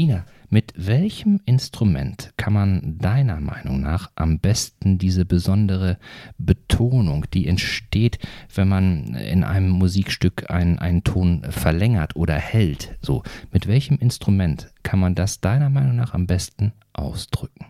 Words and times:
Ina, 0.00 0.24
mit 0.48 0.74
welchem 0.76 1.40
Instrument 1.44 2.32
kann 2.36 2.52
man 2.52 2.98
deiner 2.98 3.40
Meinung 3.40 3.80
nach 3.80 4.12
am 4.14 4.38
besten 4.38 4.96
diese 4.96 5.24
besondere 5.24 5.98
Betonung, 6.38 7.26
die 7.34 7.48
entsteht, 7.48 8.20
wenn 8.54 8.68
man 8.68 9.14
in 9.16 9.42
einem 9.42 9.70
Musikstück 9.70 10.50
einen, 10.50 10.78
einen 10.78 11.02
Ton 11.02 11.42
verlängert 11.50 12.14
oder 12.14 12.34
hält, 12.34 12.96
so, 13.02 13.24
mit 13.50 13.66
welchem 13.66 13.98
Instrument 13.98 14.72
kann 14.84 15.00
man 15.00 15.16
das 15.16 15.40
deiner 15.40 15.68
Meinung 15.68 15.96
nach 15.96 16.14
am 16.14 16.28
besten 16.28 16.74
ausdrücken? 16.92 17.66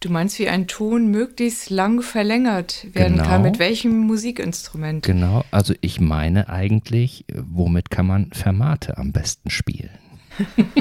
Du 0.00 0.10
meinst, 0.10 0.38
wie 0.38 0.48
ein 0.48 0.66
Ton 0.66 1.08
möglichst 1.10 1.70
lang 1.70 2.02
verlängert 2.02 2.86
werden 2.92 3.16
Genau. 3.16 3.28
kann? 3.28 3.42
Mit 3.42 3.58
welchem 3.58 3.98
Musikinstrument? 4.00 5.04
Genau, 5.04 5.44
also 5.50 5.74
ich 5.80 6.00
meine 6.00 6.48
eigentlich, 6.50 7.24
womit 7.34 7.90
kann 7.90 8.06
man 8.06 8.30
Fermate 8.32 8.98
am 8.98 9.12
besten 9.12 9.48
spielen? 9.50 9.90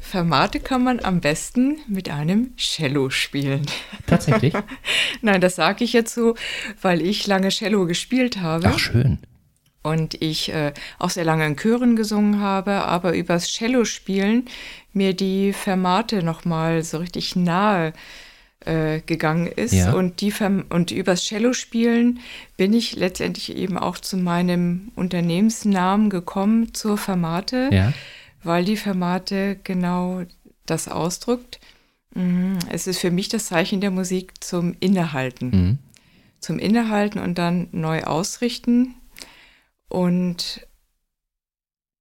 Fermate 0.00 0.58
kann 0.60 0.82
man 0.82 1.00
am 1.00 1.20
besten 1.20 1.78
mit 1.88 2.10
einem 2.10 2.56
Cello 2.56 3.08
spielen. 3.10 3.62
Tatsächlich? 4.06 4.52
Nein, 5.22 5.40
das 5.40 5.54
sage 5.56 5.84
ich 5.84 5.92
jetzt 5.92 6.12
so, 6.14 6.34
weil 6.82 7.00
ich 7.02 7.26
lange 7.28 7.48
Cello 7.50 7.86
gespielt 7.86 8.40
habe 8.40 8.68
Ach, 8.74 8.78
schön. 8.78 9.18
Und 9.82 10.20
ich 10.20 10.52
äh, 10.52 10.72
auch 10.98 11.10
sehr 11.10 11.24
lange 11.24 11.46
in 11.46 11.56
Chören 11.56 11.96
gesungen 11.96 12.40
habe, 12.40 12.72
aber 12.84 13.14
übers 13.14 13.48
Cello 13.48 13.84
spielen 13.84 14.46
mir 14.92 15.14
die 15.14 15.52
Fermate 15.52 16.22
nochmal 16.22 16.82
so 16.82 16.98
richtig 16.98 17.36
nahe 17.36 17.92
äh, 18.66 19.00
gegangen 19.00 19.46
ist. 19.46 19.72
Ja. 19.72 19.92
Und, 19.92 20.20
die 20.20 20.30
Ferm 20.30 20.64
und 20.68 20.90
übers 20.90 21.24
Cello 21.24 21.54
spielen 21.54 22.20
bin 22.58 22.74
ich 22.74 22.94
letztendlich 22.94 23.56
eben 23.56 23.78
auch 23.78 23.96
zu 23.98 24.16
meinem 24.18 24.92
Unternehmensnamen 24.96 26.10
gekommen, 26.10 26.74
zur 26.74 26.98
Fermate 26.98 27.70
Ja. 27.72 27.92
weil 28.42 28.64
die 28.64 28.76
Fermate 28.76 29.58
genau 29.64 30.24
das 30.66 30.88
ausdrückt. 30.88 31.58
Mhm. 32.14 32.58
Es 32.70 32.86
ist 32.86 32.98
für 32.98 33.10
mich 33.10 33.28
das 33.28 33.46
Zeichen 33.46 33.80
der 33.80 33.90
Musik 33.90 34.44
zum 34.44 34.74
Innehalten. 34.80 35.50
Mhm. 35.50 35.78
Zum 36.40 36.58
Innehalten 36.58 37.18
und 37.18 37.38
dann 37.38 37.68
neu 37.72 38.02
ausrichten. 38.02 38.94
Und 39.90 40.66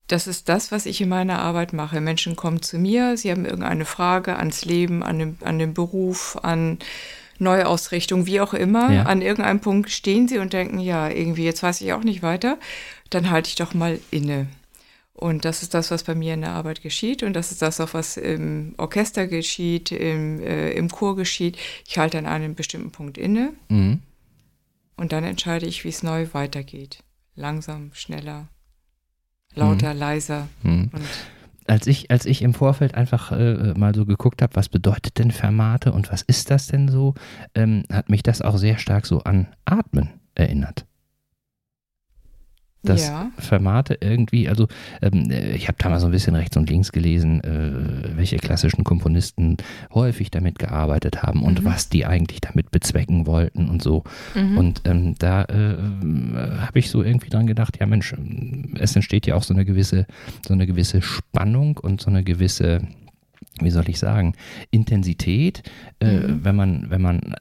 das 0.07 0.25
ist 0.27 0.47
das, 0.47 0.71
was 0.71 0.85
ich 0.85 1.01
in 1.01 1.09
meiner 1.09 1.39
Arbeit 1.39 1.73
mache. 1.73 1.99
Menschen 2.01 2.35
kommen 2.35 2.61
zu 2.61 2.77
mir, 2.79 3.17
sie 3.17 3.29
haben 3.31 3.45
irgendeine 3.45 3.85
Frage 3.85 4.37
ans 4.37 4.63
Leben, 4.63 5.03
an 5.03 5.19
den, 5.19 5.37
an 5.43 5.59
den 5.59 5.73
Beruf, 5.73 6.37
an 6.41 6.79
Neuausrichtung, 7.39 8.25
wie 8.25 8.41
auch 8.41 8.53
immer. 8.53 8.91
Ja. 8.91 9.03
An 9.03 9.21
irgendeinem 9.21 9.59
Punkt 9.59 9.89
stehen 9.89 10.27
sie 10.27 10.37
und 10.37 10.53
denken, 10.53 10.79
ja, 10.79 11.09
irgendwie, 11.09 11.43
jetzt 11.45 11.63
weiß 11.63 11.81
ich 11.81 11.93
auch 11.93 12.03
nicht 12.03 12.21
weiter. 12.21 12.57
Dann 13.09 13.29
halte 13.29 13.49
ich 13.49 13.55
doch 13.55 13.73
mal 13.73 13.99
inne. 14.11 14.47
Und 15.13 15.43
das 15.43 15.63
ist 15.63 15.73
das, 15.73 15.91
was 15.91 16.03
bei 16.03 16.15
mir 16.15 16.33
in 16.35 16.41
der 16.41 16.51
Arbeit 16.51 16.81
geschieht. 16.81 17.23
Und 17.23 17.33
das 17.33 17.51
ist 17.51 17.61
das 17.61 17.81
auch, 17.81 17.93
was 17.93 18.17
im 18.17 18.73
Orchester 18.77 19.27
geschieht, 19.27 19.91
im, 19.91 20.41
äh, 20.41 20.71
im 20.71 20.89
Chor 20.89 21.15
geschieht. 21.15 21.57
Ich 21.87 21.97
halte 21.97 22.17
an 22.17 22.25
einem 22.25 22.55
bestimmten 22.55 22.91
Punkt 22.91 23.17
inne 23.17 23.53
Mhm. 23.67 23.99
und 24.95 25.11
dann 25.11 25.23
entscheide 25.25 25.65
ich, 25.65 25.83
wie 25.83 25.89
es 25.89 26.03
neu 26.03 26.27
weitergeht. 26.31 26.99
Langsam, 27.39 27.91
schneller, 27.93 28.49
lauter, 29.55 29.93
leiser. 29.93 30.49
Mhm. 30.61 30.89
Und 30.91 31.07
Als 31.67 31.87
ich, 31.87 32.11
als 32.11 32.25
ich 32.25 32.41
im 32.41 32.53
Vorfeld 32.53 32.95
einfach 32.95 33.31
äh, 33.31 33.73
mal 33.77 33.95
so 33.95 34.05
geguckt 34.05 34.41
habe, 34.41 34.57
was 34.57 34.67
bedeutet 34.67 35.19
denn 35.19 35.31
Fermate 35.31 35.93
und 35.93 36.11
was 36.11 36.21
ist 36.21 36.51
das 36.51 36.67
denn 36.67 36.89
so, 36.89 37.13
ähm, 37.55 37.83
hat 37.89 38.09
mich 38.09 38.23
das 38.23 38.41
auch 38.41 38.57
sehr 38.57 38.77
stark 38.77 39.05
so 39.05 39.19
an 39.19 39.47
Atmen 39.63 40.19
erinnert. 40.35 40.85
Dass 42.81 43.07
ja, 43.07 43.29
Fermate 43.37 43.97
irgendwie, 43.99 44.47
also 44.47 44.67
ähm, 45.01 45.29
äh, 45.29 45.51
ich 45.51 45.67
habe 45.67 45.77
da 45.77 45.89
mal 45.89 45.99
so 45.99 46.05
ein 46.05 46.11
bisschen 46.13 46.33
rechts 46.35 46.55
und 46.55 46.69
links 46.69 46.93
gelesen, 46.93 47.43
äh, 47.43 48.15
welche 48.15 48.37
klassischen 48.37 48.85
Komponisten 48.85 49.57
häufig 49.93 50.31
damit 50.31 50.59
gearbeitet 50.59 51.21
haben 51.21 51.43
und 51.43 51.59
Mhm. 51.61 51.65
was 51.65 51.89
die 51.89 52.05
eigentlich 52.05 52.39
damit 52.39 52.71
bezwecken 52.71 53.25
wollten 53.25 53.67
und 53.69 53.83
so. 53.83 54.05
mhm. 54.33 54.57
Und 54.57 54.81
ähm, 54.85 55.15
da 55.19 55.43
äh, 55.43 55.75
habe 56.61 56.79
ich 56.79 56.89
so 56.89 57.03
irgendwie 57.03 57.29
dran 57.29 57.47
gedacht, 57.47 57.77
ja 57.81 57.85
Mensch, 57.85 58.15
es 58.79 58.95
entsteht 58.95 59.27
ja 59.27 59.35
auch 59.35 59.43
so 59.43 59.53
eine 59.53 59.65
gewisse, 59.65 60.05
so 60.47 60.53
eine 60.53 60.65
gewisse 60.65 61.01
Spannung 61.01 61.77
und 61.77 61.99
so 61.99 62.09
eine 62.09 62.23
gewisse, 62.23 62.81
wie 63.59 63.71
soll 63.71 63.89
ich 63.89 63.99
sagen, 63.99 64.35
Intensität, 64.71 65.63
äh, 65.99 66.19
Mhm. 66.19 66.45
wenn 66.45 66.55
man, 66.55 66.85
wenn 66.89 67.01
man 67.01 67.33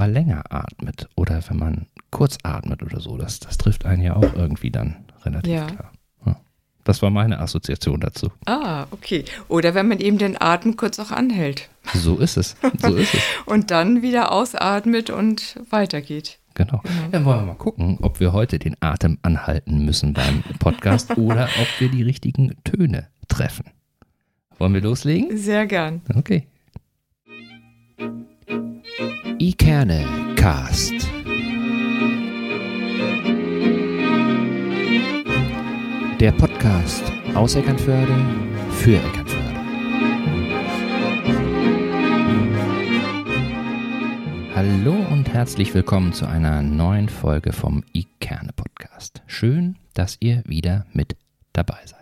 mal 0.00 0.10
länger 0.10 0.42
atmet 0.50 1.08
oder 1.14 1.40
wenn 1.48 1.58
man 1.58 1.86
kurz 2.10 2.38
atmet 2.42 2.82
oder 2.82 3.00
so. 3.00 3.16
Das, 3.16 3.38
das 3.40 3.58
trifft 3.58 3.84
einen 3.86 4.02
ja 4.02 4.16
auch 4.16 4.34
irgendwie 4.34 4.70
dann 4.70 4.96
relativ 5.24 5.52
Ja. 5.52 5.66
klar. 5.66 5.92
Ja. 6.26 6.40
Das 6.84 7.02
war 7.02 7.10
meine 7.10 7.38
Assoziation 7.38 8.00
dazu. 8.00 8.30
ah, 8.46 8.86
okay. 8.90 9.24
Oder 9.48 9.74
wenn 9.74 9.86
man 9.88 10.00
eben 10.00 10.16
den 10.18 10.40
Atem 10.40 10.76
kurz 10.76 10.98
auch 10.98 11.10
anhält 11.10 11.68
So 11.94 12.16
ist 12.18 12.36
es. 12.36 12.56
So 12.80 12.96
ist 12.96 13.14
es. 13.14 13.20
und 13.46 13.70
dann 13.70 14.00
wieder 14.02 14.32
ausatmet 14.32 15.10
und 15.10 15.56
weitergeht. 15.70 16.38
Genau. 16.54 16.82
Dann 17.12 17.24
wollen 17.24 17.40
wir 17.40 17.46
mal 17.46 17.54
gucken, 17.54 17.98
ob 18.02 18.18
wir 18.20 18.32
heute 18.32 18.58
den 18.58 18.76
Atem 18.80 19.18
anhalten 19.22 19.84
müssen 19.84 20.14
beim 20.14 20.42
Podcast 20.58 21.10
oder 21.18 21.44
ob 21.60 21.68
wir 21.80 21.88
die 21.90 22.02
richtigen 22.02 22.56
Töne 22.64 23.06
treffen. 23.28 23.66
Wollen 24.58 24.74
wir 24.74 24.80
loslegen? 24.80 25.36
Sehr 25.38 25.66
gern. 25.66 26.00
Okay. 26.14 26.46
Ikerne 29.42 30.04
Cast. 30.36 30.92
Der 36.20 36.32
Podcast 36.32 37.10
aus 37.34 37.54
Eckernförde 37.54 38.14
für 38.72 38.96
Eckernförde. 38.96 39.60
Hallo 44.54 44.92
und 45.10 45.32
herzlich 45.32 45.72
willkommen 45.72 46.12
zu 46.12 46.26
einer 46.26 46.60
neuen 46.60 47.08
Folge 47.08 47.54
vom 47.54 47.82
Ikerne 47.94 48.52
Podcast. 48.52 49.22
Schön, 49.26 49.78
dass 49.94 50.18
ihr 50.20 50.42
wieder 50.44 50.84
mit 50.92 51.16
dabei 51.54 51.80
seid. 51.86 51.99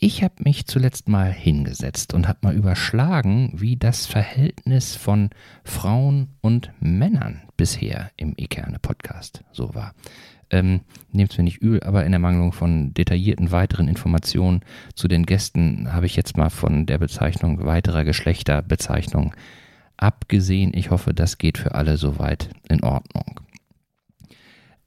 Ich 0.00 0.22
habe 0.22 0.44
mich 0.44 0.66
zuletzt 0.66 1.08
mal 1.08 1.32
hingesetzt 1.32 2.14
und 2.14 2.28
habe 2.28 2.38
mal 2.42 2.54
überschlagen, 2.54 3.50
wie 3.56 3.76
das 3.76 4.06
Verhältnis 4.06 4.94
von 4.94 5.30
Frauen 5.64 6.28
und 6.40 6.70
Männern 6.78 7.42
bisher 7.56 8.12
im 8.16 8.34
Ikerne 8.36 8.78
Podcast 8.78 9.42
so 9.50 9.74
war. 9.74 9.94
Ähm, 10.50 10.82
Nehmt 11.10 11.32
es 11.32 11.38
mir 11.38 11.42
nicht 11.42 11.58
übel, 11.58 11.82
aber 11.82 12.06
in 12.06 12.12
Ermangelung 12.12 12.52
von 12.52 12.94
detaillierten 12.94 13.50
weiteren 13.50 13.88
Informationen 13.88 14.60
zu 14.94 15.08
den 15.08 15.26
Gästen 15.26 15.92
habe 15.92 16.06
ich 16.06 16.14
jetzt 16.14 16.36
mal 16.36 16.50
von 16.50 16.86
der 16.86 16.98
Bezeichnung 16.98 17.64
weiterer 17.64 18.04
Geschlechterbezeichnung 18.04 19.34
abgesehen. 19.96 20.70
Ich 20.74 20.92
hoffe, 20.92 21.12
das 21.12 21.38
geht 21.38 21.58
für 21.58 21.74
alle 21.74 21.96
soweit 21.96 22.50
in 22.68 22.84
Ordnung. 22.84 23.40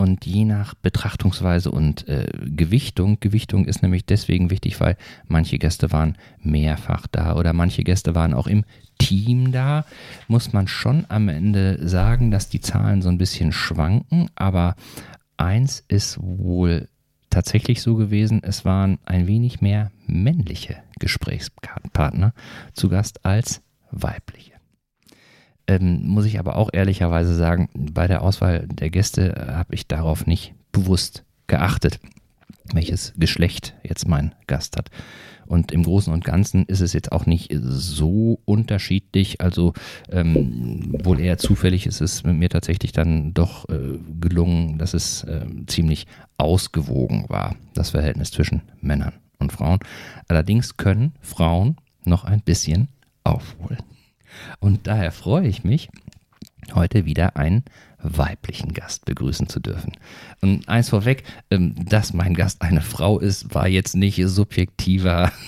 Und 0.02 0.26
je 0.26 0.46
nach 0.46 0.74
Betrachtungsweise 0.74 1.70
und 1.70 2.08
äh, 2.08 2.26
Gewichtung, 2.44 3.20
Gewichtung 3.20 3.66
ist 3.66 3.84
nämlich 3.84 4.04
deswegen 4.04 4.50
wichtig, 4.50 4.80
weil 4.80 4.98
manche 5.28 5.60
Gäste 5.60 5.92
waren 5.92 6.18
mehrfach 6.42 7.06
da 7.06 7.36
oder 7.36 7.54
manche 7.54 7.84
Gäste 7.84 8.16
waren 8.16 8.34
auch 8.34 8.48
im 8.48 8.66
Team 8.98 9.52
da, 9.52 9.86
muss 10.28 10.54
man 10.54 10.68
schon 10.68 11.06
am 11.10 11.30
Ende 11.30 11.88
sagen, 11.88 12.32
dass 12.32 12.50
die 12.50 12.62
Zahlen 12.62 13.04
so 13.04 13.10
ein 13.10 13.20
bisschen 13.20 13.52
schwanken, 13.52 14.32
aber 14.34 14.76
eins 15.38 15.86
ist 15.88 16.18
wohl 16.20 16.90
tatsächlich 17.30 17.84
so 17.84 17.94
gewesen, 17.94 18.42
es 18.44 18.66
waren 18.66 18.98
ein 19.06 19.28
wenig 19.28 19.62
mehr 19.62 19.92
männliche 20.08 20.78
Gesprächspartner 20.98 22.34
zu 22.74 22.90
Gast 22.90 23.24
als 23.24 23.62
weibliche. 23.92 24.51
Ähm, 25.68 26.08
muss 26.08 26.26
ich 26.26 26.40
aber 26.40 26.56
auch 26.56 26.70
ehrlicherweise 26.74 27.36
sagen, 27.36 27.70
bei 27.74 28.08
der 28.08 28.24
Auswahl 28.24 28.68
der 28.68 28.90
Gäste 28.90 29.36
äh, 29.36 29.54
habe 29.54 29.76
ich 29.76 29.88
darauf 29.88 30.26
nicht 30.26 30.54
bewusst 30.72 31.24
geachtet, 31.48 32.00
welches 32.74 33.14
Geschlecht 33.18 33.76
jetzt 33.84 34.08
mein 34.08 34.34
Gast 34.48 34.78
hat. 34.78 34.90
Und 35.52 35.74
im 35.74 35.84
Großen 35.84 36.14
und 36.14 36.24
Ganzen 36.24 36.64
ist 36.68 36.80
es 36.80 36.94
jetzt 36.94 37.12
auch 37.12 37.26
nicht 37.26 37.54
so 37.62 38.40
unterschiedlich. 38.46 39.42
Also 39.42 39.74
ähm, 40.10 40.96
wohl 41.04 41.20
eher 41.20 41.38
zufällig 41.38 41.88
ist 41.88 42.00
es 42.00 42.24
mir 42.24 42.48
tatsächlich 42.48 42.94
dann 42.94 43.34
doch 43.34 43.68
äh, 43.68 44.00
gelungen, 44.22 44.78
dass 44.78 44.94
es 44.94 45.26
äh, 45.26 45.46
ziemlich 45.68 46.08
ausgewogen 46.38 47.26
war, 47.28 47.58
das 47.74 47.90
Verhältnis 47.90 48.32
zwischen 48.32 48.62
Männern 48.80 49.12
und 49.40 49.52
Frauen. 49.52 49.80
Allerdings 50.30 50.78
können 50.78 51.16
Frauen 51.20 51.76
noch 52.06 52.24
ein 52.24 52.40
bisschen 52.40 52.88
aufholen. 53.26 53.80
Und 54.60 54.88
daher 54.88 55.12
freue 55.12 55.48
ich 55.48 55.64
mich, 55.64 55.90
heute 56.74 57.06
wieder 57.06 57.36
einen 57.36 57.64
weiblichen 58.02 58.74
Gast 58.74 59.06
begrüßen 59.06 59.48
zu 59.48 59.60
dürfen. 59.60 59.94
Und 60.42 60.68
eins 60.68 60.90
vorweg, 60.90 61.24
ähm, 61.50 61.76
dass 61.86 62.14
mein 62.14 62.34
Gast 62.34 62.62
eine 62.62 62.82
Frau 62.82 63.20
ist, 63.20 63.54
war 63.54 63.68
jetzt 63.68 63.96
nicht 63.96 64.22
subjektiver 64.26 65.32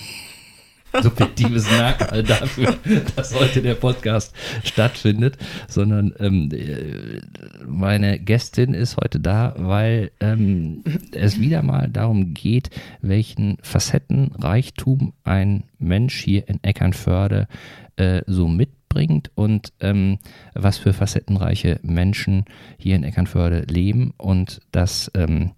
subjektives 1.02 1.70
Merkmal 1.70 2.22
dafür, 2.22 2.76
dass 3.16 3.34
heute 3.34 3.62
der 3.62 3.74
Podcast 3.74 4.34
stattfindet, 4.62 5.36
sondern 5.68 6.14
ähm, 6.18 6.50
äh, 6.52 7.20
meine 7.66 8.18
Gästin 8.18 8.74
ist 8.74 8.96
heute 8.96 9.20
da, 9.20 9.54
weil 9.56 10.12
ähm, 10.20 10.84
es 11.12 11.40
wieder 11.40 11.62
mal 11.62 11.88
darum 11.88 12.34
geht, 12.34 12.70
welchen 13.00 13.58
Facettenreichtum 13.62 15.12
ein 15.24 15.64
Mensch 15.78 16.16
hier 16.16 16.48
in 16.48 16.62
Eckernförde 16.62 17.48
äh, 17.96 18.22
so 18.26 18.48
mitbringt 18.48 19.30
und 19.34 19.72
ähm, 19.80 20.18
was 20.54 20.78
für 20.78 20.92
facettenreiche 20.92 21.80
Menschen 21.82 22.44
hier 22.78 22.96
in 22.96 23.04
Eckernförde 23.04 23.60
leben 23.68 24.14
und 24.16 24.60
dass 24.72 25.10
ähm, 25.14 25.52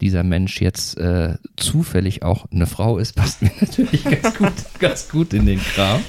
dieser 0.00 0.22
Mensch 0.22 0.60
jetzt 0.60 0.96
äh, 0.98 1.36
zufällig 1.56 2.22
auch 2.22 2.46
eine 2.50 2.66
Frau 2.66 2.98
ist, 2.98 3.12
passt 3.16 3.42
mir 3.42 3.50
natürlich 3.60 4.04
ganz 4.04 4.36
gut, 4.36 4.52
ganz 4.78 5.08
gut 5.08 5.32
in 5.32 5.46
den 5.46 5.60
Kram. 5.60 6.00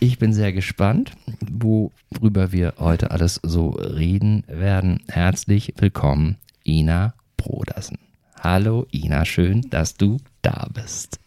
Ich 0.00 0.18
bin 0.18 0.32
sehr 0.32 0.52
gespannt, 0.52 1.12
worüber 1.50 2.52
wir 2.52 2.74
heute 2.78 3.10
alles 3.10 3.40
so 3.42 3.70
reden 3.70 4.44
werden. 4.46 5.00
Herzlich 5.08 5.74
willkommen, 5.78 6.36
Ina 6.64 7.14
Brodersen. 7.36 7.98
Hallo 8.40 8.86
Ina, 8.92 9.24
schön, 9.24 9.62
dass 9.70 9.94
du 9.94 10.18
da 10.42 10.68
bist. 10.72 11.18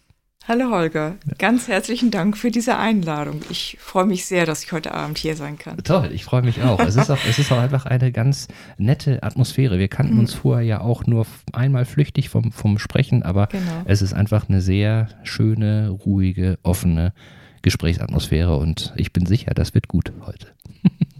Hallo 0.47 0.71
Holger, 0.71 1.17
ganz 1.37 1.67
herzlichen 1.67 2.09
Dank 2.09 2.35
für 2.35 2.49
diese 2.49 2.75
Einladung. 2.75 3.41
Ich 3.51 3.77
freue 3.79 4.07
mich 4.07 4.25
sehr, 4.25 4.47
dass 4.47 4.63
ich 4.63 4.71
heute 4.71 4.91
Abend 4.91 5.19
hier 5.19 5.35
sein 5.35 5.59
kann. 5.59 5.77
Toll, 5.83 6.09
ich 6.11 6.25
freue 6.25 6.41
mich 6.41 6.63
auch. 6.63 6.79
Es 6.79 6.95
ist 6.95 7.11
auch, 7.11 7.19
es 7.29 7.37
ist 7.37 7.51
auch 7.51 7.59
einfach 7.59 7.85
eine 7.85 8.11
ganz 8.11 8.47
nette 8.79 9.21
Atmosphäre. 9.21 9.77
Wir 9.77 9.87
kannten 9.87 10.17
uns 10.17 10.33
vorher 10.33 10.65
ja 10.65 10.81
auch 10.81 11.05
nur 11.05 11.27
einmal 11.53 11.85
flüchtig 11.85 12.29
vom, 12.29 12.51
vom 12.51 12.79
Sprechen, 12.79 13.21
aber 13.21 13.47
genau. 13.47 13.83
es 13.85 14.01
ist 14.01 14.13
einfach 14.13 14.49
eine 14.49 14.61
sehr 14.61 15.09
schöne, 15.21 15.89
ruhige, 15.89 16.57
offene 16.63 17.13
Gesprächsatmosphäre 17.61 18.57
und 18.57 18.93
ich 18.95 19.13
bin 19.13 19.27
sicher, 19.27 19.53
das 19.53 19.75
wird 19.75 19.87
gut 19.87 20.11
heute. 20.25 20.47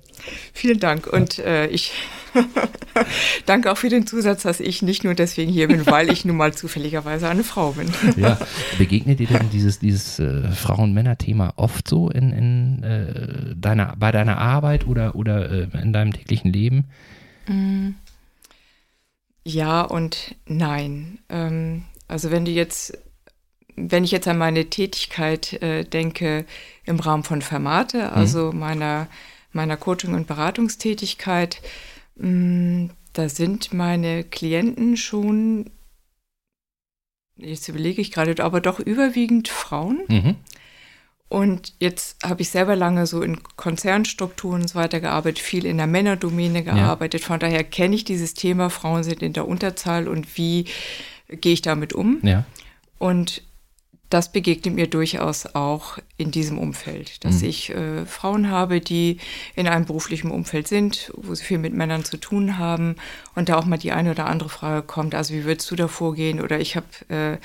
Vielen 0.54 0.80
Dank 0.80 1.08
und 1.08 1.40
äh, 1.40 1.68
ich 1.68 1.94
danke 3.46 3.72
auch 3.72 3.78
für 3.78 3.90
den 3.90 4.08
Zusatz, 4.08 4.44
dass 4.44 4.60
ich 4.60 4.82
nicht 4.82 5.04
nur 5.04 5.14
deswegen 5.14 5.52
hier 5.52 5.68
bin, 5.68 5.86
weil 5.86 6.12
ich 6.12 6.26
nun 6.26 6.38
mal 6.38 6.54
zufälligerweise 6.54 7.28
eine 7.28 7.44
Frau 7.44 7.72
bin. 7.72 7.92
ja, 8.18 8.38
begegnet 8.78 9.20
dir 9.20 9.28
denn 9.28 9.50
dieses, 9.50 9.80
dieses 9.80 10.20
äh, 10.20 10.50
Frauen-Männer-Thema 10.52 11.54
oft 11.58 11.88
so 11.88 12.10
in, 12.10 12.32
in 12.32 12.84
äh, 12.84 13.56
deiner, 13.56 13.96
bei 13.98 14.12
deiner 14.12 14.38
Arbeit 14.38 14.88
oder, 14.88 15.16
oder 15.16 15.52
äh, 15.52 15.68
in 15.82 15.94
deinem 15.94 16.14
täglichen 16.14 16.52
Leben? 16.52 16.86
Mm. 17.48 17.90
Ja 19.44 19.82
und 19.82 20.36
nein. 20.46 21.18
Ähm, 21.30 21.84
also 22.08 22.30
wenn 22.30 22.46
du 22.46 22.52
jetzt 22.52 22.98
wenn 23.76 24.04
ich 24.04 24.12
jetzt 24.12 24.28
an 24.28 24.38
meine 24.38 24.66
Tätigkeit 24.66 25.54
äh, 25.62 25.84
denke 25.84 26.46
im 26.86 27.00
Rahmen 27.00 27.24
von 27.24 27.42
Formate, 27.42 28.12
also 28.12 28.52
mhm. 28.52 28.60
meiner 28.60 29.08
meiner 29.52 29.78
Coaching- 29.78 30.14
und 30.14 30.28
Beratungstätigkeit, 30.28 31.62
mm, 32.16 32.88
da 33.14 33.30
sind 33.30 33.74
meine 33.74 34.24
Klienten 34.24 34.96
schon, 34.98 35.70
jetzt 37.38 37.68
überlege 37.68 38.02
ich 38.02 38.12
gerade, 38.12 38.44
aber 38.44 38.62
doch 38.62 38.80
überwiegend 38.80 39.50
Frauen. 39.50 40.00
Mhm. 40.08 40.36
Und 41.28 41.76
jetzt 41.80 42.26
habe 42.26 42.42
ich 42.42 42.50
selber 42.50 42.76
lange 42.76 43.08
so 43.08 43.22
in 43.22 43.42
Konzernstrukturen 43.56 44.64
und 44.64 44.68
so 44.68 44.76
weiter 44.76 45.00
gearbeitet, 45.00 45.40
viel 45.40 45.66
in 45.66 45.78
der 45.78 45.88
Männerdomäne 45.88 46.62
gearbeitet. 46.62 47.22
Ja. 47.22 47.28
Von 47.28 47.40
daher 47.40 47.64
kenne 47.64 47.96
ich 47.96 48.04
dieses 48.04 48.34
Thema, 48.34 48.70
Frauen 48.70 49.04
sind 49.04 49.22
in 49.22 49.32
der 49.32 49.48
Unterzahl 49.48 50.10
und 50.10 50.38
wie 50.38 50.66
gehe 51.30 51.54
ich 51.54 51.62
damit 51.62 51.94
um. 51.94 52.20
Ja. 52.22 52.44
Und 52.98 53.44
das 54.12 54.32
begegnet 54.32 54.76
mir 54.76 54.88
durchaus 54.88 55.56
auch 55.56 55.98
in 56.18 56.32
diesem 56.32 56.60
Umfeld, 56.60 57.24
dass 57.24 57.42
mhm. 57.42 57.48
ich 57.48 57.70
äh, 57.70 58.06
Frauen 58.06 58.50
habe, 58.50 58.82
die 58.82 59.18
in 59.56 59.68
einem 59.68 59.86
beruflichen 59.86 60.32
Umfeld 60.32 60.68
sind, 60.68 61.12
wo 61.16 61.34
sie 61.34 61.44
viel 61.44 61.58
mit 61.58 61.74
Männern 61.74 62.04
zu 62.04 62.18
tun 62.18 62.58
haben 62.58 62.98
und 63.36 63.50
da 63.50 63.58
auch 63.58 63.66
mal 63.66 63.78
die 63.78 63.94
eine 63.94 64.12
oder 64.12 64.28
andere 64.28 64.50
Frage 64.50 64.86
kommt, 64.86 65.16
also 65.16 65.34
wie 65.34 65.46
würdest 65.46 65.72
du 65.72 65.76
da 65.76 65.88
vorgehen 65.88 66.42
oder 66.42 66.60
ich 66.60 66.76
habe, 66.76 66.88
äh, 67.10 67.38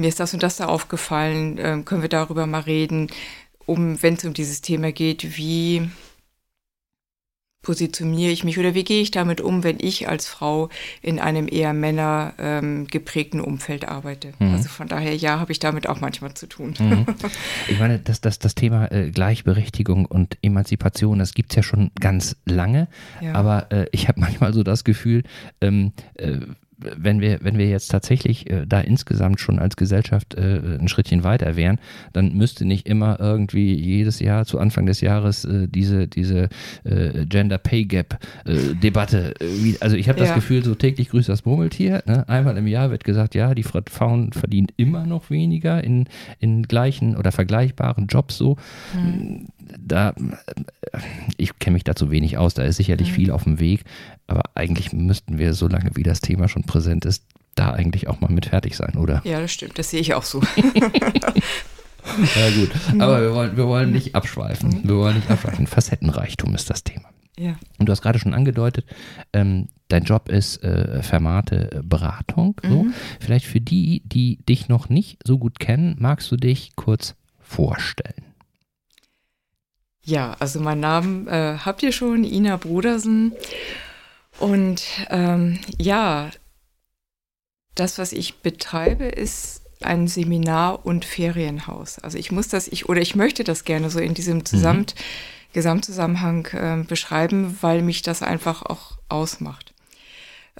mir 0.00 0.08
ist 0.08 0.18
das 0.18 0.32
und 0.32 0.42
das 0.42 0.56
da 0.56 0.66
aufgefallen, 0.66 1.58
äh, 1.58 1.82
können 1.84 2.02
wir 2.02 2.08
darüber 2.08 2.46
mal 2.46 2.60
reden, 2.60 3.08
um, 3.66 4.02
wenn 4.02 4.14
es 4.14 4.24
um 4.24 4.32
dieses 4.32 4.62
Thema 4.62 4.92
geht, 4.92 5.36
wie 5.36 5.90
positioniere 7.62 8.30
ich 8.30 8.44
mich 8.44 8.58
oder 8.58 8.74
wie 8.74 8.84
gehe 8.84 9.02
ich 9.02 9.10
damit 9.10 9.40
um, 9.40 9.64
wenn 9.64 9.78
ich 9.80 10.08
als 10.08 10.26
Frau 10.26 10.68
in 11.02 11.18
einem 11.18 11.48
eher 11.50 11.72
Männer 11.72 12.34
ähm, 12.38 12.86
geprägten 12.86 13.40
Umfeld 13.40 13.86
arbeite. 13.86 14.32
Mhm. 14.38 14.54
Also 14.54 14.68
von 14.68 14.86
daher, 14.88 15.14
ja, 15.16 15.40
habe 15.40 15.52
ich 15.52 15.58
damit 15.58 15.88
auch 15.88 16.00
manchmal 16.00 16.34
zu 16.34 16.46
tun. 16.46 16.74
Mhm. 16.78 17.06
Ich 17.68 17.78
meine, 17.78 17.98
das, 17.98 18.20
das, 18.20 18.38
das 18.38 18.54
Thema 18.54 18.90
äh, 18.90 19.10
Gleichberechtigung 19.10 20.06
und 20.06 20.38
Emanzipation, 20.42 21.18
das 21.18 21.34
gibt 21.34 21.52
es 21.52 21.56
ja 21.56 21.62
schon 21.62 21.90
ganz 22.00 22.36
lange, 22.46 22.88
ja. 23.20 23.34
aber 23.34 23.70
äh, 23.70 23.86
ich 23.92 24.08
habe 24.08 24.20
manchmal 24.28 24.54
so 24.54 24.62
das 24.62 24.84
Gefühl, 24.84 25.24
ähm, 25.60 25.92
äh, 26.14 26.38
wenn 26.78 27.20
wir, 27.20 27.38
wenn 27.42 27.58
wir 27.58 27.68
jetzt 27.68 27.88
tatsächlich 27.88 28.48
äh, 28.50 28.66
da 28.66 28.80
insgesamt 28.80 29.40
schon 29.40 29.58
als 29.58 29.76
Gesellschaft 29.76 30.34
äh, 30.34 30.78
ein 30.78 30.88
Schrittchen 30.88 31.24
weiter 31.24 31.56
wären, 31.56 31.78
dann 32.12 32.34
müsste 32.34 32.64
nicht 32.64 32.86
immer 32.88 33.18
irgendwie 33.18 33.74
jedes 33.74 34.20
Jahr 34.20 34.44
zu 34.44 34.58
Anfang 34.58 34.86
des 34.86 35.00
Jahres 35.00 35.44
äh, 35.44 35.66
diese, 35.68 36.06
diese 36.06 36.48
äh, 36.84 37.26
Gender 37.26 37.58
Pay 37.58 37.84
Gap 37.84 38.18
äh, 38.44 38.74
Debatte. 38.74 39.34
Äh, 39.40 39.74
also 39.80 39.96
ich 39.96 40.08
habe 40.08 40.18
das 40.18 40.28
ja. 40.28 40.34
Gefühl, 40.36 40.64
so 40.64 40.74
täglich 40.74 41.08
grüßt 41.08 41.28
das 41.28 41.44
Murmeltier. 41.44 42.02
Ne? 42.06 42.28
Einmal 42.28 42.56
im 42.56 42.66
Jahr 42.66 42.90
wird 42.90 43.04
gesagt, 43.04 43.34
ja, 43.34 43.54
die 43.54 43.64
Frauen 43.64 44.32
verdienen 44.32 44.68
immer 44.76 45.04
noch 45.06 45.30
weniger 45.30 45.82
in, 45.82 46.06
in 46.38 46.62
gleichen 46.62 47.16
oder 47.16 47.32
vergleichbaren 47.32 48.06
Jobs 48.06 48.36
so. 48.36 48.56
Mhm. 48.94 49.46
Da, 49.78 50.14
ich 51.36 51.58
kenne 51.58 51.74
mich 51.74 51.84
dazu 51.84 52.10
wenig 52.10 52.38
aus, 52.38 52.54
da 52.54 52.62
ist 52.62 52.76
sicherlich 52.76 53.10
mhm. 53.10 53.14
viel 53.14 53.30
auf 53.30 53.44
dem 53.44 53.60
Weg, 53.60 53.84
aber 54.26 54.42
eigentlich 54.54 54.92
müssten 54.92 55.38
wir, 55.38 55.54
solange 55.54 55.90
wie 55.94 56.02
das 56.02 56.20
Thema 56.20 56.48
schon 56.48 56.64
präsent 56.64 57.04
ist, 57.04 57.24
da 57.54 57.72
eigentlich 57.72 58.08
auch 58.08 58.20
mal 58.20 58.30
mit 58.30 58.46
fertig 58.46 58.76
sein, 58.76 58.94
oder? 58.96 59.20
Ja, 59.24 59.40
das 59.40 59.52
stimmt, 59.52 59.78
das 59.78 59.90
sehe 59.90 60.00
ich 60.00 60.14
auch 60.14 60.22
so. 60.22 60.40
ja, 62.36 62.50
gut. 62.50 62.70
Aber 63.00 63.20
wir 63.20 63.34
wollen, 63.34 63.56
wir 63.56 63.66
wollen 63.66 63.92
nicht 63.92 64.14
abschweifen. 64.14 64.80
Wir 64.84 64.96
wollen 64.96 65.16
nicht 65.16 65.30
abschweifen. 65.30 65.66
Facettenreichtum 65.68 66.54
ist 66.54 66.70
das 66.70 66.84
Thema. 66.84 67.08
Ja. 67.38 67.56
Und 67.78 67.86
du 67.86 67.92
hast 67.92 68.02
gerade 68.02 68.18
schon 68.18 68.34
angedeutet, 68.34 68.84
ähm, 69.32 69.68
dein 69.88 70.04
Job 70.04 70.28
ist 70.28 70.62
äh, 70.64 71.02
Fermate 71.02 71.82
Beratung. 71.84 72.60
So. 72.62 72.84
Mhm. 72.84 72.94
Vielleicht 73.20 73.46
für 73.46 73.60
die, 73.60 74.02
die 74.04 74.38
dich 74.48 74.68
noch 74.68 74.88
nicht 74.88 75.18
so 75.24 75.38
gut 75.38 75.60
kennen, 75.60 75.96
magst 75.98 76.30
du 76.32 76.36
dich 76.36 76.74
kurz 76.74 77.14
vorstellen? 77.38 78.24
Ja, 80.08 80.34
also 80.38 80.58
mein 80.58 80.80
Namen 80.80 81.28
äh, 81.28 81.58
habt 81.62 81.82
ihr 81.82 81.92
schon, 81.92 82.24
Ina 82.24 82.56
Brudersen. 82.56 83.34
Und 84.38 84.82
ähm, 85.10 85.58
ja, 85.76 86.30
das, 87.74 87.98
was 87.98 88.14
ich 88.14 88.38
betreibe, 88.38 89.04
ist 89.04 89.60
ein 89.82 90.08
Seminar- 90.08 90.86
und 90.86 91.04
Ferienhaus. 91.04 91.98
Also 91.98 92.16
ich 92.16 92.32
muss 92.32 92.48
das, 92.48 92.68
ich 92.68 92.88
oder 92.88 93.02
ich 93.02 93.16
möchte 93.16 93.44
das 93.44 93.64
gerne 93.64 93.90
so 93.90 93.98
in 93.98 94.14
diesem 94.14 94.46
Zusammen 94.46 94.86
mhm. 94.88 95.52
Gesamtzusammenhang 95.52 96.46
äh, 96.52 96.84
beschreiben, 96.88 97.58
weil 97.60 97.82
mich 97.82 98.00
das 98.00 98.22
einfach 98.22 98.62
auch 98.62 98.96
ausmacht. 99.10 99.74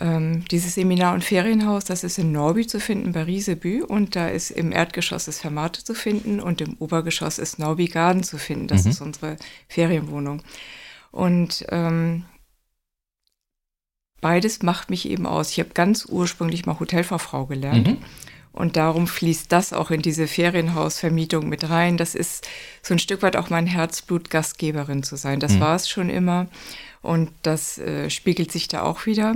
Ähm, 0.00 0.44
dieses 0.50 0.76
Seminar- 0.76 1.14
und 1.14 1.24
Ferienhaus, 1.24 1.84
das 1.84 2.04
ist 2.04 2.18
in 2.18 2.30
Norby 2.30 2.66
zu 2.66 2.78
finden 2.78 3.12
bei 3.12 3.24
Riesebü 3.24 3.82
und 3.82 4.14
da 4.14 4.28
ist 4.28 4.50
im 4.50 4.70
Erdgeschoss 4.70 5.24
das 5.24 5.40
Fermate 5.40 5.82
zu 5.82 5.94
finden 5.94 6.40
und 6.40 6.60
im 6.60 6.76
Obergeschoss 6.78 7.38
ist 7.38 7.58
Norby 7.58 7.86
Garden 7.86 8.22
zu 8.22 8.38
finden. 8.38 8.68
Das 8.68 8.84
mhm. 8.84 8.90
ist 8.90 9.00
unsere 9.00 9.36
Ferienwohnung. 9.66 10.42
Und 11.10 11.66
ähm, 11.70 12.26
beides 14.20 14.62
macht 14.62 14.88
mich 14.88 15.08
eben 15.08 15.26
aus. 15.26 15.50
Ich 15.50 15.58
habe 15.58 15.70
ganz 15.74 16.06
ursprünglich 16.06 16.64
mal 16.64 16.78
Hotelfachfrau 16.78 17.46
gelernt. 17.46 17.88
Mhm. 17.88 17.96
Und 18.52 18.76
darum 18.76 19.06
fließt 19.06 19.52
das 19.52 19.72
auch 19.72 19.90
in 19.90 20.02
diese 20.02 20.26
Ferienhausvermietung 20.26 21.48
mit 21.48 21.68
rein. 21.70 21.96
Das 21.96 22.14
ist 22.14 22.48
so 22.82 22.94
ein 22.94 22.98
Stück 22.98 23.22
weit 23.22 23.36
auch 23.36 23.50
mein 23.50 23.66
Herzblut, 23.66 24.30
Gastgeberin 24.30 25.02
zu 25.02 25.16
sein. 25.16 25.40
Das 25.40 25.54
mhm. 25.54 25.60
war 25.60 25.76
es 25.76 25.88
schon 25.88 26.08
immer. 26.08 26.46
Und 27.02 27.30
das 27.42 27.78
äh, 27.78 28.10
spiegelt 28.10 28.50
sich 28.50 28.68
da 28.68 28.82
auch 28.82 29.06
wieder. 29.06 29.34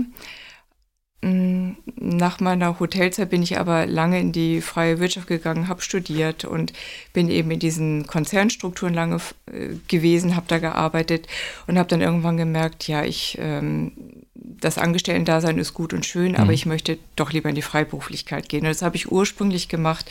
Mm, 1.22 1.72
nach 1.96 2.40
meiner 2.40 2.80
Hotelzeit 2.80 3.30
bin 3.30 3.42
ich 3.42 3.58
aber 3.58 3.86
lange 3.86 4.20
in 4.20 4.32
die 4.32 4.60
freie 4.60 4.98
Wirtschaft 4.98 5.28
gegangen, 5.28 5.68
habe 5.68 5.80
studiert 5.80 6.44
und 6.44 6.72
bin 7.12 7.28
eben 7.28 7.50
in 7.50 7.60
diesen 7.60 8.06
Konzernstrukturen 8.06 8.92
lange 8.92 9.16
äh, 9.46 9.76
gewesen, 9.88 10.34
habe 10.34 10.46
da 10.48 10.58
gearbeitet 10.58 11.28
und 11.66 11.78
habe 11.78 11.88
dann 11.88 12.00
irgendwann 12.00 12.36
gemerkt, 12.36 12.88
ja, 12.88 13.04
ich 13.04 13.38
ähm, 13.40 13.92
das 14.34 14.78
Angestellten-Dasein 14.78 15.58
ist 15.58 15.74
gut 15.74 15.92
und 15.92 16.06
schön, 16.06 16.32
mhm. 16.32 16.38
aber 16.38 16.52
ich 16.52 16.66
möchte 16.66 16.98
doch 17.16 17.32
lieber 17.32 17.48
in 17.48 17.54
die 17.54 17.62
Freiberuflichkeit 17.62 18.48
gehen. 18.48 18.62
Und 18.62 18.70
das 18.70 18.82
habe 18.82 18.96
ich 18.96 19.10
ursprünglich 19.10 19.68
gemacht 19.68 20.10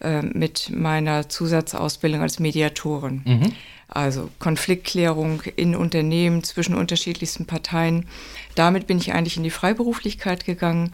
äh, 0.00 0.22
mit 0.22 0.70
meiner 0.70 1.28
Zusatzausbildung 1.28 2.22
als 2.22 2.38
Mediatorin. 2.38 3.22
Mhm. 3.24 3.52
Also 3.88 4.30
Konfliktklärung 4.38 5.42
in 5.56 5.76
Unternehmen 5.76 6.42
zwischen 6.42 6.74
unterschiedlichsten 6.74 7.46
Parteien. 7.46 8.08
Damit 8.54 8.86
bin 8.86 8.98
ich 8.98 9.12
eigentlich 9.12 9.36
in 9.36 9.44
die 9.44 9.50
Freiberuflichkeit 9.50 10.44
gegangen 10.44 10.92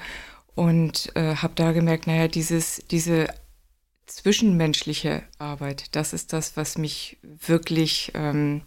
und 0.55 1.13
äh, 1.15 1.37
habe 1.37 1.55
da 1.55 1.73
gemerkt, 1.73 2.07
naja, 2.07 2.29
dieses, 2.29 2.83
diese 2.91 3.29
zwischenmenschliche 4.07 5.23
Arbeit. 5.39 5.85
Das 5.93 6.13
ist 6.13 6.33
das, 6.33 6.57
was 6.57 6.77
mich 6.77 7.17
wirklich 7.23 8.13
ähm, 8.15 8.63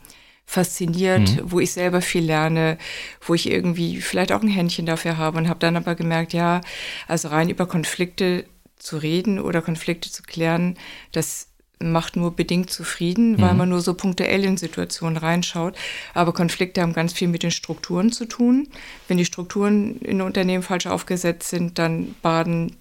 fasziniert, 0.46 1.30
mhm. 1.30 1.52
wo 1.52 1.60
ich 1.60 1.72
selber 1.72 2.02
viel 2.02 2.24
lerne, 2.24 2.78
wo 3.22 3.34
ich 3.34 3.50
irgendwie 3.50 4.02
vielleicht 4.02 4.32
auch 4.32 4.42
ein 4.42 4.48
Händchen 4.48 4.86
dafür 4.86 5.18
habe 5.18 5.38
und 5.38 5.50
habe 5.50 5.60
dann 5.60 5.76
aber 5.76 5.96
gemerkt, 5.96 6.34
ja, 6.34 6.62
also 7.08 7.30
rein 7.30 7.50
über 7.50 7.66
Konflikte 7.66 8.46
zu 8.84 8.98
reden 8.98 9.40
oder 9.40 9.62
Konflikte 9.62 10.12
zu 10.12 10.24
klären, 10.24 10.78
das 11.12 11.48
macht 11.84 12.16
nur 12.16 12.36
bedingt 12.36 12.70
zufrieden, 12.70 13.42
weil 13.42 13.52
mhm. 13.52 13.58
man 13.58 13.70
nur 13.70 13.82
so 13.82 13.94
punktuell 13.94 14.44
in 14.46 14.58
Situationen 14.58 15.18
reinschaut. 15.18 15.76
Aber 16.14 16.34
Konflikte 16.34 16.82
haben 16.82 16.94
ganz 16.94 17.14
viel 17.14 17.28
mit 17.28 17.44
den 17.44 17.52
Strukturen 17.52 18.12
zu 18.12 18.26
tun. 18.26 18.68
Wenn 19.08 19.18
die 19.18 19.26
Strukturen 19.26 20.00
in 20.00 20.22
Unternehmen 20.22 20.64
falsch 20.64 20.88
aufgesetzt 20.88 21.50
sind, 21.50 21.80
dann 21.80 22.16
baden 22.22 22.76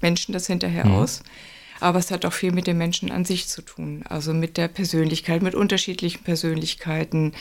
Menschen 0.00 0.32
das 0.32 0.46
hinterher 0.46 0.86
mhm. 0.86 0.94
aus. 0.94 1.22
Aber 1.80 1.98
es 1.98 2.10
hat 2.10 2.24
auch 2.24 2.32
viel 2.32 2.52
mit 2.52 2.66
den 2.66 2.78
Menschen 2.78 3.10
an 3.10 3.24
sich 3.24 3.48
zu 3.48 3.60
tun. 3.62 4.02
Also 4.08 4.32
mit 4.32 4.56
der 4.56 4.68
Persönlichkeit, 4.68 5.42
mit 5.42 5.54
unterschiedlichen 5.54 6.22
Persönlichkeiten, 6.22 7.32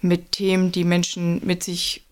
mit 0.00 0.32
Themen, 0.32 0.72
die 0.72 0.84
Menschen 0.84 1.40
mit 1.44 1.62
sich 1.62 2.03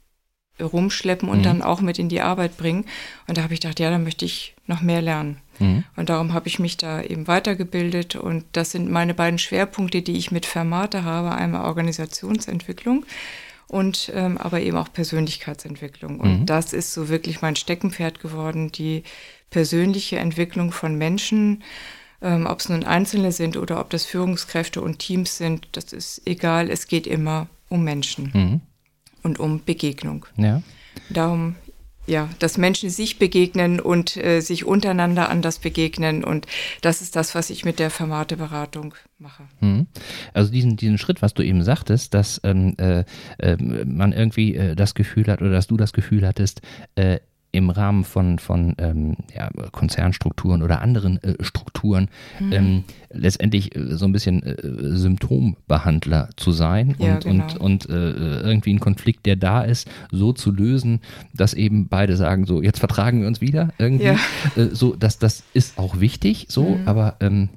rumschleppen 0.60 1.28
und 1.28 1.38
mhm. 1.38 1.42
dann 1.42 1.62
auch 1.62 1.80
mit 1.80 1.98
in 1.98 2.08
die 2.08 2.20
Arbeit 2.20 2.56
bringen. 2.56 2.84
Und 3.26 3.36
da 3.36 3.42
habe 3.42 3.54
ich 3.54 3.60
gedacht, 3.60 3.80
ja, 3.80 3.90
da 3.90 3.98
möchte 3.98 4.24
ich 4.24 4.54
noch 4.66 4.82
mehr 4.82 5.02
lernen. 5.02 5.38
Mhm. 5.58 5.84
Und 5.96 6.08
darum 6.08 6.32
habe 6.32 6.48
ich 6.48 6.58
mich 6.58 6.76
da 6.76 7.02
eben 7.02 7.26
weitergebildet. 7.26 8.16
Und 8.16 8.44
das 8.52 8.70
sind 8.70 8.90
meine 8.90 9.14
beiden 9.14 9.38
Schwerpunkte, 9.38 10.02
die 10.02 10.16
ich 10.16 10.30
mit 10.30 10.46
Fermate 10.46 11.04
habe. 11.04 11.32
Einmal 11.32 11.64
Organisationsentwicklung 11.64 13.06
und 13.68 14.12
ähm, 14.14 14.36
aber 14.38 14.60
eben 14.60 14.76
auch 14.76 14.92
Persönlichkeitsentwicklung. 14.92 16.20
Und 16.20 16.40
mhm. 16.40 16.46
das 16.46 16.72
ist 16.72 16.92
so 16.92 17.08
wirklich 17.08 17.40
mein 17.40 17.56
Steckenpferd 17.56 18.20
geworden, 18.20 18.70
die 18.70 19.02
persönliche 19.50 20.18
Entwicklung 20.18 20.72
von 20.72 20.96
Menschen. 20.96 21.62
Ähm, 22.20 22.46
ob 22.46 22.60
es 22.60 22.68
nun 22.68 22.84
Einzelne 22.84 23.32
sind 23.32 23.56
oder 23.56 23.80
ob 23.80 23.90
das 23.90 24.04
Führungskräfte 24.04 24.80
und 24.80 24.98
Teams 24.98 25.38
sind, 25.38 25.68
das 25.72 25.92
ist 25.92 26.22
egal. 26.26 26.70
Es 26.70 26.86
geht 26.86 27.06
immer 27.06 27.48
um 27.68 27.82
Menschen. 27.82 28.30
Und 29.22 29.38
um 29.38 29.64
Begegnung. 29.64 30.26
Ja. 30.36 30.62
Darum, 31.10 31.54
ja, 32.06 32.28
dass 32.40 32.58
Menschen 32.58 32.90
sich 32.90 33.18
begegnen 33.18 33.78
und 33.78 34.16
äh, 34.16 34.40
sich 34.40 34.64
untereinander 34.64 35.28
anders 35.28 35.58
begegnen. 35.58 36.24
Und 36.24 36.46
das 36.80 37.00
ist 37.00 37.14
das, 37.14 37.34
was 37.34 37.50
ich 37.50 37.64
mit 37.64 37.78
der 37.78 37.90
Formateberatung 37.90 38.94
mache. 39.18 39.44
Mhm. 39.60 39.86
Also 40.34 40.50
diesen, 40.50 40.76
diesen 40.76 40.98
Schritt, 40.98 41.22
was 41.22 41.34
du 41.34 41.42
eben 41.42 41.62
sagtest, 41.62 42.14
dass 42.14 42.40
ähm, 42.44 42.74
äh, 42.78 43.04
äh, 43.38 43.56
man 43.56 44.12
irgendwie 44.12 44.56
äh, 44.56 44.74
das 44.74 44.94
Gefühl 44.94 45.26
hat 45.28 45.40
oder 45.40 45.52
dass 45.52 45.68
du 45.68 45.76
das 45.76 45.92
Gefühl 45.92 46.26
hattest, 46.26 46.60
äh, 46.96 47.20
im 47.52 47.68
Rahmen 47.68 48.04
von, 48.04 48.38
von 48.38 48.74
ähm, 48.78 49.16
ja, 49.34 49.50
Konzernstrukturen 49.70 50.62
oder 50.62 50.80
anderen 50.80 51.22
äh, 51.22 51.34
Strukturen 51.44 52.08
mhm. 52.40 52.52
ähm, 52.52 52.84
letztendlich 53.10 53.76
äh, 53.76 53.96
so 53.96 54.06
ein 54.06 54.12
bisschen 54.12 54.42
äh, 54.42 54.56
Symptombehandler 54.96 56.30
zu 56.36 56.50
sein 56.52 56.96
ja, 56.98 57.14
und, 57.14 57.24
genau. 57.24 57.44
und, 57.44 57.56
und 57.56 57.90
äh, 57.90 58.40
irgendwie 58.40 58.70
einen 58.70 58.80
Konflikt, 58.80 59.26
der 59.26 59.36
da 59.36 59.62
ist, 59.62 59.86
so 60.10 60.32
zu 60.32 60.50
lösen, 60.50 61.00
dass 61.34 61.52
eben 61.52 61.88
beide 61.88 62.16
sagen, 62.16 62.46
so 62.46 62.62
jetzt 62.62 62.78
vertragen 62.78 63.20
wir 63.20 63.28
uns 63.28 63.42
wieder 63.42 63.68
irgendwie. 63.78 64.06
Ja. 64.06 64.16
Äh, 64.56 64.70
so, 64.72 64.96
dass 64.96 65.18
das 65.18 65.44
ist 65.52 65.78
auch 65.78 66.00
wichtig, 66.00 66.46
so, 66.48 66.70
mhm. 66.70 66.88
aber 66.88 67.16
ähm, 67.20 67.50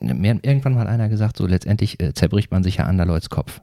irgendwann 0.00 0.74
mal 0.74 0.80
hat 0.80 0.88
einer 0.88 1.08
gesagt, 1.08 1.38
so 1.38 1.46
letztendlich 1.46 2.00
äh, 2.02 2.12
zerbricht 2.12 2.50
man 2.50 2.62
sich 2.62 2.76
ja 2.76 2.84
an 2.84 2.98
der 2.98 3.06
Leuts 3.06 3.30
Kopf. 3.30 3.60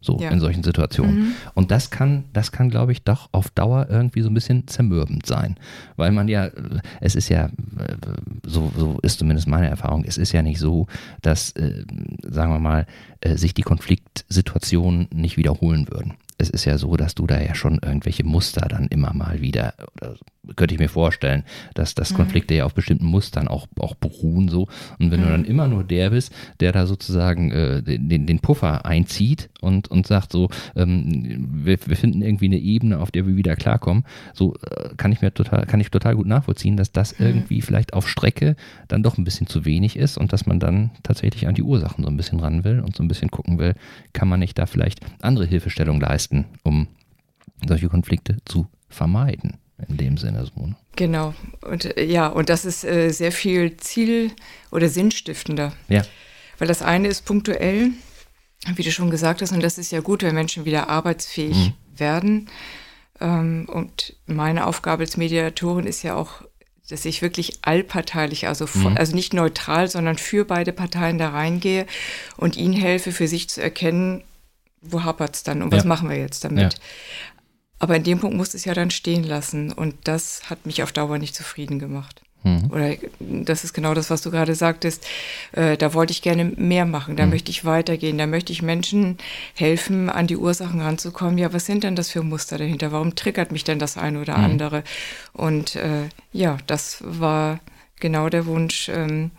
So 0.00 0.18
ja. 0.18 0.30
in 0.30 0.40
solchen 0.40 0.62
Situationen. 0.62 1.18
Mhm. 1.18 1.32
Und 1.54 1.70
das 1.70 1.90
kann, 1.90 2.24
das 2.32 2.52
kann, 2.52 2.70
glaube 2.70 2.92
ich, 2.92 3.02
doch 3.02 3.28
auf 3.32 3.50
Dauer 3.50 3.88
irgendwie 3.90 4.22
so 4.22 4.30
ein 4.30 4.34
bisschen 4.34 4.66
zermürbend 4.66 5.26
sein. 5.26 5.56
Weil 5.96 6.10
man 6.10 6.26
ja, 6.26 6.48
es 7.00 7.14
ist 7.14 7.28
ja, 7.28 7.50
so, 8.46 8.72
so 8.74 8.98
ist 9.02 9.18
zumindest 9.18 9.46
meine 9.46 9.68
Erfahrung, 9.68 10.04
es 10.04 10.16
ist 10.16 10.32
ja 10.32 10.42
nicht 10.42 10.58
so, 10.58 10.86
dass, 11.20 11.52
äh, 11.52 11.84
sagen 12.22 12.52
wir 12.52 12.60
mal, 12.60 12.86
äh, 13.20 13.36
sich 13.36 13.52
die 13.52 13.62
Konfliktsituationen 13.62 15.08
nicht 15.12 15.36
wiederholen 15.36 15.88
würden 15.90 16.14
es 16.40 16.50
ist 16.50 16.64
ja 16.64 16.78
so, 16.78 16.96
dass 16.96 17.14
du 17.14 17.26
da 17.26 17.40
ja 17.40 17.54
schon 17.54 17.78
irgendwelche 17.82 18.24
Muster 18.24 18.62
dann 18.62 18.86
immer 18.88 19.12
mal 19.12 19.40
wieder, 19.40 19.74
oder 19.96 20.16
könnte 20.56 20.74
ich 20.74 20.80
mir 20.80 20.88
vorstellen, 20.88 21.44
dass, 21.74 21.94
dass 21.94 22.12
mhm. 22.12 22.16
Konflikte 22.16 22.54
ja 22.54 22.64
auf 22.64 22.74
bestimmten 22.74 23.06
Mustern 23.06 23.46
auch, 23.46 23.66
auch 23.78 23.94
beruhen 23.94 24.48
so. 24.48 24.68
Und 24.98 25.10
wenn 25.10 25.20
mhm. 25.20 25.24
du 25.24 25.30
dann 25.30 25.44
immer 25.44 25.68
nur 25.68 25.84
der 25.84 26.10
bist, 26.10 26.32
der 26.60 26.72
da 26.72 26.86
sozusagen 26.86 27.50
äh, 27.50 27.82
den, 27.82 28.26
den 28.26 28.40
Puffer 28.40 28.86
einzieht 28.86 29.50
und, 29.60 29.88
und 29.88 30.06
sagt 30.06 30.32
so, 30.32 30.48
ähm, 30.76 31.50
wir, 31.64 31.78
wir 31.84 31.96
finden 31.96 32.22
irgendwie 32.22 32.46
eine 32.46 32.58
Ebene, 32.58 32.98
auf 32.98 33.10
der 33.10 33.26
wir 33.26 33.36
wieder 33.36 33.54
klarkommen, 33.56 34.04
so 34.32 34.54
äh, 34.56 34.94
kann 34.96 35.12
ich 35.12 35.20
mir 35.20 35.32
total, 35.32 35.66
kann 35.66 35.80
ich 35.80 35.90
total 35.90 36.16
gut 36.16 36.26
nachvollziehen, 36.26 36.76
dass 36.76 36.90
das 36.90 37.18
mhm. 37.18 37.26
irgendwie 37.26 37.60
vielleicht 37.60 37.92
auf 37.92 38.08
Strecke 38.08 38.56
dann 38.88 39.02
doch 39.02 39.18
ein 39.18 39.24
bisschen 39.24 39.46
zu 39.46 39.64
wenig 39.64 39.96
ist 39.96 40.16
und 40.16 40.32
dass 40.32 40.46
man 40.46 40.58
dann 40.58 40.90
tatsächlich 41.02 41.46
an 41.46 41.54
die 41.54 41.62
Ursachen 41.62 42.04
so 42.04 42.10
ein 42.10 42.16
bisschen 42.16 42.40
ran 42.40 42.64
will 42.64 42.80
und 42.80 42.96
so 42.96 43.02
ein 43.02 43.08
bisschen 43.08 43.30
gucken 43.30 43.58
will, 43.58 43.74
kann 44.12 44.28
man 44.28 44.40
nicht 44.40 44.58
da 44.58 44.66
vielleicht 44.66 45.00
andere 45.20 45.44
Hilfestellung 45.44 46.00
leisten 46.00 46.29
leisten, 46.30 46.46
um 46.62 46.88
solche 47.66 47.88
Konflikte 47.88 48.38
zu 48.44 48.66
vermeiden. 48.88 49.58
In 49.88 49.96
dem 49.96 50.18
Sinne 50.18 50.44
so. 50.44 50.66
Ne? 50.66 50.76
Genau. 50.96 51.32
Und 51.62 51.96
äh, 51.96 52.04
ja, 52.04 52.26
und 52.26 52.50
das 52.50 52.66
ist 52.66 52.84
äh, 52.84 53.08
sehr 53.10 53.32
viel 53.32 53.78
ziel- 53.78 54.30
oder 54.70 54.90
sinnstiftender. 54.90 55.72
Ja. 55.88 56.02
Weil 56.58 56.68
das 56.68 56.82
eine 56.82 57.08
ist 57.08 57.24
punktuell, 57.24 57.92
wie 58.74 58.82
du 58.82 58.92
schon 58.92 59.10
gesagt 59.10 59.40
hast, 59.40 59.52
und 59.52 59.62
das 59.62 59.78
ist 59.78 59.90
ja 59.90 60.00
gut, 60.00 60.22
wenn 60.22 60.34
Menschen 60.34 60.66
wieder 60.66 60.90
arbeitsfähig 60.90 61.56
mhm. 61.56 61.98
werden. 61.98 62.50
Ähm, 63.20 63.66
und 63.72 64.16
meine 64.26 64.66
Aufgabe 64.66 65.02
als 65.02 65.16
Mediatorin 65.16 65.86
ist 65.86 66.02
ja 66.02 66.14
auch, 66.14 66.42
dass 66.90 67.06
ich 67.06 67.22
wirklich 67.22 67.60
allparteilich, 67.62 68.46
also, 68.46 68.66
mhm. 68.74 68.98
also 68.98 69.14
nicht 69.14 69.32
neutral, 69.32 69.88
sondern 69.88 70.18
für 70.18 70.44
beide 70.44 70.74
Parteien 70.74 71.16
da 71.16 71.30
reingehe 71.30 71.86
und 72.36 72.58
ihnen 72.58 72.74
helfe, 72.74 73.12
für 73.12 73.28
sich 73.28 73.48
zu 73.48 73.62
erkennen, 73.62 74.24
wo 74.80 75.04
hapert 75.04 75.36
es 75.36 75.42
dann 75.42 75.62
und 75.62 75.72
was 75.72 75.84
machen 75.84 76.08
wir 76.08 76.16
jetzt 76.16 76.44
damit? 76.44 76.74
Ja. 76.74 76.80
Aber 77.78 77.96
in 77.96 78.04
dem 78.04 78.20
Punkt 78.20 78.36
musste 78.36 78.56
es 78.56 78.64
ja 78.64 78.74
dann 78.74 78.90
stehen 78.90 79.24
lassen 79.24 79.72
und 79.72 79.94
das 80.04 80.50
hat 80.50 80.66
mich 80.66 80.82
auf 80.82 80.92
Dauer 80.92 81.18
nicht 81.18 81.34
zufrieden 81.34 81.78
gemacht. 81.78 82.22
Mhm. 82.42 82.70
Oder 82.70 82.96
das 83.18 83.64
ist 83.64 83.72
genau 83.72 83.94
das, 83.94 84.10
was 84.10 84.22
du 84.22 84.30
gerade 84.30 84.54
sagtest. 84.54 85.06
Äh, 85.52 85.76
da 85.76 85.92
wollte 85.94 86.12
ich 86.12 86.22
gerne 86.22 86.44
mehr 86.44 86.86
machen, 86.86 87.16
da 87.16 87.24
mhm. 87.24 87.30
möchte 87.30 87.50
ich 87.50 87.64
weitergehen, 87.64 88.18
da 88.18 88.26
möchte 88.26 88.52
ich 88.52 88.62
Menschen 88.62 89.18
helfen, 89.54 90.08
an 90.08 90.26
die 90.26 90.36
Ursachen 90.36 90.80
ranzukommen. 90.80 91.38
Ja, 91.38 91.52
was 91.52 91.66
sind 91.66 91.84
denn 91.84 91.96
das 91.96 92.10
für 92.10 92.22
Muster 92.22 92.58
dahinter? 92.58 92.92
Warum 92.92 93.14
triggert 93.14 93.52
mich 93.52 93.64
denn 93.64 93.78
das 93.78 93.96
eine 93.96 94.20
oder 94.20 94.38
mhm. 94.38 94.44
andere? 94.44 94.84
Und 95.32 95.76
äh, 95.76 96.08
ja, 96.32 96.58
das 96.66 97.02
war 97.04 97.60
genau 97.98 98.28
der 98.28 98.46
Wunsch, 98.46 98.88
ähm, 98.88 99.30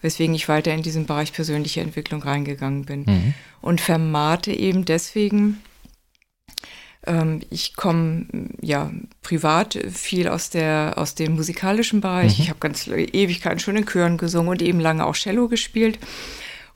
weswegen 0.00 0.34
ich 0.34 0.48
weiter 0.48 0.72
in 0.72 0.82
diesen 0.82 1.06
Bereich 1.06 1.32
persönliche 1.32 1.80
Entwicklung 1.80 2.22
reingegangen 2.22 2.84
bin. 2.84 3.04
Mhm. 3.06 3.34
Und 3.60 3.80
vermate 3.80 4.52
eben 4.52 4.84
deswegen, 4.84 5.60
ähm, 7.06 7.40
ich 7.50 7.74
komme 7.74 8.26
ja 8.60 8.90
privat 9.22 9.78
viel 9.92 10.28
aus, 10.28 10.50
der, 10.50 10.94
aus 10.96 11.14
dem 11.14 11.34
musikalischen 11.34 12.00
Bereich. 12.00 12.38
Mhm. 12.38 12.42
Ich 12.44 12.48
habe 12.50 12.60
ganz 12.60 12.86
Ewigkeiten 12.86 13.58
schon 13.58 13.76
in 13.76 13.86
Chören 13.86 14.18
gesungen 14.18 14.50
und 14.50 14.62
eben 14.62 14.80
lange 14.80 15.04
auch 15.04 15.16
Cello 15.16 15.48
gespielt. 15.48 15.98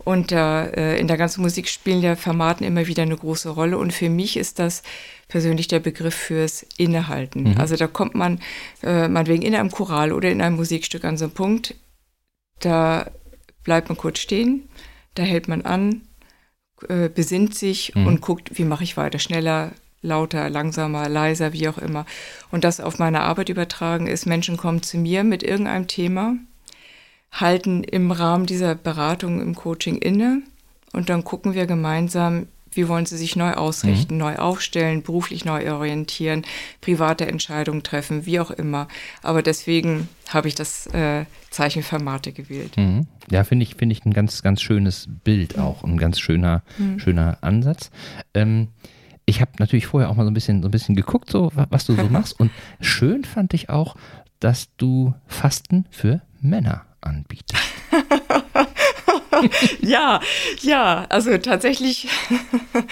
Und 0.05 0.33
äh, 0.33 0.97
in 0.97 1.07
der 1.07 1.17
ganzen 1.17 1.43
Musik 1.43 1.69
spielen 1.69 2.03
ja 2.03 2.17
Formaten 2.17 2.67
immer 2.67 2.89
wieder 2.89 3.05
eine 3.05 3.17
große 3.17 3.51
Rolle. 3.51 3.79
Und 3.79 3.93
für 3.93 4.11
mich 4.11 4.37
ist 4.37 4.59
das 4.59 4.83
persönlich 5.29 5.69
der 5.69 5.79
Begriff 5.79 6.15
fürs 6.15 6.67
Innehalten. 6.77 7.51
Mhm. 7.51 7.59
Also 7.59 7.77
da 7.77 7.87
kommt 7.87 8.17
man, 8.17 8.41
äh, 8.83 9.07
meinetwegen 9.07 9.43
in 9.43 9.55
einem 9.55 9.71
Choral 9.71 10.13
oder 10.13 10.31
in 10.31 10.43
einem 10.43 10.57
Musikstück 10.57 11.05
an 11.05 11.17
so 11.17 11.27
einen 11.27 11.35
Punkt, 11.35 11.77
da 12.65 13.11
bleibt 13.65 13.89
man 13.89 13.99
kurz 13.99 14.19
stehen, 14.19 14.69
da 15.15 15.23
hält 15.23 15.49
man 15.49 15.63
an, 15.63 16.03
äh, 16.89 17.09
besinnt 17.09 17.55
sich 17.55 17.95
mhm. 17.95 18.07
und 18.07 18.21
guckt, 18.21 18.59
wie 18.59 18.65
mache 18.65 18.85
ich 18.85 18.97
weiter, 18.97 19.19
schneller, 19.19 19.73
lauter, 20.03 20.51
langsamer, 20.51 21.09
leiser, 21.09 21.53
wie 21.53 21.69
auch 21.69 21.79
immer. 21.79 22.07
Und 22.51 22.65
das 22.65 22.81
auf 22.81 22.99
meine 22.99 23.21
Arbeit 23.21 23.49
übertragen 23.49 24.07
ist, 24.07 24.27
Menschen 24.27 24.57
kommen 24.57 24.83
zu 24.83 24.99
mir 24.99 25.25
mit 25.25 25.43
irgendeinem 25.43 25.87
Thema, 25.87 26.35
halten 27.31 27.85
im 27.85 28.11
Rahmen 28.11 28.47
dieser 28.47 28.75
Beratung 28.75 29.41
im 29.41 29.55
Coaching 29.55 29.97
inne 29.97 30.43
und 30.93 31.09
dann 31.09 31.25
gucken 31.25 31.55
wir 31.55 31.67
gemeinsam, 31.67 32.49
wie 32.73 32.89
wollen 32.89 33.07
sie 33.07 33.17
sich 33.17 33.37
neu 33.37 33.53
ausrichten, 33.53 34.15
mhm. 34.15 34.21
neu 34.21 34.37
aufstellen, 34.37 35.03
beruflich 35.03 35.45
neu 35.45 35.73
orientieren, 35.73 36.43
private 36.81 37.27
Entscheidungen 37.27 37.83
treffen, 37.83 38.27
wie 38.27 38.41
auch 38.41 38.51
immer. 38.51 38.89
Aber 39.23 39.43
deswegen 39.43 40.09
habe 40.29 40.49
ich 40.49 40.55
das 40.55 40.87
äh, 40.89 41.25
Zeichen 41.51 41.83
Formate 41.83 42.33
gewählt. 42.33 42.77
Mhm. 42.77 43.07
Ja, 43.31 43.45
finde 43.45 43.65
ich, 43.65 43.77
finde 43.77 43.95
ich 43.95 44.05
ein 44.05 44.13
ganz, 44.13 44.43
ganz 44.43 44.63
schönes 44.63 45.09
Bild 45.25 45.59
auch, 45.59 45.85
ein 45.85 45.99
ganz 45.99 46.19
schöner, 46.19 46.63
mhm. 46.79 46.99
schöner 46.99 47.39
Ansatz. 47.41 47.91
Ähm, 48.35 48.69
ich 49.25 49.41
habe 49.41 49.53
natürlich 49.59 49.87
vorher 49.87 50.11
auch 50.11 50.17
mal 50.17 50.25
so 50.25 50.31
ein 50.31 50.35
bisschen, 50.35 50.63
so 50.63 50.69
ein 50.69 50.73
bisschen 50.73 50.97
geguckt, 50.97 51.31
so 51.31 51.53
was 51.55 51.85
du 51.85 51.95
so 51.95 52.05
machst. 52.11 52.39
Und 52.39 52.51
schön 52.81 53.25
fand 53.25 53.55
ich 53.55 53.71
auch, 53.71 53.97
dass 54.41 54.75
du 54.77 55.15
Fasten 55.27 55.87
für 55.91 56.23
Männer 56.41 56.87
anbietest. 57.01 57.63
ja, 59.81 60.21
ja, 60.61 61.07
also 61.09 61.37
tatsächlich 61.39 62.09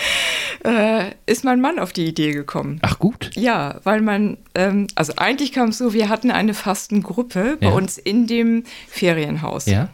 äh, 0.65 1.11
ist 1.27 1.45
mein 1.45 1.61
Mann 1.61 1.79
auf 1.79 1.93
die 1.93 2.07
Idee 2.07 2.33
gekommen. 2.33 2.79
Ach 2.83 2.99
gut. 2.99 3.31
Ja, 3.35 3.81
weil 3.85 4.01
man, 4.01 4.37
ähm, 4.55 4.87
also 4.95 5.13
eigentlich 5.17 5.53
kam 5.53 5.71
es 5.71 5.79
so, 5.79 5.93
wir 5.93 6.09
hatten 6.09 6.31
eine 6.31 6.55
Fastengruppe 6.55 7.57
bei 7.61 7.67
Ja. 7.69 7.73
uns 7.73 7.99
in 7.99 8.27
dem 8.27 8.65
Ferienhaus. 8.89 9.67
Ja. 9.67 9.89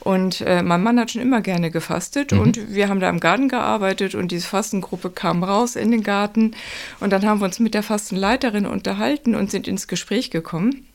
Und 0.00 0.40
äh, 0.42 0.62
mein 0.62 0.82
Mann 0.82 0.98
hat 1.00 1.12
schon 1.12 1.22
immer 1.22 1.40
gerne 1.40 1.70
gefastet 1.70 2.32
Mhm. 2.32 2.40
und 2.40 2.74
wir 2.74 2.88
haben 2.88 3.00
da 3.00 3.08
im 3.08 3.20
Garten 3.20 3.48
gearbeitet 3.48 4.14
und 4.14 4.32
diese 4.32 4.46
Fastengruppe 4.46 5.08
kam 5.08 5.42
raus 5.44 5.76
in 5.76 5.90
den 5.92 6.02
Garten 6.02 6.50
und 7.00 7.10
dann 7.12 7.24
haben 7.24 7.40
wir 7.40 7.46
uns 7.46 7.58
mit 7.60 7.74
der 7.74 7.82
Fastenleiterin 7.84 8.66
unterhalten 8.66 9.34
und 9.34 9.50
sind 9.50 9.66
ins 9.68 9.86
Gespräch 9.88 10.30
gekommen. 10.30 10.86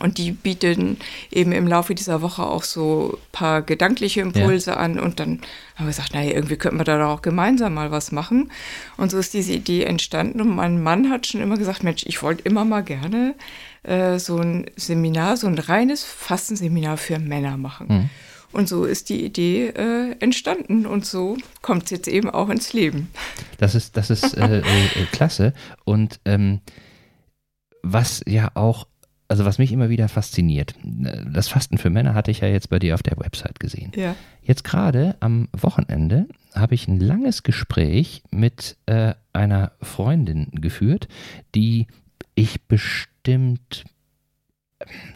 Und 0.00 0.16
die 0.16 0.32
bieten 0.32 0.96
eben 1.30 1.52
im 1.52 1.66
Laufe 1.66 1.94
dieser 1.94 2.22
Woche 2.22 2.42
auch 2.42 2.62
so 2.62 3.18
ein 3.18 3.32
paar 3.32 3.62
gedankliche 3.62 4.22
Impulse 4.22 4.76
an. 4.76 4.98
Und 4.98 5.20
dann 5.20 5.40
haben 5.76 5.86
wir 5.86 5.88
gesagt, 5.88 6.14
naja, 6.14 6.32
irgendwie 6.32 6.56
könnten 6.56 6.78
wir 6.78 6.84
da 6.84 6.98
doch 6.98 7.08
auch 7.08 7.22
gemeinsam 7.22 7.74
mal 7.74 7.90
was 7.90 8.10
machen. 8.10 8.50
Und 8.96 9.10
so 9.10 9.18
ist 9.18 9.34
diese 9.34 9.52
Idee 9.52 9.84
entstanden. 9.84 10.40
Und 10.40 10.54
mein 10.54 10.82
Mann 10.82 11.10
hat 11.10 11.26
schon 11.26 11.42
immer 11.42 11.58
gesagt, 11.58 11.84
Mensch, 11.84 12.04
ich 12.06 12.22
wollte 12.22 12.42
immer 12.44 12.64
mal 12.64 12.82
gerne 12.82 13.34
äh, 13.82 14.18
so 14.18 14.38
ein 14.38 14.66
Seminar, 14.76 15.36
so 15.36 15.46
ein 15.46 15.58
reines 15.58 16.04
Fastenseminar 16.04 16.96
für 16.96 17.18
Männer 17.18 17.56
machen. 17.58 18.10
Und 18.52 18.68
so 18.68 18.84
ist 18.84 19.08
die 19.08 19.24
Idee 19.24 19.68
äh, 19.68 20.14
entstanden. 20.20 20.86
Und 20.86 21.06
so 21.06 21.36
kommt 21.62 21.84
es 21.84 21.90
jetzt 21.90 22.08
eben 22.08 22.30
auch 22.30 22.50
ins 22.50 22.72
Leben. 22.72 23.10
Das 23.58 23.74
ist, 23.74 23.96
das 23.96 24.10
ist 24.10 24.36
äh, 24.36 24.58
äh, 24.58 24.60
äh, 24.60 25.06
klasse. 25.10 25.54
Und 25.84 26.20
ähm, 26.24 26.60
was 27.82 28.22
ja 28.26 28.50
auch, 28.54 28.86
also 29.32 29.46
was 29.46 29.56
mich 29.56 29.72
immer 29.72 29.88
wieder 29.88 30.08
fasziniert, 30.08 30.74
äh, 31.04 31.24
das 31.32 31.48
Fasten 31.48 31.78
für 31.78 31.88
Männer 31.88 32.12
hatte 32.12 32.30
ich 32.30 32.40
ja 32.40 32.48
jetzt 32.48 32.68
bei 32.68 32.78
dir 32.78 32.92
auf 32.92 33.02
der 33.02 33.16
Website 33.16 33.60
gesehen. 33.60 33.90
Ja. 33.96 34.14
Jetzt 34.42 34.62
gerade 34.62 35.16
am 35.20 35.48
Wochenende 35.58 36.26
habe 36.54 36.74
ich 36.74 36.86
ein 36.86 37.00
langes 37.00 37.42
Gespräch 37.42 38.22
mit 38.30 38.76
äh, 38.84 39.14
einer 39.32 39.72
Freundin 39.80 40.48
geführt, 40.52 41.08
die 41.54 41.86
ich 42.34 42.60
bestimmt 42.68 43.84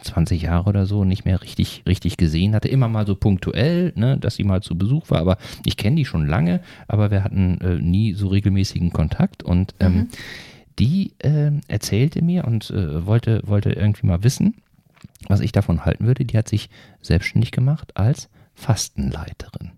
20 0.02 0.40
Jahre 0.40 0.70
oder 0.70 0.86
so 0.86 1.04
nicht 1.04 1.26
mehr 1.26 1.42
richtig, 1.42 1.82
richtig 1.86 2.16
gesehen 2.16 2.54
hatte. 2.54 2.68
Immer 2.68 2.88
mal 2.88 3.06
so 3.06 3.16
punktuell, 3.16 3.92
ne, 3.96 4.16
dass 4.16 4.36
sie 4.36 4.44
mal 4.44 4.62
zu 4.62 4.78
Besuch 4.78 5.10
war, 5.10 5.18
aber 5.18 5.36
ich 5.66 5.76
kenne 5.76 5.96
die 5.96 6.06
schon 6.06 6.26
lange, 6.26 6.62
aber 6.88 7.10
wir 7.10 7.22
hatten 7.22 7.60
äh, 7.60 7.74
nie 7.74 8.14
so 8.14 8.28
regelmäßigen 8.28 8.94
Kontakt 8.94 9.42
und 9.42 9.74
ähm, 9.78 10.08
die 10.78 11.14
äh, 11.18 11.52
erzählte 11.68 12.22
mir 12.22 12.44
und 12.44 12.70
äh, 12.70 13.06
wollte, 13.06 13.42
wollte 13.46 13.72
irgendwie 13.72 14.06
mal 14.06 14.22
wissen, 14.22 14.54
was 15.28 15.40
ich 15.40 15.52
davon 15.52 15.84
halten 15.84 16.06
würde. 16.06 16.24
Die 16.24 16.36
hat 16.36 16.48
sich 16.48 16.68
selbstständig 17.00 17.50
gemacht 17.50 17.96
als 17.96 18.28
Fastenleiterin. 18.54 19.72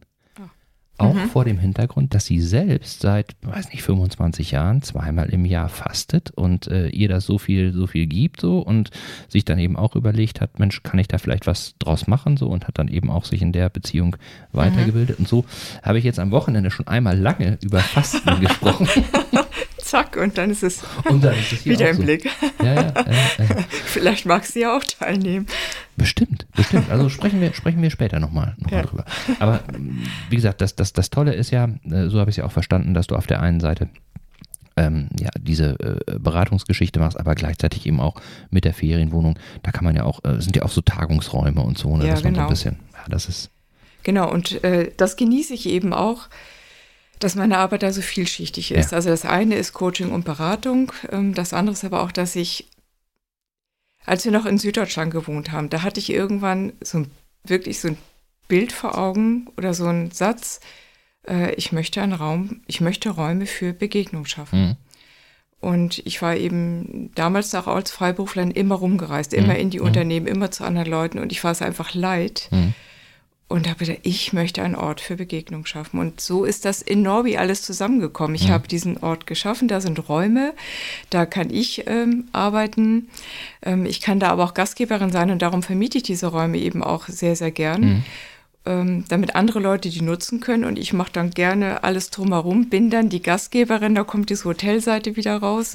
Auch 1.01 1.17
vor 1.33 1.45
dem 1.45 1.59
Hintergrund, 1.59 2.13
dass 2.13 2.27
sie 2.27 2.41
selbst 2.41 3.03
seit, 3.03 3.37
weiß 3.43 3.71
nicht, 3.71 3.85
25 3.85 4.51
Jahren 4.51 4.83
zweimal 4.83 5.29
im 5.29 5.45
Jahr 5.45 5.69
fastet 5.69 6.33
und 6.33 6.67
äh, 6.67 6.89
ihr 6.89 7.09
das 7.09 7.25
so 7.25 7.39
viel, 7.39 7.73
so 7.73 7.87
viel 7.87 8.07
gibt 8.07 8.41
so 8.41 8.59
und 8.59 8.91
sich 9.29 9.45
dann 9.45 9.61
eben 9.61 9.77
auch 9.77 9.95
überlegt 9.95 10.41
hat, 10.41 10.59
Mensch, 10.59 10.83
kann 10.83 10.99
ich 10.99 11.07
da 11.07 11.19
vielleicht 11.19 11.47
was 11.47 11.77
draus 11.79 12.09
machen 12.09 12.37
so 12.37 12.49
und 12.49 12.67
hat 12.67 12.81
dann 12.81 12.89
eben 12.89 13.11
auch 13.11 13.27
sich 13.27 13.43
in 13.43 13.53
der 13.53 13.69
Beziehung 13.69 14.17
weitergebildet. 14.51 15.21
Und 15.21 15.29
so 15.29 15.45
habe 15.85 15.99
ich 15.99 16.05
jetzt 16.05 16.19
am 16.19 16.33
Wochenende 16.33 16.73
schon 16.73 16.89
einmal 16.89 17.17
lange 17.17 17.59
über 17.63 17.79
Fasten 17.79 18.41
gesprochen. 18.41 18.89
Zack, 19.89 20.17
und 20.17 20.37
dann 20.37 20.51
ist 20.51 20.63
es 20.63 20.83
dann 21.05 21.23
ist 21.23 21.65
wieder 21.65 21.89
im 21.89 21.97
so. 21.97 22.03
Blick. 22.03 22.29
Ja, 22.63 22.75
ja, 22.75 22.81
äh, 22.91 23.13
äh, 23.39 23.63
Vielleicht 23.87 24.27
magst 24.27 24.55
du 24.55 24.61
ja 24.61 24.77
auch 24.77 24.85
teilnehmen. 24.85 25.47
Bestimmt, 25.97 26.47
bestimmt. 26.55 26.91
Also 26.91 27.09
sprechen 27.09 27.41
wir, 27.41 27.55
sprechen 27.55 27.81
wir 27.81 27.91
später 27.91 28.21
nochmal 28.21 28.55
noch 28.59 28.71
mal 28.71 28.77
Ja. 28.77 28.83
drüber. 28.83 29.05
Aber 29.39 29.61
wie 30.29 30.37
gesagt, 30.37 30.61
das, 30.61 30.77
das, 30.77 30.93
das 30.93 31.09
Tolle 31.09 31.33
ist 31.33 31.51
ja, 31.51 31.69
äh, 31.91 32.09
so 32.09 32.21
habe 32.21 32.31
ich 32.31 32.35
es 32.35 32.37
ja 32.37 32.45
auch 32.45 32.53
verstanden, 32.53 32.93
dass 32.93 33.07
du 33.07 33.17
auf 33.17 33.27
der 33.27 33.41
einen 33.41 33.61
Seite 33.61 33.89
ähm, 34.77 35.09
ja, 35.19 35.31
diese 35.41 35.77
äh, 36.07 36.19
Beratungsgeschichte 36.19 37.01
machst, 37.01 37.19
aber 37.19 37.35
gleichzeitig 37.35 37.87
eben 37.87 37.99
auch 38.01 38.21
mit 38.51 38.65
der 38.67 38.75
Ferienwohnung. 38.75 39.39
Da 39.63 39.71
kann 39.73 39.85
man 39.85 39.97
ja 39.97 40.05
auch, 40.05 40.23
äh, 40.25 40.41
sind 40.41 40.55
ja 40.55 40.63
auch 40.65 40.71
so 40.71 40.83
Tagungsräume 40.83 41.63
und 41.63 41.79
so, 41.79 41.97
ne? 41.97 42.05
Ja, 42.07 42.11
dass 42.15 42.23
man 42.25 42.35
so 42.35 42.41
ein 42.41 42.45
genau. 42.45 42.49
bisschen, 42.51 42.77
ja, 42.93 43.05
das 43.09 43.29
ist, 43.29 43.51
Genau, 44.05 44.31
und 44.31 44.63
äh, 44.65 44.93
das 44.97 45.17
genieße 45.17 45.55
ich 45.55 45.67
eben 45.69 45.93
auch, 45.93 46.29
dass 47.19 47.35
meine 47.35 47.59
Arbeit 47.59 47.83
da 47.83 47.93
so 47.93 48.01
vielschichtig 48.03 48.73
ist. 48.73 48.93
Ja. 48.93 48.97
Also 48.97 49.09
das 49.11 49.25
eine 49.25 49.57
ist 49.57 49.73
Coaching 49.73 50.11
und 50.11 50.25
Beratung, 50.25 50.93
ähm, 51.11 51.35
das 51.35 51.53
andere 51.53 51.75
ist 51.75 51.85
aber 51.85 52.03
auch, 52.03 52.13
dass 52.13 52.37
ich, 52.37 52.69
als 54.05 54.25
wir 54.25 54.33
noch 54.33 54.47
in 54.47 54.59
Süddeutschland 54.59 55.13
gewohnt 55.13 55.53
haben, 55.53 55.71
da 55.71 55.83
hatte 55.83 56.01
ich 56.01 56.11
irgendwann 56.11 56.73
so 56.83 56.99
ein, 56.99 57.11
wirklich 57.45 57.81
so 57.81 57.89
ein 57.89 57.99
Bild 58.47 58.73
vor 58.73 58.97
Augen 58.97 59.49
oder 59.57 59.75
so 59.75 59.87
ein 59.87 60.11
Satz, 60.11 60.61
äh, 61.29 61.53
ich 61.55 61.73
möchte 61.73 62.01
einen 62.01 62.15
Raum, 62.15 62.63
ich 62.67 62.81
möchte 62.81 63.11
Räume 63.11 63.47
für 63.47 63.73
Begegnung 63.73 64.25
schaffen. 64.27 64.61
Mhm. 64.61 64.77
Und 65.61 65.99
ich 66.07 66.23
war 66.23 66.37
eben 66.37 67.11
damals 67.17 67.53
auch 67.55 67.67
als 67.67 67.91
Freiberuflerin 67.91 68.53
immer 68.53 68.77
rumgereist, 68.77 69.35
immer 69.35 69.55
Mhm. 69.55 69.61
in 69.61 69.71
die 69.71 69.81
Unternehmen, 69.81 70.29
immer 70.29 70.53
zu 70.53 70.63
anderen 70.65 70.89
Leuten 70.89 71.19
und 71.19 71.33
ich 71.33 71.43
war 71.43 71.51
es 71.51 71.63
einfach 71.63 71.95
leid. 71.95 72.49
Mhm. 72.53 72.75
Und 73.49 73.67
habe 73.67 73.79
gedacht, 73.79 74.01
ich 74.03 74.35
möchte 74.35 74.63
einen 74.63 74.75
Ort 74.75 75.01
für 75.01 75.17
Begegnung 75.17 75.65
schaffen. 75.65 75.99
Und 75.99 76.21
so 76.21 76.45
ist 76.45 76.67
das 76.67 76.83
in 76.83 77.01
Norby 77.01 77.39
alles 77.39 77.63
zusammengekommen. 77.63 78.35
Ich 78.35 78.51
habe 78.51 78.69
diesen 78.69 78.99
Ort 78.99 79.27
geschaffen, 79.27 79.69
da 79.69 79.81
sind 79.81 80.07
Räume, 80.09 80.53
da 81.09 81.25
kann 81.25 81.49
ich 81.49 81.87
ähm, 81.87 82.29
arbeiten. 82.33 83.09
Ähm, 83.63 83.87
ich 83.87 84.03
kann 84.03 84.21
da 84.21 84.29
aber 84.29 84.45
auch 84.45 84.53
Gastgeberin 84.53 85.11
sein 85.11 85.31
und 85.31 85.41
darum 85.41 85.63
vermiete 85.63 85.97
ich 85.97 86.05
diese 86.05 86.27
Räume 86.27 86.59
eben 86.59 86.83
auch 86.83 87.07
sehr, 87.09 87.37
sehr 87.37 87.51
gern. 87.51 88.05
Ähm, 88.69 89.05
damit 89.09 89.35
andere 89.35 89.61
Leute 89.61 89.89
die 89.89 90.03
nutzen 90.03 90.41
können. 90.41 90.65
Und 90.65 90.79
ich 90.79 90.93
mache 90.93 91.11
dann 91.11 91.31
gerne 91.31 91.85
alles 91.85 92.11
drumherum, 92.11 92.69
bin 92.69 92.91
dann 92.91 93.09
die 93.09 93.23
Gastgeberin, 93.23 93.95
da 93.95 94.05
kommt 94.05 94.29
diese 94.29 94.45
Hotelseite 94.45 95.17
wieder 95.17 95.39
raus 95.39 95.73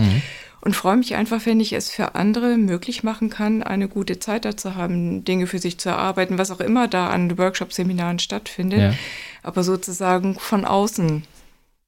und 0.61 0.75
freue 0.75 0.97
mich 0.97 1.15
einfach, 1.15 1.43
wenn 1.47 1.59
ich 1.59 1.73
es 1.73 1.89
für 1.89 2.13
andere 2.13 2.55
möglich 2.57 3.01
machen 3.03 3.31
kann, 3.31 3.63
eine 3.63 3.87
gute 3.87 4.19
Zeit 4.19 4.45
da 4.45 4.55
zu 4.55 4.75
haben, 4.75 5.25
Dinge 5.25 5.47
für 5.47 5.57
sich 5.57 5.79
zu 5.79 5.89
erarbeiten, 5.89 6.37
was 6.37 6.51
auch 6.51 6.59
immer 6.59 6.87
da 6.87 7.07
an 7.07 7.35
Workshops, 7.39 7.77
Seminaren 7.77 8.19
stattfindet, 8.19 8.79
Ja. 8.79 8.93
aber 9.41 9.63
sozusagen 9.63 10.35
von 10.35 10.63
außen 10.63 11.23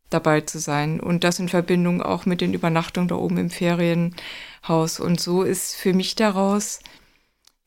dabei 0.10 0.42
zu 0.42 0.58
sein 0.58 1.00
und 1.00 1.24
das 1.24 1.38
in 1.40 1.50
Verbindung 1.50 2.02
auch 2.02 2.26
mit 2.26 2.42
den 2.42 2.54
Übernachtungen 2.56 3.10
da 3.10 3.16
oben 3.16 3.38
im 3.38 3.50
Ferienhaus. 3.52 5.00
Und 5.00 5.20
so 5.20 5.44
ist 5.44 5.76
für 5.76 5.94
mich 5.94 6.16
daraus 6.16 6.80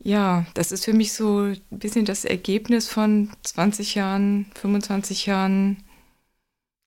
ja, 0.02 0.46
das 0.54 0.72
ist 0.72 0.84
für 0.84 0.92
mich 0.92 1.12
so 1.12 1.40
ein 1.42 1.58
bisschen 1.70 2.04
das 2.04 2.24
Ergebnis 2.24 2.88
von 2.88 3.30
20 3.42 3.94
Jahren, 3.94 4.46
25 4.54 5.26
Jahren 5.26 5.78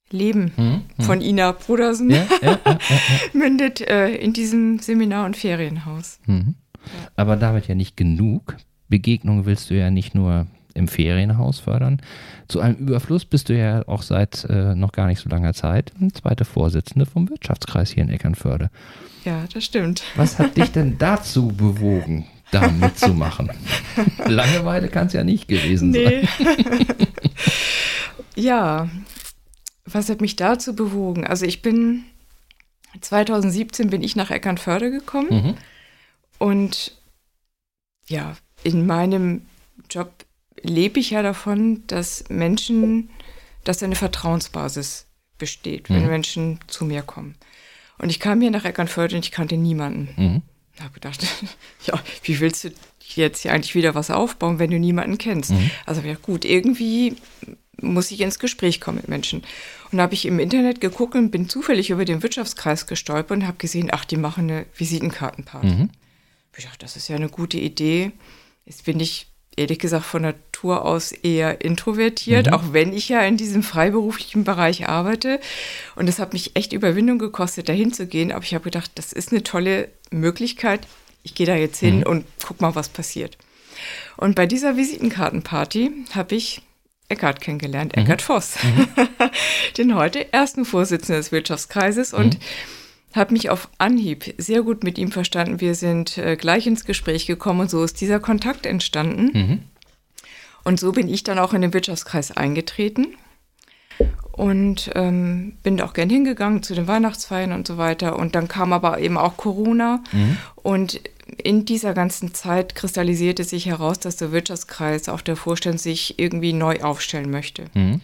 Leben 0.09 0.51
Mhm. 0.57 0.81
Mhm. 0.97 1.03
von 1.03 1.21
Ina 1.21 1.53
Brodersen 1.53 2.09
Ja, 2.09 2.25
ja, 2.41 2.59
ja, 2.65 2.77
mündet 3.33 3.79
äh, 3.81 4.13
in 4.15 4.33
diesem 4.33 4.79
Seminar- 4.79 5.25
und 5.25 5.37
Ferienhaus. 5.37 6.19
Mhm. 6.25 6.55
Aber 7.15 7.35
damit 7.37 7.67
ja 7.67 7.75
nicht 7.75 7.95
genug. 7.95 8.57
Begegnung 8.89 9.45
willst 9.45 9.69
du 9.69 9.75
ja 9.77 9.89
nicht 9.89 10.13
nur 10.15 10.47
im 10.73 10.87
Ferienhaus 10.89 11.59
fördern. 11.59 12.01
Zu 12.49 12.59
einem 12.59 12.75
Überfluss 12.77 13.23
bist 13.25 13.47
du 13.49 13.57
ja 13.57 13.87
auch 13.87 14.01
seit 14.01 14.45
äh, 14.49 14.75
noch 14.75 14.91
gar 14.91 15.07
nicht 15.07 15.19
so 15.19 15.29
langer 15.29 15.53
Zeit 15.53 15.91
zweite 16.13 16.43
Vorsitzende 16.43 17.05
vom 17.05 17.29
Wirtschaftskreis 17.29 17.91
hier 17.91 18.03
in 18.03 18.09
Eckernförde. 18.09 18.69
Ja, 19.23 19.45
das 19.53 19.63
stimmt. 19.63 20.03
Was 20.15 20.39
hat 20.39 20.57
dich 20.57 20.71
denn 20.71 20.97
dazu 20.99 21.49
bewogen, 21.49 22.25
da 22.51 22.67
mitzumachen? 22.69 23.49
Langeweile 24.25 24.87
kann 24.89 25.07
es 25.07 25.13
ja 25.13 25.23
nicht 25.23 25.47
gewesen 25.47 25.93
sein. 25.93 26.27
Nee. 26.39 26.85
ja, 28.35 28.89
was 29.85 30.09
hat 30.09 30.21
mich 30.21 30.35
dazu 30.35 30.75
bewogen? 30.75 31.25
Also 31.25 31.45
ich 31.45 31.61
bin 31.61 32.03
2017 32.99 33.89
bin 33.89 34.03
ich 34.03 34.15
nach 34.15 34.31
Eckernförde 34.31 34.91
gekommen 34.91 35.29
Mhm. 35.29 35.57
und 36.39 36.97
ja, 38.07 38.35
in 38.63 38.85
meinem 38.85 39.45
Job 39.89 40.11
lebe 40.61 40.99
ich 40.99 41.11
ja 41.11 41.21
davon, 41.23 41.83
dass 41.87 42.25
Menschen, 42.29 43.09
dass 43.63 43.81
eine 43.81 43.95
Vertrauensbasis 43.95 45.07
besteht, 45.37 45.89
wenn 45.89 46.03
Mhm. 46.03 46.09
Menschen 46.09 46.59
zu 46.67 46.85
mir 46.85 47.01
kommen. 47.01 47.35
Und 47.97 48.09
ich 48.09 48.19
kam 48.19 48.41
hier 48.41 48.51
nach 48.51 48.65
Eckernförde 48.65 49.15
und 49.15 49.25
ich 49.25 49.31
kannte 49.31 49.57
niemanden. 49.57 50.09
Mhm. 50.17 50.41
Ich 50.75 50.81
habe 50.81 50.93
gedacht, 50.93 51.25
ja, 51.85 51.99
wie 52.23 52.39
willst 52.39 52.63
du 52.63 52.71
jetzt 53.15 53.41
hier 53.41 53.53
eigentlich 53.53 53.75
wieder 53.75 53.95
was 53.95 54.09
aufbauen, 54.09 54.59
wenn 54.59 54.71
du 54.71 54.79
niemanden 54.79 55.17
kennst? 55.17 55.51
Also 55.85 56.01
ja 56.01 56.15
gut, 56.15 56.45
irgendwie 56.45 57.15
muss 57.81 58.11
ich 58.11 58.21
ins 58.21 58.39
Gespräch 58.39 58.79
kommen 58.79 58.97
mit 58.97 59.07
Menschen. 59.07 59.43
Und 59.91 59.97
da 59.97 60.03
habe 60.03 60.13
ich 60.13 60.25
im 60.25 60.39
Internet 60.39 60.81
geguckt 60.81 61.15
und 61.15 61.31
bin 61.31 61.49
zufällig 61.49 61.89
über 61.89 62.05
den 62.05 62.23
Wirtschaftskreis 62.23 62.87
gestolpert 62.87 63.31
und 63.31 63.47
habe 63.47 63.57
gesehen, 63.57 63.89
ach, 63.91 64.05
die 64.05 64.17
machen 64.17 64.49
eine 64.49 64.65
Visitenkartenparty. 64.75 65.67
Mhm. 65.67 65.89
Ich 66.57 66.65
dachte, 66.65 66.79
das 66.79 66.95
ist 66.95 67.07
ja 67.07 67.15
eine 67.15 67.29
gute 67.29 67.57
Idee. 67.57 68.11
Jetzt 68.65 68.85
bin 68.85 68.99
ich 68.99 69.27
ehrlich 69.55 69.79
gesagt 69.79 70.05
von 70.05 70.23
Natur 70.61 70.85
aus 70.85 71.11
eher 71.11 71.61
introvertiert, 71.61 72.47
Mhm. 72.47 72.53
auch 72.53 72.63
wenn 72.71 72.93
ich 72.93 73.09
ja 73.09 73.21
in 73.21 73.35
diesem 73.37 73.63
freiberuflichen 73.63 74.43
Bereich 74.43 74.87
arbeite. 74.87 75.39
Und 75.95 76.07
es 76.07 76.19
hat 76.19 76.33
mich 76.33 76.55
echt 76.55 76.71
Überwindung 76.73 77.17
gekostet, 77.19 77.67
dahin 77.67 77.91
zu 77.93 78.05
gehen. 78.05 78.31
Aber 78.31 78.43
ich 78.43 78.53
habe 78.53 78.63
gedacht, 78.65 78.91
das 78.95 79.11
ist 79.11 79.31
eine 79.31 79.41
tolle 79.43 79.89
Möglichkeit. 80.11 80.81
Ich 81.23 81.33
gehe 81.35 81.47
da 81.47 81.55
jetzt 81.55 81.79
hin 81.79 81.97
Mhm. 81.99 82.03
und 82.03 82.25
guck 82.45 82.61
mal, 82.61 82.75
was 82.75 82.89
passiert. 82.89 83.37
Und 84.17 84.35
bei 84.35 84.45
dieser 84.45 84.77
Visitenkartenparty 84.77 85.91
habe 86.13 86.35
ich 86.35 86.61
Eckart 87.09 87.41
kennengelernt, 87.41 87.95
mhm. 87.95 88.03
Eckart 88.03 88.21
Voss, 88.21 88.55
mhm. 88.63 88.87
den 89.77 89.95
heute 89.95 90.31
ersten 90.31 90.63
Vorsitzenden 90.65 91.17
des 91.21 91.31
Wirtschaftskreises 91.31 92.13
und 92.13 92.35
mhm. 92.35 93.15
habe 93.15 93.33
mich 93.33 93.49
auf 93.49 93.67
Anhieb 93.79 94.33
sehr 94.37 94.61
gut 94.61 94.83
mit 94.83 94.97
ihm 94.99 95.11
verstanden. 95.11 95.59
Wir 95.59 95.73
sind 95.75 96.17
äh, 96.19 96.35
gleich 96.37 96.67
ins 96.67 96.85
Gespräch 96.85 97.25
gekommen 97.25 97.61
und 97.61 97.69
so 97.71 97.83
ist 97.83 97.99
dieser 97.99 98.19
Kontakt 98.19 98.65
entstanden. 98.65 99.31
Mhm. 99.33 99.59
Und 100.63 100.79
so 100.79 100.91
bin 100.91 101.07
ich 101.07 101.23
dann 101.23 101.39
auch 101.39 101.53
in 101.53 101.61
den 101.61 101.73
Wirtschaftskreis 101.73 102.31
eingetreten 102.31 103.07
und 104.31 104.91
ähm, 104.95 105.57
bin 105.63 105.81
auch 105.81 105.93
gern 105.93 106.09
hingegangen 106.09 106.63
zu 106.63 106.73
den 106.73 106.87
Weihnachtsfeiern 106.87 107.51
und 107.51 107.67
so 107.67 107.77
weiter. 107.77 108.17
Und 108.17 108.35
dann 108.35 108.47
kam 108.47 108.73
aber 108.73 108.99
eben 108.99 109.17
auch 109.17 109.37
Corona 109.37 110.03
mhm. 110.11 110.37
und 110.55 111.01
in 111.37 111.65
dieser 111.65 111.93
ganzen 111.93 112.33
Zeit 112.33 112.75
kristallisierte 112.75 113.43
sich 113.43 113.65
heraus, 113.65 113.99
dass 113.99 114.17
der 114.17 114.31
Wirtschaftskreis, 114.31 115.09
auch 115.09 115.21
der 115.21 115.35
Vorstand, 115.35 115.79
sich 115.79 116.19
irgendwie 116.19 116.53
neu 116.53 116.81
aufstellen 116.81 117.31
möchte. 117.31 117.65
Mhm. 117.73 118.01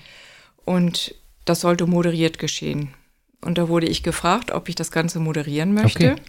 Und 0.66 1.16
das 1.46 1.62
sollte 1.62 1.88
moderiert 1.88 2.40
geschehen. 2.40 2.94
Und 3.42 3.58
da 3.58 3.70
wurde 3.70 3.88
ich 3.88 4.04
gefragt, 4.04 4.52
ob 4.52 4.70
ich 4.70 4.76
das 4.76 4.92
Ganze 4.92 5.20
moderieren 5.20 5.74
möchte. 5.74 6.14
Okay. 6.14 6.22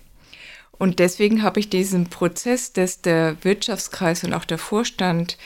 Und 0.72 1.00
deswegen 1.00 1.42
habe 1.42 1.58
ich 1.58 1.70
diesen 1.70 2.06
Prozess, 2.08 2.72
dass 2.72 3.02
der 3.02 3.36
Wirtschaftskreis 3.42 4.22
und 4.24 4.32
auch 4.32 4.44
der 4.44 4.58
Vorstand 4.58 5.36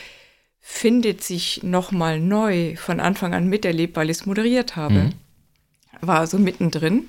findet 0.64 1.22
sich 1.25 1.62
nochmal 1.64 2.20
neu 2.20 2.77
von 2.77 3.01
Anfang 3.01 3.35
an 3.35 3.48
miterlebt, 3.48 3.96
weil 3.96 4.09
ich 4.09 4.18
es 4.18 4.27
moderiert 4.27 4.77
habe. 4.77 4.94
Mhm. 4.94 5.12
War 6.01 6.20
also 6.20 6.38
mittendrin. 6.38 7.09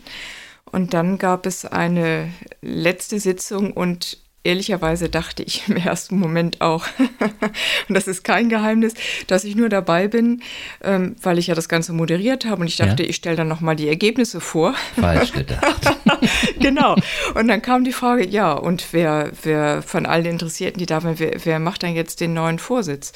Und 0.65 0.95
dann 0.95 1.19
gab 1.19 1.45
es 1.45 1.63
eine 1.65 2.33
letzte 2.61 3.19
Sitzung 3.19 3.71
und 3.71 4.17
ehrlicherweise 4.43 5.09
dachte 5.09 5.43
ich 5.43 5.67
im 5.67 5.77
ersten 5.77 6.19
Moment 6.19 6.61
auch, 6.61 6.85
und 7.87 7.93
das 7.95 8.07
ist 8.07 8.23
kein 8.23 8.49
Geheimnis, 8.49 8.93
dass 9.27 9.43
ich 9.43 9.55
nur 9.55 9.69
dabei 9.69 10.07
bin, 10.07 10.41
ähm, 10.81 11.15
weil 11.21 11.39
ich 11.39 11.47
ja 11.47 11.55
das 11.55 11.69
Ganze 11.69 11.93
moderiert 11.93 12.45
habe 12.45 12.61
und 12.61 12.67
ich 12.67 12.75
dachte, 12.75 13.03
ja. 13.03 13.09
ich 13.09 13.15
stelle 13.15 13.35
dann 13.35 13.47
nochmal 13.47 13.75
die 13.75 13.87
Ergebnisse 13.87 14.41
vor. 14.41 14.75
Falsch 14.99 15.31
gedacht. 15.31 15.97
genau. 16.59 16.95
Und 17.35 17.47
dann 17.47 17.61
kam 17.61 17.83
die 17.83 17.93
Frage, 17.93 18.27
ja, 18.27 18.51
und 18.53 18.87
wer, 18.91 19.31
wer 19.43 19.81
von 19.81 20.05
allen 20.05 20.25
Interessierten, 20.25 20.79
die 20.79 20.85
da 20.85 21.03
waren, 21.03 21.19
wer, 21.19 21.33
wer 21.43 21.59
macht 21.59 21.83
dann 21.83 21.95
jetzt 21.95 22.19
den 22.19 22.33
neuen 22.33 22.59
Vorsitz? 22.59 23.13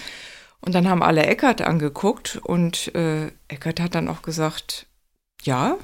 Und 0.61 0.73
dann 0.73 0.89
haben 0.89 1.03
alle 1.03 1.25
Eckert 1.25 1.61
angeguckt 1.61 2.39
und 2.43 2.93
äh, 2.95 3.31
Eckert 3.47 3.79
hat 3.79 3.95
dann 3.95 4.07
auch 4.07 4.21
gesagt, 4.21 4.87
ja, 5.43 5.77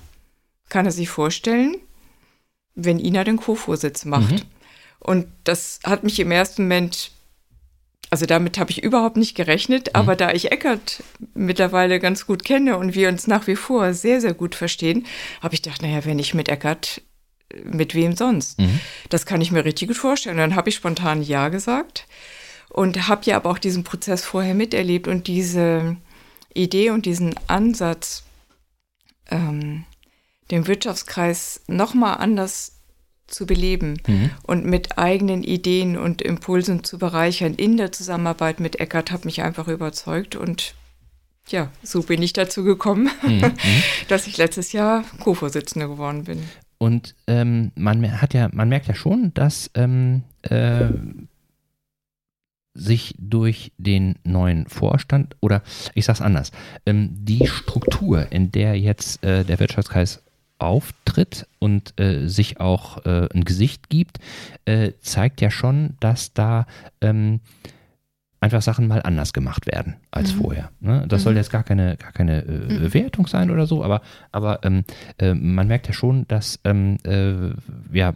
kann 0.69 0.85
er 0.85 0.91
sich 0.91 1.09
vorstellen, 1.09 1.75
wenn 2.75 2.99
Ina 2.99 3.23
den 3.23 3.37
Co-Vorsitz 3.37 4.05
macht. 4.05 4.31
Mhm. 4.31 4.41
Und 5.03 5.27
das 5.43 5.79
hat 5.83 6.03
mich 6.03 6.19
im 6.19 6.31
ersten 6.31 6.63
Moment, 6.63 7.11
also 8.09 8.25
damit 8.25 8.57
habe 8.57 8.71
ich 8.71 8.83
überhaupt 8.83 9.17
nicht 9.17 9.35
gerechnet, 9.35 9.87
mhm. 9.87 9.99
aber 9.99 10.15
da 10.15 10.31
ich 10.31 10.51
Eckert 10.51 11.03
mittlerweile 11.33 11.99
ganz 11.99 12.25
gut 12.25 12.45
kenne 12.45 12.77
und 12.77 12.95
wir 12.95 13.09
uns 13.09 13.27
nach 13.27 13.47
wie 13.47 13.57
vor 13.57 13.93
sehr, 13.93 14.21
sehr 14.21 14.33
gut 14.33 14.55
verstehen, 14.55 15.05
habe 15.41 15.55
ich 15.55 15.61
gedacht, 15.61 15.81
naja, 15.81 16.05
wenn 16.05 16.19
ich 16.19 16.33
mit 16.33 16.47
Eckert, 16.47 17.01
mit 17.63 17.93
wem 17.93 18.15
sonst? 18.15 18.59
Mhm. 18.59 18.79
Das 19.09 19.25
kann 19.25 19.41
ich 19.41 19.51
mir 19.51 19.65
richtig 19.65 19.89
gut 19.89 19.97
vorstellen. 19.97 20.35
Und 20.35 20.41
dann 20.41 20.55
habe 20.55 20.69
ich 20.69 20.75
spontan 20.75 21.21
Ja 21.21 21.49
gesagt 21.49 22.07
und 22.69 23.07
habe 23.07 23.25
ja 23.25 23.35
aber 23.35 23.51
auch 23.51 23.59
diesen 23.59 23.83
Prozess 23.83 24.23
vorher 24.23 24.55
miterlebt 24.55 25.07
und 25.07 25.27
diese 25.27 25.97
Idee 26.53 26.91
und 26.91 27.05
diesen 27.05 27.35
Ansatz, 27.47 28.23
ähm, 29.29 29.85
den 30.49 30.67
Wirtschaftskreis 30.67 31.61
nochmal 31.67 32.17
anders 32.17 32.72
zu 33.33 33.45
beleben 33.45 34.01
mhm. 34.07 34.29
und 34.43 34.65
mit 34.65 34.97
eigenen 34.97 35.43
Ideen 35.43 35.97
und 35.97 36.21
Impulsen 36.21 36.83
zu 36.83 36.97
bereichern 36.97 37.55
in 37.55 37.77
der 37.77 37.91
Zusammenarbeit 37.91 38.59
mit 38.59 38.79
Eckert 38.79 39.11
hat 39.11 39.25
mich 39.25 39.41
einfach 39.41 39.67
überzeugt 39.67 40.35
und 40.35 40.75
ja, 41.49 41.69
so 41.83 42.03
bin 42.03 42.21
ich 42.21 42.33
dazu 42.33 42.63
gekommen, 42.63 43.09
mhm. 43.21 43.33
mhm. 43.33 43.53
dass 44.07 44.27
ich 44.27 44.37
letztes 44.37 44.71
Jahr 44.71 45.03
Co-Vorsitzende 45.19 45.87
geworden 45.87 46.23
bin. 46.23 46.43
Und 46.77 47.15
ähm, 47.27 47.71
man 47.75 48.21
hat 48.21 48.33
ja, 48.33 48.49
man 48.51 48.69
merkt 48.69 48.87
ja 48.87 48.95
schon, 48.95 49.33
dass 49.33 49.71
ähm, 49.73 50.23
äh, 50.41 50.89
sich 52.73 53.15
durch 53.17 53.71
den 53.77 54.15
neuen 54.23 54.67
Vorstand 54.67 55.35
oder 55.41 55.61
ich 55.93 56.05
sage 56.05 56.17
es 56.17 56.21
anders, 56.21 56.51
ähm, 56.85 57.09
die 57.13 57.45
Struktur, 57.47 58.31
in 58.31 58.51
der 58.51 58.79
jetzt 58.79 59.23
äh, 59.23 59.45
der 59.45 59.59
Wirtschaftskreis 59.59 60.23
auftritt 60.63 61.47
und 61.59 61.99
äh, 61.99 62.27
sich 62.27 62.59
auch 62.59 63.05
äh, 63.05 63.27
ein 63.33 63.43
Gesicht 63.43 63.89
gibt, 63.89 64.19
äh, 64.65 64.93
zeigt 65.01 65.41
ja 65.41 65.51
schon, 65.51 65.95
dass 65.99 66.33
da 66.33 66.65
ähm, 67.01 67.41
einfach 68.43 68.61
Sachen 68.61 68.87
mal 68.87 69.01
anders 69.01 69.31
gemacht 69.31 69.67
werden 69.67 69.95
als 70.11 70.35
mhm. 70.35 70.41
vorher. 70.41 70.71
Ne? 70.81 71.05
Das 71.07 71.21
mhm. 71.21 71.23
soll 71.23 71.35
jetzt 71.37 71.49
gar 71.49 71.63
keine, 71.63 71.95
gar 71.95 72.11
keine 72.11 72.43
äh, 72.43 72.79
mhm. 72.79 72.93
Wertung 72.93 73.25
sein 73.25 73.49
oder 73.49 73.65
so, 73.65 73.83
aber, 73.83 74.01
aber 74.31 74.59
ähm, 74.63 74.83
äh, 75.17 75.33
man 75.33 75.67
merkt 75.67 75.87
ja 75.87 75.93
schon, 75.93 76.27
dass 76.27 76.59
ähm, 76.65 76.97
äh, 77.05 77.51
ja 77.97 78.13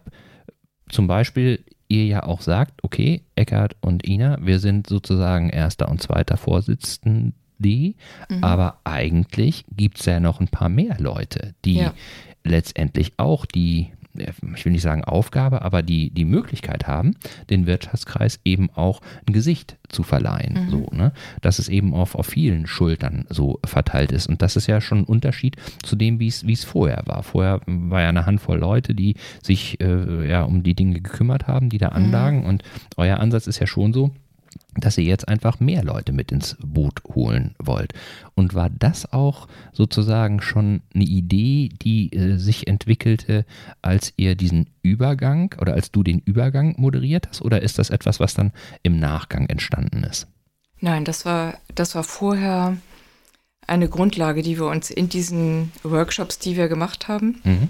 zum 0.89 1.07
Beispiel 1.07 1.63
ihr 1.87 2.05
ja 2.05 2.23
auch 2.23 2.41
sagt, 2.41 2.83
okay, 2.83 3.21
Eckart 3.35 3.77
und 3.79 4.05
Ina, 4.05 4.37
wir 4.41 4.59
sind 4.59 4.87
sozusagen 4.87 5.49
erster 5.49 5.87
und 5.89 6.01
zweiter 6.01 6.35
Vorsitzende, 6.35 7.33
mhm. 7.57 7.95
aber 8.41 8.81
eigentlich 8.83 9.65
gibt 9.71 9.99
es 9.99 10.05
ja 10.05 10.19
noch 10.19 10.41
ein 10.41 10.49
paar 10.49 10.69
mehr 10.69 10.97
Leute, 10.99 11.55
die 11.63 11.75
ja 11.75 11.93
letztendlich 12.47 13.13
auch 13.17 13.45
die, 13.45 13.91
ich 14.13 14.65
will 14.65 14.71
nicht 14.71 14.81
sagen 14.81 15.03
Aufgabe, 15.03 15.61
aber 15.61 15.83
die, 15.83 16.09
die 16.09 16.25
Möglichkeit 16.25 16.87
haben, 16.87 17.15
den 17.49 17.65
Wirtschaftskreis 17.65 18.39
eben 18.43 18.69
auch 18.71 19.01
ein 19.27 19.33
Gesicht 19.33 19.77
zu 19.89 20.03
verleihen. 20.03 20.65
Mhm. 20.65 20.69
So, 20.69 20.87
ne? 20.91 21.13
Dass 21.41 21.59
es 21.59 21.69
eben 21.69 21.93
auf, 21.93 22.15
auf 22.15 22.25
vielen 22.25 22.67
Schultern 22.67 23.25
so 23.29 23.59
verteilt 23.63 24.11
ist. 24.11 24.27
Und 24.27 24.41
das 24.41 24.55
ist 24.55 24.67
ja 24.67 24.81
schon 24.81 24.99
ein 24.99 25.05
Unterschied 25.05 25.55
zu 25.83 25.95
dem, 25.95 26.19
wie 26.19 26.27
es 26.27 26.63
vorher 26.63 27.03
war. 27.05 27.23
Vorher 27.23 27.61
war 27.65 28.01
ja 28.01 28.09
eine 28.09 28.25
Handvoll 28.25 28.57
Leute, 28.57 28.95
die 28.95 29.15
sich 29.43 29.79
äh, 29.79 30.27
ja 30.27 30.43
um 30.43 30.63
die 30.63 30.75
Dinge 30.75 31.01
gekümmert 31.01 31.47
haben, 31.47 31.69
die 31.69 31.77
da 31.77 31.89
mhm. 31.89 31.95
anlagen. 31.95 32.39
Mhm. 32.39 32.45
Und 32.45 32.63
euer 32.97 33.19
Ansatz 33.19 33.47
ist 33.47 33.59
ja 33.59 33.67
schon 33.67 33.93
so, 33.93 34.11
dass 34.75 34.97
ihr 34.97 35.03
jetzt 35.03 35.27
einfach 35.27 35.59
mehr 35.59 35.83
Leute 35.83 36.13
mit 36.13 36.31
ins 36.31 36.57
Boot 36.59 37.01
holen 37.05 37.55
wollt. 37.59 37.93
Und 38.35 38.53
war 38.53 38.69
das 38.69 39.11
auch 39.11 39.47
sozusagen 39.73 40.41
schon 40.41 40.81
eine 40.93 41.03
Idee, 41.03 41.69
die 41.81 42.13
äh, 42.13 42.37
sich 42.37 42.67
entwickelte, 42.67 43.45
als 43.81 44.13
ihr 44.17 44.35
diesen 44.35 44.69
Übergang 44.81 45.53
oder 45.59 45.73
als 45.73 45.91
du 45.91 46.03
den 46.03 46.19
Übergang 46.19 46.75
moderiert 46.77 47.27
hast? 47.29 47.41
Oder 47.41 47.61
ist 47.61 47.79
das 47.79 47.89
etwas, 47.89 48.19
was 48.19 48.33
dann 48.33 48.51
im 48.83 48.99
Nachgang 48.99 49.47
entstanden 49.47 50.03
ist? 50.03 50.27
Nein, 50.79 51.05
das 51.05 51.25
war, 51.25 51.57
das 51.73 51.95
war 51.95 52.03
vorher 52.03 52.77
eine 53.65 53.89
Grundlage, 53.89 54.43
die 54.43 54.57
wir 54.57 54.67
uns 54.67 54.91
in 54.91 55.09
diesen 55.09 55.71
Workshops, 55.83 56.39
die 56.39 56.55
wir 56.55 56.67
gemacht 56.67 57.07
haben, 57.07 57.41
mhm. 57.43 57.67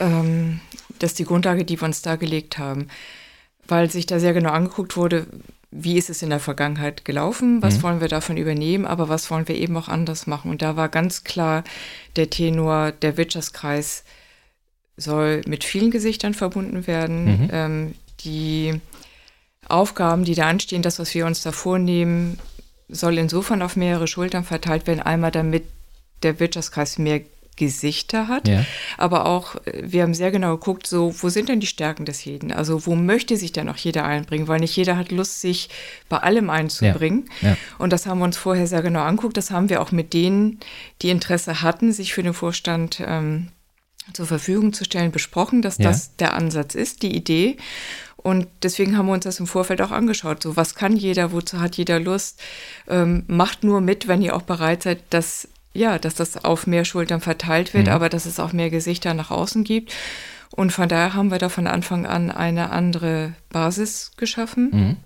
ähm, 0.00 0.60
das 0.98 1.12
ist 1.12 1.18
die 1.18 1.24
Grundlage, 1.24 1.64
die 1.64 1.80
wir 1.80 1.86
uns 1.86 2.02
da 2.02 2.16
gelegt 2.16 2.58
haben 2.58 2.88
weil 3.66 3.90
sich 3.90 4.06
da 4.06 4.18
sehr 4.18 4.34
genau 4.34 4.50
angeguckt 4.50 4.96
wurde, 4.96 5.26
wie 5.76 5.98
ist 5.98 6.08
es 6.08 6.22
in 6.22 6.30
der 6.30 6.38
Vergangenheit 6.38 7.04
gelaufen, 7.04 7.60
was 7.60 7.78
mhm. 7.78 7.82
wollen 7.82 8.00
wir 8.00 8.06
davon 8.06 8.36
übernehmen, 8.36 8.86
aber 8.86 9.08
was 9.08 9.28
wollen 9.30 9.48
wir 9.48 9.56
eben 9.56 9.76
auch 9.76 9.88
anders 9.88 10.28
machen. 10.28 10.50
Und 10.52 10.62
da 10.62 10.76
war 10.76 10.88
ganz 10.88 11.24
klar 11.24 11.64
der 12.14 12.30
Tenor, 12.30 12.92
der 12.92 13.16
Wirtschaftskreis 13.16 14.04
soll 14.96 15.42
mit 15.48 15.64
vielen 15.64 15.90
Gesichtern 15.90 16.32
verbunden 16.32 16.86
werden. 16.86 17.24
Mhm. 17.24 17.48
Ähm, 17.52 17.94
die 18.20 18.80
Aufgaben, 19.68 20.24
die 20.24 20.36
da 20.36 20.48
anstehen, 20.48 20.82
das, 20.82 21.00
was 21.00 21.12
wir 21.12 21.26
uns 21.26 21.42
da 21.42 21.50
vornehmen, 21.50 22.38
soll 22.88 23.18
insofern 23.18 23.60
auf 23.60 23.74
mehrere 23.74 24.06
Schultern 24.06 24.44
verteilt 24.44 24.86
werden. 24.86 25.00
Einmal 25.00 25.32
damit 25.32 25.64
der 26.22 26.38
Wirtschaftskreis 26.38 26.98
mehr 26.98 27.20
Gesichter 27.56 28.28
hat. 28.28 28.48
Ja. 28.48 28.64
Aber 28.98 29.26
auch, 29.26 29.56
äh, 29.66 29.82
wir 29.84 30.02
haben 30.02 30.14
sehr 30.14 30.30
genau 30.30 30.56
geguckt, 30.56 30.86
so, 30.86 31.14
wo 31.22 31.28
sind 31.28 31.48
denn 31.48 31.60
die 31.60 31.66
Stärken 31.66 32.04
des 32.04 32.24
jeden? 32.24 32.52
Also, 32.52 32.86
wo 32.86 32.94
möchte 32.94 33.36
sich 33.36 33.52
denn 33.52 33.68
auch 33.68 33.76
jeder 33.76 34.04
einbringen? 34.04 34.48
Weil 34.48 34.60
nicht 34.60 34.76
jeder 34.76 34.96
hat 34.96 35.10
Lust, 35.12 35.40
sich 35.40 35.68
bei 36.08 36.18
allem 36.18 36.50
einzubringen. 36.50 37.30
Ja. 37.40 37.50
Ja. 37.50 37.56
Und 37.78 37.92
das 37.92 38.06
haben 38.06 38.18
wir 38.18 38.24
uns 38.24 38.36
vorher 38.36 38.66
sehr 38.66 38.82
genau 38.82 39.02
angeguckt. 39.02 39.36
Das 39.36 39.50
haben 39.50 39.68
wir 39.68 39.80
auch 39.80 39.92
mit 39.92 40.12
denen, 40.12 40.60
die 41.02 41.10
Interesse 41.10 41.62
hatten, 41.62 41.92
sich 41.92 42.14
für 42.14 42.22
den 42.22 42.34
Vorstand 42.34 43.02
ähm, 43.04 43.48
zur 44.12 44.26
Verfügung 44.26 44.72
zu 44.72 44.84
stellen, 44.84 45.12
besprochen, 45.12 45.62
dass 45.62 45.78
das 45.78 46.16
der 46.16 46.34
Ansatz 46.34 46.74
ist, 46.74 47.02
die 47.02 47.16
Idee. 47.16 47.56
Und 48.16 48.48
deswegen 48.62 48.96
haben 48.96 49.06
wir 49.06 49.12
uns 49.12 49.24
das 49.24 49.38
im 49.38 49.46
Vorfeld 49.46 49.82
auch 49.82 49.90
angeschaut. 49.90 50.42
So, 50.42 50.56
was 50.56 50.74
kann 50.74 50.96
jeder, 50.96 51.32
wozu 51.32 51.60
hat 51.60 51.76
jeder 51.76 52.00
Lust? 52.00 52.40
Ähm, 52.88 53.24
macht 53.26 53.64
nur 53.64 53.82
mit, 53.82 54.08
wenn 54.08 54.22
ihr 54.22 54.34
auch 54.34 54.42
bereit 54.42 54.82
seid, 54.82 55.00
das 55.10 55.48
ja, 55.74 55.98
dass 55.98 56.14
das 56.14 56.44
auf 56.44 56.66
mehr 56.66 56.84
Schultern 56.84 57.20
verteilt 57.20 57.74
wird, 57.74 57.86
mhm. 57.86 57.92
aber 57.92 58.08
dass 58.08 58.26
es 58.26 58.40
auch 58.40 58.52
mehr 58.52 58.70
Gesichter 58.70 59.12
nach 59.12 59.30
außen 59.30 59.64
gibt. 59.64 59.92
Und 60.50 60.72
von 60.72 60.88
daher 60.88 61.14
haben 61.14 61.32
wir 61.32 61.38
da 61.38 61.48
von 61.48 61.66
Anfang 61.66 62.06
an 62.06 62.30
eine 62.30 62.70
andere 62.70 63.34
Basis 63.50 64.12
geschaffen. 64.16 64.70
Mhm. 64.72 64.96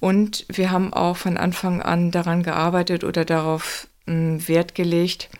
Und 0.00 0.44
wir 0.48 0.70
haben 0.70 0.92
auch 0.92 1.16
von 1.16 1.36
Anfang 1.36 1.80
an 1.82 2.10
daran 2.10 2.42
gearbeitet 2.42 3.02
oder 3.04 3.24
darauf 3.24 3.88
m, 4.06 4.46
Wert 4.48 4.74
gelegt, 4.74 5.30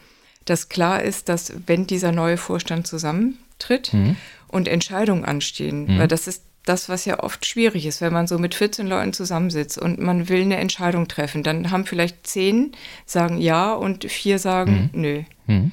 dass 0.46 0.70
klar 0.70 1.02
ist, 1.02 1.28
dass 1.28 1.52
wenn 1.66 1.86
dieser 1.86 2.12
neue 2.12 2.38
Vorstand 2.38 2.86
zusammentritt 2.86 3.92
mhm. 3.92 4.16
und 4.48 4.68
Entscheidungen 4.68 5.24
anstehen, 5.24 5.84
mhm. 5.84 5.98
weil 5.98 6.08
das 6.08 6.26
ist 6.26 6.44
das, 6.64 6.88
was 6.88 7.04
ja 7.04 7.22
oft 7.22 7.46
schwierig 7.46 7.86
ist, 7.86 8.00
wenn 8.00 8.12
man 8.12 8.26
so 8.26 8.38
mit 8.38 8.54
14 8.54 8.86
Leuten 8.86 9.12
zusammensitzt 9.12 9.78
und 9.78 9.98
man 9.98 10.28
will 10.28 10.42
eine 10.42 10.58
Entscheidung 10.58 11.08
treffen. 11.08 11.42
Dann 11.42 11.70
haben 11.70 11.86
vielleicht 11.86 12.26
zehn 12.26 12.72
sagen 13.06 13.38
ja 13.38 13.72
und 13.72 14.04
vier 14.10 14.38
sagen 14.38 14.90
mhm. 14.92 15.00
nö. 15.00 15.22
Mhm. 15.46 15.72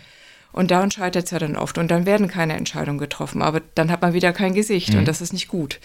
Und 0.53 0.71
daran 0.71 0.89
scheitert 0.89 1.25
es 1.25 1.31
ja 1.31 1.37
dann 1.37 1.55
oft. 1.55 1.77
Und 1.77 1.91
dann 1.91 2.07
werden 2.07 2.27
keine 2.27 2.55
Entscheidungen 2.55 2.97
getroffen. 2.97 3.43
Aber 3.43 3.61
dann 3.75 3.91
hat 3.91 4.01
man 4.01 4.13
wieder 4.13 4.33
kein 4.33 4.55
Gesicht 4.55 4.93
mhm. 4.93 4.99
und 4.99 5.07
das 5.07 5.21
ist 5.21 5.33
nicht 5.33 5.49
gut. 5.49 5.79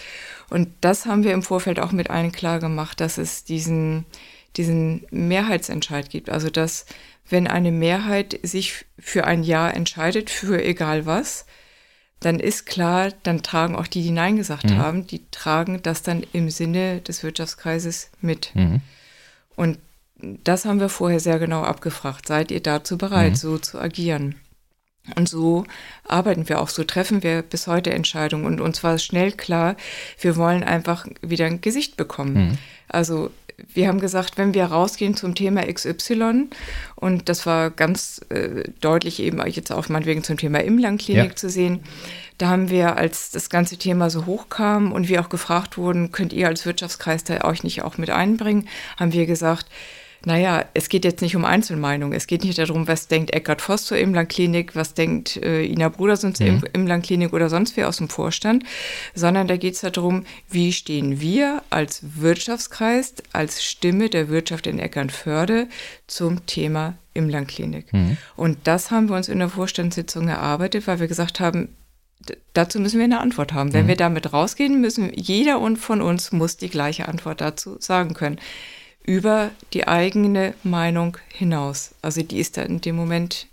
Und 0.48 0.68
das 0.80 1.04
haben 1.04 1.24
wir 1.24 1.34
im 1.34 1.42
Vorfeld 1.42 1.78
auch 1.78 1.92
mit 1.92 2.08
allen 2.08 2.32
klar 2.32 2.58
gemacht, 2.58 3.00
dass 3.00 3.18
es 3.18 3.44
diesen, 3.44 4.06
diesen 4.56 5.04
Mehrheitsentscheid 5.10 6.08
gibt. 6.08 6.30
Also 6.30 6.48
dass 6.48 6.86
wenn 7.28 7.46
eine 7.46 7.72
Mehrheit 7.72 8.38
sich 8.42 8.86
für 8.98 9.24
ein 9.24 9.42
Ja 9.42 9.68
entscheidet, 9.68 10.30
für 10.30 10.64
egal 10.64 11.06
was, 11.06 11.44
dann 12.24 12.40
ist 12.40 12.66
klar, 12.66 13.10
dann 13.22 13.42
tragen 13.42 13.76
auch 13.76 13.86
die, 13.86 14.02
die 14.02 14.10
Nein 14.10 14.36
gesagt 14.36 14.64
mhm. 14.64 14.78
haben, 14.78 15.06
die 15.06 15.22
tragen 15.30 15.82
das 15.82 16.02
dann 16.02 16.24
im 16.32 16.50
Sinne 16.50 17.00
des 17.00 17.22
Wirtschaftskreises 17.22 18.10
mit. 18.20 18.50
Mhm. 18.54 18.80
Und 19.56 19.78
das 20.16 20.64
haben 20.64 20.80
wir 20.80 20.88
vorher 20.88 21.20
sehr 21.20 21.38
genau 21.38 21.62
abgefragt. 21.62 22.26
Seid 22.26 22.50
ihr 22.50 22.62
dazu 22.62 22.96
bereit, 22.96 23.32
mhm. 23.32 23.36
so 23.36 23.58
zu 23.58 23.78
agieren? 23.78 24.36
Und 25.16 25.28
so 25.28 25.64
arbeiten 26.06 26.48
wir 26.48 26.60
auch, 26.60 26.68
so 26.68 26.84
treffen 26.84 27.24
wir 27.24 27.42
bis 27.42 27.66
heute 27.66 27.92
Entscheidungen. 27.92 28.46
Und 28.46 28.60
uns 28.60 28.84
war 28.84 28.98
schnell 28.98 29.32
klar, 29.32 29.76
wir 30.20 30.36
wollen 30.36 30.62
einfach 30.62 31.06
wieder 31.22 31.46
ein 31.46 31.60
Gesicht 31.60 31.96
bekommen. 31.96 32.34
Mhm. 32.34 32.58
Also 32.86 33.30
wir 33.72 33.88
haben 33.88 34.00
gesagt, 34.00 34.38
wenn 34.38 34.54
wir 34.54 34.64
rausgehen 34.64 35.16
zum 35.16 35.34
Thema 35.34 35.62
XY, 35.62 36.48
und 36.96 37.28
das 37.28 37.46
war 37.46 37.70
ganz 37.70 38.20
äh, 38.28 38.64
deutlich 38.80 39.20
eben 39.20 39.44
jetzt 39.48 39.72
auch 39.72 39.88
meinetwegen 39.88 40.22
zum 40.22 40.36
Thema 40.36 40.62
Imlang-Klinik 40.62 41.30
ja. 41.30 41.36
zu 41.36 41.48
sehen, 41.48 41.80
da 42.38 42.48
haben 42.48 42.70
wir, 42.70 42.96
als 42.96 43.30
das 43.30 43.50
ganze 43.50 43.76
Thema 43.76 44.10
so 44.10 44.26
hochkam 44.26 44.92
und 44.92 45.08
wir 45.08 45.20
auch 45.20 45.28
gefragt 45.28 45.78
wurden, 45.78 46.12
könnt 46.12 46.32
ihr 46.32 46.48
als 46.48 46.66
Wirtschaftskreis 46.66 47.24
da 47.24 47.44
euch 47.44 47.62
nicht 47.62 47.82
auch 47.82 47.98
mit 47.98 48.10
einbringen, 48.10 48.68
haben 48.96 49.12
wir 49.12 49.26
gesagt, 49.26 49.66
naja, 50.24 50.64
es 50.74 50.88
geht 50.88 51.04
jetzt 51.04 51.20
nicht 51.20 51.34
um 51.34 51.44
Einzelmeinungen. 51.44 52.16
Es 52.16 52.26
geht 52.26 52.44
nicht 52.44 52.58
darum, 52.58 52.86
was 52.86 53.08
denkt 53.08 53.32
Eckhard 53.32 53.60
Voss 53.60 53.86
zur 53.86 53.98
Imlang-Klinik, 53.98 54.76
was 54.76 54.94
denkt 54.94 55.36
äh, 55.38 55.64
Ina 55.64 55.88
Bruderson 55.88 56.34
zur 56.34 56.46
mhm. 56.46 56.64
Imlang-Klinik 56.72 57.32
oder 57.32 57.48
sonst 57.48 57.76
wer 57.76 57.88
aus 57.88 57.96
dem 57.96 58.08
Vorstand, 58.08 58.64
sondern 59.14 59.48
da 59.48 59.56
geht 59.56 59.74
es 59.74 59.80
darum, 59.80 60.24
wie 60.48 60.72
stehen 60.72 61.20
wir 61.20 61.62
als 61.70 62.02
Wirtschaftskreis, 62.20 63.14
als 63.32 63.64
Stimme 63.64 64.10
der 64.10 64.28
Wirtschaft 64.28 64.66
in 64.66 64.78
Eckernförde 64.78 65.66
zum 66.06 66.46
Thema 66.46 66.94
Imlang-Klinik. 67.14 67.92
Mhm. 67.92 68.16
Und 68.36 68.58
das 68.64 68.90
haben 68.90 69.08
wir 69.08 69.16
uns 69.16 69.28
in 69.28 69.40
der 69.40 69.48
Vorstandssitzung 69.48 70.28
erarbeitet, 70.28 70.86
weil 70.86 71.00
wir 71.00 71.08
gesagt 71.08 71.40
haben, 71.40 71.68
dazu 72.52 72.78
müssen 72.78 72.98
wir 72.98 73.04
eine 73.04 73.20
Antwort 73.20 73.52
haben. 73.52 73.72
Wenn 73.72 73.84
mhm. 73.84 73.88
wir 73.88 73.96
damit 73.96 74.32
rausgehen, 74.32 74.80
müssen 74.80 75.12
jeder 75.14 75.58
und 75.58 75.78
von 75.78 76.00
uns 76.00 76.30
muss 76.30 76.56
die 76.56 76.70
gleiche 76.70 77.08
Antwort 77.08 77.40
dazu 77.40 77.76
sagen 77.80 78.14
können 78.14 78.38
über 79.04 79.50
die 79.72 79.88
eigene 79.88 80.54
Meinung 80.62 81.18
hinaus. 81.28 81.94
Also 82.02 82.22
die 82.22 82.38
ist 82.38 82.56
da 82.56 82.62
in 82.62 82.80
dem 82.80 82.96
Moment 82.96 83.48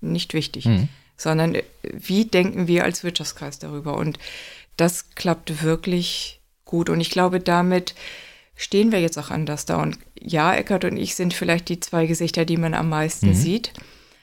nicht 0.00 0.34
wichtig, 0.34 0.66
mhm. 0.66 0.88
sondern 1.16 1.54
äh, 1.54 1.62
wie 1.82 2.24
denken 2.24 2.66
wir 2.66 2.84
als 2.84 3.04
Wirtschaftskreis 3.04 3.58
darüber? 3.58 3.96
Und 3.96 4.18
das 4.76 5.10
klappt 5.14 5.62
wirklich 5.62 6.40
gut. 6.64 6.88
Und 6.88 7.00
ich 7.00 7.10
glaube, 7.10 7.40
damit 7.40 7.94
stehen 8.56 8.92
wir 8.92 9.00
jetzt 9.00 9.18
auch 9.18 9.30
anders 9.30 9.64
da. 9.66 9.80
Und 9.80 9.98
ja, 10.18 10.54
Eckert 10.54 10.84
und 10.84 10.96
ich 10.96 11.14
sind 11.14 11.34
vielleicht 11.34 11.68
die 11.68 11.80
zwei 11.80 12.06
Gesichter, 12.06 12.44
die 12.44 12.56
man 12.56 12.74
am 12.74 12.88
meisten 12.88 13.28
mhm. 13.28 13.34
sieht. 13.34 13.72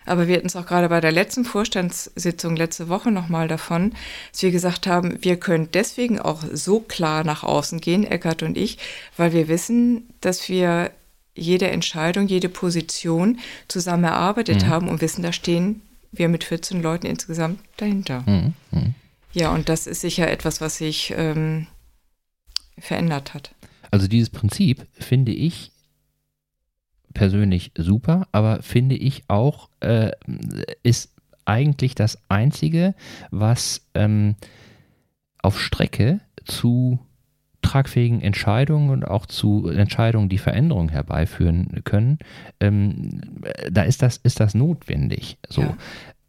Aber 0.08 0.28
wir 0.28 0.38
hatten 0.38 0.48
es 0.48 0.56
auch 0.56 0.66
gerade 0.66 0.90
bei 0.90 1.02
der 1.02 1.12
letzten 1.12 1.46
Vorstandssitzung 1.46 2.56
letzte 2.56 2.90
Woche 2.90 3.12
nochmal 3.12 3.48
davon, 3.48 3.94
dass 4.32 4.42
wir 4.42 4.52
gesagt 4.52 4.88
haben, 4.88 5.18
wir 5.22 5.38
können 5.38 5.70
deswegen 5.74 6.20
auch 6.20 6.44
so 6.52 6.80
klar 6.80 7.24
nach 7.24 7.44
außen 7.44 7.82
gehen, 7.82 8.04
Eckert 8.04 8.44
und 8.44 8.58
ich, 8.58 8.78
weil 9.18 9.34
wir 9.34 9.48
wissen, 9.48 10.08
dass 10.22 10.50
wir 10.50 10.92
jede 11.36 11.70
Entscheidung, 11.70 12.28
jede 12.28 12.50
Position 12.50 13.40
zusammen 13.68 14.06
erarbeitet 14.06 14.64
mhm. 14.64 14.68
haben 14.68 14.90
und 14.90 15.02
wissen, 15.02 15.22
da 15.22 15.32
stehen 15.32 15.82
wir 16.12 16.30
mit 16.30 16.44
14 16.44 16.82
Leuten 16.82 17.06
insgesamt 17.06 17.60
dahinter. 17.78 18.24
Mhm. 18.26 18.54
Mhm. 18.72 18.96
Ja, 19.34 19.54
und 19.54 19.70
das 19.70 19.88
ist 19.88 20.02
sicher 20.02 20.30
etwas, 20.30 20.62
was 20.62 20.78
sich 20.78 21.14
ähm, 21.16 21.68
verändert 22.80 23.34
hat. 23.34 23.52
Also 23.92 24.08
dieses 24.08 24.30
Prinzip 24.30 24.86
finde 24.94 25.32
ich 25.32 25.72
persönlich 27.18 27.72
super, 27.76 28.28
aber 28.32 28.62
finde 28.62 28.96
ich 28.96 29.24
auch, 29.28 29.70
äh, 29.80 30.12
ist 30.84 31.16
eigentlich 31.46 31.96
das 31.96 32.20
Einzige, 32.30 32.94
was 33.32 33.88
ähm, 33.96 34.36
auf 35.42 35.60
Strecke 35.60 36.20
zu 36.46 37.00
tragfähigen 37.64 38.22
Entscheidungen 38.22 38.92
und 38.92 39.04
auch 39.04 39.26
zu 39.26 39.68
Entscheidungen, 39.68 40.30
die 40.30 40.38
Veränderungen 40.38 40.90
herbeiführen 40.90 41.82
können, 41.86 42.20
ähm, 42.60 43.22
da 43.72 43.82
ist 43.82 44.04
das, 44.04 44.18
ist 44.18 44.40
das 44.40 44.54
notwendig. 44.54 45.40
So. 45.50 45.62
Ja. 45.64 45.78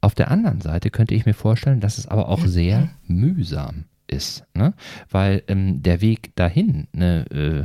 Auf 0.00 0.14
der 0.14 0.30
anderen 0.30 0.62
Seite 0.62 0.88
könnte 0.88 1.14
ich 1.14 1.26
mir 1.26 1.34
vorstellen, 1.34 1.80
dass 1.80 1.98
es 1.98 2.06
aber 2.06 2.30
auch 2.30 2.46
sehr 2.46 2.88
mühsam 3.06 3.84
ist, 4.06 4.46
ne? 4.54 4.72
weil 5.10 5.42
ähm, 5.48 5.82
der 5.82 6.00
Weg 6.00 6.34
dahin, 6.34 6.88
ne, 6.92 7.26
äh, 7.30 7.64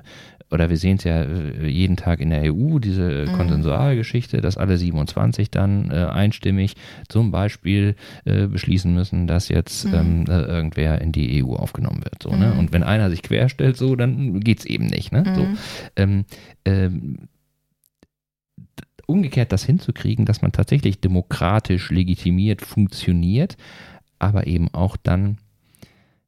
oder 0.53 0.69
wir 0.69 0.77
sehen 0.77 0.97
es 0.97 1.03
ja 1.03 1.23
äh, 1.23 1.67
jeden 1.67 1.97
Tag 1.97 2.21
in 2.21 2.29
der 2.29 2.53
EU, 2.53 2.77
diese 2.77 3.25
mhm. 3.27 3.33
Konsensualgeschichte, 3.33 4.39
dass 4.39 4.55
alle 4.55 4.77
27 4.77 5.49
dann 5.49 5.89
äh, 5.89 6.05
einstimmig 6.05 6.75
zum 7.09 7.31
Beispiel 7.31 7.95
äh, 8.25 8.45
beschließen 8.45 8.93
müssen, 8.93 9.25
dass 9.25 9.49
jetzt 9.49 9.85
mhm. 9.85 9.93
ähm, 9.93 10.25
äh, 10.27 10.41
irgendwer 10.43 11.01
in 11.01 11.11
die 11.11 11.43
EU 11.43 11.55
aufgenommen 11.55 12.03
wird. 12.03 12.21
So, 12.21 12.29
ne? 12.29 12.35
mhm. 12.35 12.41
ne? 12.41 12.53
Und 12.53 12.71
wenn 12.71 12.83
einer 12.83 13.09
sich 13.09 13.23
querstellt, 13.23 13.77
so, 13.77 13.95
dann 13.95 14.41
geht 14.41 14.59
es 14.59 14.65
eben 14.65 14.85
nicht. 14.85 15.11
Ne? 15.11 15.23
So, 15.35 15.41
mhm. 15.41 15.57
ähm, 15.95 16.25
ähm, 16.65 17.17
umgekehrt 19.07 19.51
das 19.51 19.65
hinzukriegen, 19.65 20.25
dass 20.25 20.43
man 20.43 20.51
tatsächlich 20.51 21.01
demokratisch 21.01 21.89
legitimiert 21.89 22.61
funktioniert, 22.61 23.57
aber 24.19 24.45
eben 24.45 24.73
auch 24.73 24.97
dann 24.97 25.39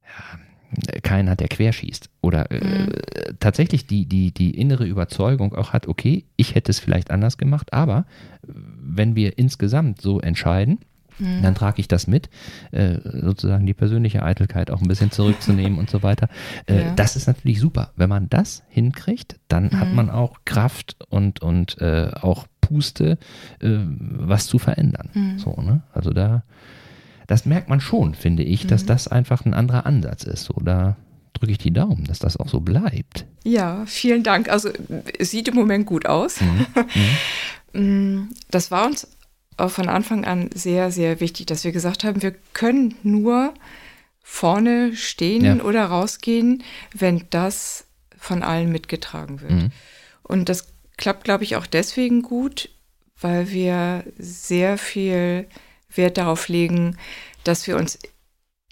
ja, 0.02 1.00
keinen 1.00 1.30
hat, 1.30 1.40
der 1.40 1.48
querschießt. 1.48 2.10
Oder 2.26 2.50
äh, 2.50 2.58
mhm. 2.58 2.92
tatsächlich 3.38 3.86
die, 3.86 4.04
die, 4.06 4.32
die 4.32 4.58
innere 4.58 4.84
Überzeugung 4.84 5.54
auch 5.54 5.72
hat, 5.72 5.86
okay, 5.86 6.24
ich 6.36 6.56
hätte 6.56 6.72
es 6.72 6.80
vielleicht 6.80 7.12
anders 7.12 7.38
gemacht, 7.38 7.72
aber 7.72 8.04
wenn 8.42 9.14
wir 9.14 9.38
insgesamt 9.38 10.00
so 10.00 10.20
entscheiden, 10.20 10.80
mhm. 11.20 11.42
dann 11.42 11.54
trage 11.54 11.78
ich 11.78 11.86
das 11.86 12.08
mit, 12.08 12.28
äh, 12.72 12.98
sozusagen 13.04 13.64
die 13.64 13.74
persönliche 13.74 14.24
Eitelkeit 14.24 14.72
auch 14.72 14.82
ein 14.82 14.88
bisschen 14.88 15.12
zurückzunehmen 15.12 15.78
und 15.78 15.88
so 15.88 16.02
weiter. 16.02 16.28
Äh, 16.66 16.86
ja. 16.86 16.94
Das 16.96 17.14
ist 17.14 17.28
natürlich 17.28 17.60
super. 17.60 17.92
Wenn 17.94 18.08
man 18.08 18.28
das 18.28 18.64
hinkriegt, 18.68 19.38
dann 19.46 19.66
mhm. 19.66 19.78
hat 19.78 19.92
man 19.92 20.10
auch 20.10 20.38
Kraft 20.44 20.96
und, 21.08 21.42
und 21.42 21.80
äh, 21.80 22.10
auch 22.20 22.48
Puste, 22.60 23.18
äh, 23.60 23.78
was 23.86 24.48
zu 24.48 24.58
verändern. 24.58 25.10
Mhm. 25.14 25.38
So, 25.38 25.52
ne? 25.60 25.82
Also 25.92 26.10
da 26.10 26.42
das 27.28 27.44
merkt 27.44 27.68
man 27.68 27.80
schon, 27.80 28.14
finde 28.14 28.44
ich, 28.44 28.64
mhm. 28.64 28.68
dass 28.68 28.86
das 28.86 29.08
einfach 29.08 29.44
ein 29.44 29.54
anderer 29.54 29.86
Ansatz 29.86 30.24
ist. 30.24 30.44
So, 30.44 30.54
da 30.64 30.96
drücke 31.38 31.52
ich 31.52 31.58
die 31.58 31.72
Daumen, 31.72 32.04
dass 32.04 32.18
das 32.18 32.36
auch 32.36 32.48
so 32.48 32.60
bleibt. 32.60 33.26
Ja, 33.44 33.84
vielen 33.86 34.22
Dank. 34.22 34.48
Also 34.48 34.70
es 35.18 35.30
sieht 35.30 35.48
im 35.48 35.54
Moment 35.54 35.86
gut 35.86 36.06
aus. 36.06 36.40
Mhm. 36.40 36.66
mhm. 37.72 38.28
das 38.50 38.70
war 38.70 38.86
uns 38.86 39.08
auch 39.56 39.70
von 39.70 39.88
Anfang 39.88 40.24
an 40.24 40.50
sehr, 40.54 40.90
sehr 40.90 41.20
wichtig, 41.20 41.46
dass 41.46 41.64
wir 41.64 41.72
gesagt 41.72 42.04
haben, 42.04 42.22
wir 42.22 42.34
können 42.52 42.94
nur 43.02 43.54
vorne 44.22 44.96
stehen 44.96 45.44
ja. 45.44 45.62
oder 45.62 45.86
rausgehen, 45.86 46.62
wenn 46.92 47.24
das 47.30 47.84
von 48.18 48.42
allen 48.42 48.70
mitgetragen 48.72 49.40
wird. 49.40 49.52
Mhm. 49.52 49.70
Und 50.22 50.48
das 50.48 50.66
klappt, 50.96 51.24
glaube 51.24 51.44
ich, 51.44 51.56
auch 51.56 51.66
deswegen 51.66 52.22
gut, 52.22 52.70
weil 53.20 53.50
wir 53.50 54.04
sehr 54.18 54.78
viel 54.78 55.46
Wert 55.94 56.18
darauf 56.18 56.48
legen, 56.48 56.96
dass 57.44 57.66
wir 57.66 57.76
uns 57.76 57.98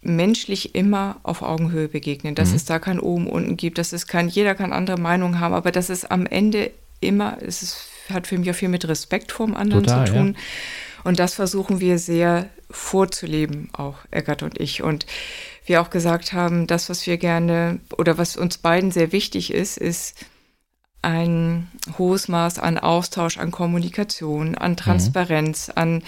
menschlich 0.05 0.75
immer 0.75 1.17
auf 1.23 1.43
Augenhöhe 1.43 1.89
begegnen, 1.89 2.35
dass 2.35 2.51
mhm. 2.51 2.57
es 2.57 2.65
da 2.65 2.79
kein 2.79 3.01
Oben, 3.01 3.27
Unten 3.27 3.57
gibt, 3.57 3.79
dass 3.79 3.93
es 3.93 4.07
kein, 4.07 4.29
jeder 4.29 4.55
kann 4.55 4.73
andere 4.73 4.99
Meinungen 4.99 5.41
haben, 5.41 5.55
aber 5.55 5.73
dass 5.73 5.89
es 5.89 6.05
am 6.05 6.27
Ende 6.27 6.71
immer, 7.01 7.39
es 7.41 7.63
ist, 7.63 7.89
hat 8.11 8.27
für 8.27 8.39
mich 8.39 8.51
auch 8.51 8.55
viel 8.55 8.69
mit 8.69 8.87
Respekt 8.87 9.33
vor 9.33 9.47
dem 9.47 9.57
anderen 9.57 9.85
Total, 9.85 10.07
zu 10.07 10.13
tun. 10.13 10.35
Ja. 10.35 10.41
Und 11.05 11.19
das 11.19 11.35
versuchen 11.35 11.81
wir 11.81 11.99
sehr 11.99 12.49
vorzuleben, 12.71 13.69
auch 13.73 13.97
Eckert 14.11 14.43
und 14.43 14.61
ich. 14.61 14.83
Und 14.83 15.07
wir 15.67 15.81
auch 15.81 15.91
gesagt 15.91 16.33
haben, 16.33 16.67
das, 16.67 16.89
was 16.89 17.07
wir 17.07 17.19
gerne 17.19 17.81
oder 17.97 18.19
was 18.19 18.37
uns 18.37 18.59
beiden 18.59 18.91
sehr 18.91 19.13
wichtig 19.13 19.53
ist, 19.53 19.77
ist, 19.79 20.25
ein 21.05 21.69
hohes 21.99 22.29
Maß 22.29 22.59
an 22.59 22.79
Austausch, 22.79 23.39
an 23.39 23.51
Kommunikation, 23.51 24.57
an 24.57 24.73
mhm. 24.73 24.77
Transparenz, 24.77 25.69
mhm. 25.69 25.73
an 25.77 26.03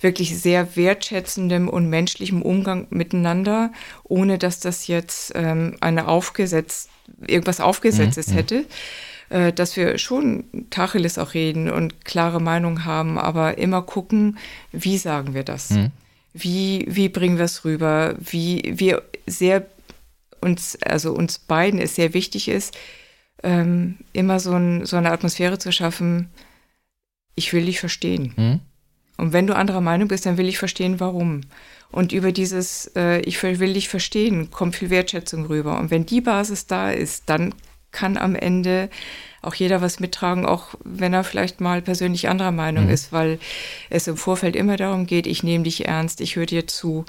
wirklich 0.00 0.38
sehr 0.38 0.76
wertschätzendem 0.76 1.68
und 1.68 1.90
menschlichem 1.90 2.42
Umgang 2.42 2.86
miteinander, 2.90 3.72
ohne 4.04 4.38
dass 4.38 4.60
das 4.60 4.86
jetzt 4.86 5.32
ähm, 5.34 5.76
eine 5.80 6.08
aufgesetzt, 6.08 6.88
irgendwas 7.26 7.60
Aufgesetztes 7.60 8.28
mhm. 8.28 8.32
hätte. 8.34 8.64
Äh, 9.28 9.52
dass 9.52 9.76
wir 9.76 9.98
schon 9.98 10.44
Tacheles 10.70 11.18
auch 11.18 11.34
reden 11.34 11.68
und 11.68 12.04
klare 12.04 12.40
Meinung 12.40 12.84
haben, 12.84 13.18
aber 13.18 13.58
immer 13.58 13.82
gucken, 13.82 14.38
wie 14.70 14.98
sagen 14.98 15.34
wir 15.34 15.42
das? 15.42 15.70
Mhm. 15.70 15.90
Wie, 16.32 16.84
wie 16.88 17.08
bringen 17.08 17.38
wir 17.38 17.46
es 17.46 17.64
rüber? 17.64 18.14
Wie 18.20 18.74
wir 18.76 19.02
sehr 19.26 19.66
uns, 20.40 20.78
also 20.84 21.12
uns 21.12 21.38
beiden 21.38 21.80
es 21.80 21.96
sehr 21.96 22.14
wichtig 22.14 22.46
ist, 22.48 22.76
ähm, 23.42 23.96
immer 24.12 24.40
so, 24.40 24.52
ein, 24.52 24.86
so, 24.86 24.96
eine 24.96 25.12
Atmosphäre 25.12 25.58
zu 25.58 25.72
schaffen, 25.72 26.30
ich 27.34 27.52
will 27.52 27.66
dich 27.66 27.80
verstehen. 27.80 28.32
Mhm. 28.36 28.60
Und 29.18 29.32
wenn 29.32 29.46
du 29.46 29.56
anderer 29.56 29.80
Meinung 29.80 30.08
bist, 30.08 30.26
dann 30.26 30.36
will 30.36 30.48
ich 30.48 30.58
verstehen, 30.58 31.00
warum. 31.00 31.42
Und 31.90 32.12
über 32.12 32.32
dieses 32.32 32.90
äh, 32.96 33.20
Ich 33.20 33.42
will 33.42 33.72
dich 33.72 33.88
verstehen 33.88 34.50
kommt 34.50 34.76
viel 34.76 34.90
Wertschätzung 34.90 35.46
rüber. 35.46 35.78
Und 35.78 35.90
wenn 35.90 36.06
die 36.06 36.20
Basis 36.20 36.66
da 36.66 36.90
ist, 36.90 37.24
dann 37.26 37.54
kann 37.92 38.18
am 38.18 38.34
Ende 38.34 38.90
auch 39.42 39.54
jeder 39.54 39.80
was 39.80 40.00
mittragen, 40.00 40.44
auch 40.44 40.74
wenn 40.84 41.14
er 41.14 41.24
vielleicht 41.24 41.60
mal 41.60 41.80
persönlich 41.80 42.28
anderer 42.28 42.50
Meinung 42.52 42.86
mhm. 42.86 42.90
ist, 42.90 43.12
weil 43.12 43.38
es 43.88 44.06
im 44.08 44.16
Vorfeld 44.16 44.56
immer 44.56 44.76
darum 44.76 45.06
geht, 45.06 45.26
ich 45.26 45.42
nehme 45.42 45.64
dich 45.64 45.86
ernst, 45.86 46.20
ich 46.20 46.36
höre 46.36 46.46
dir 46.46 46.66
zu. 46.66 47.04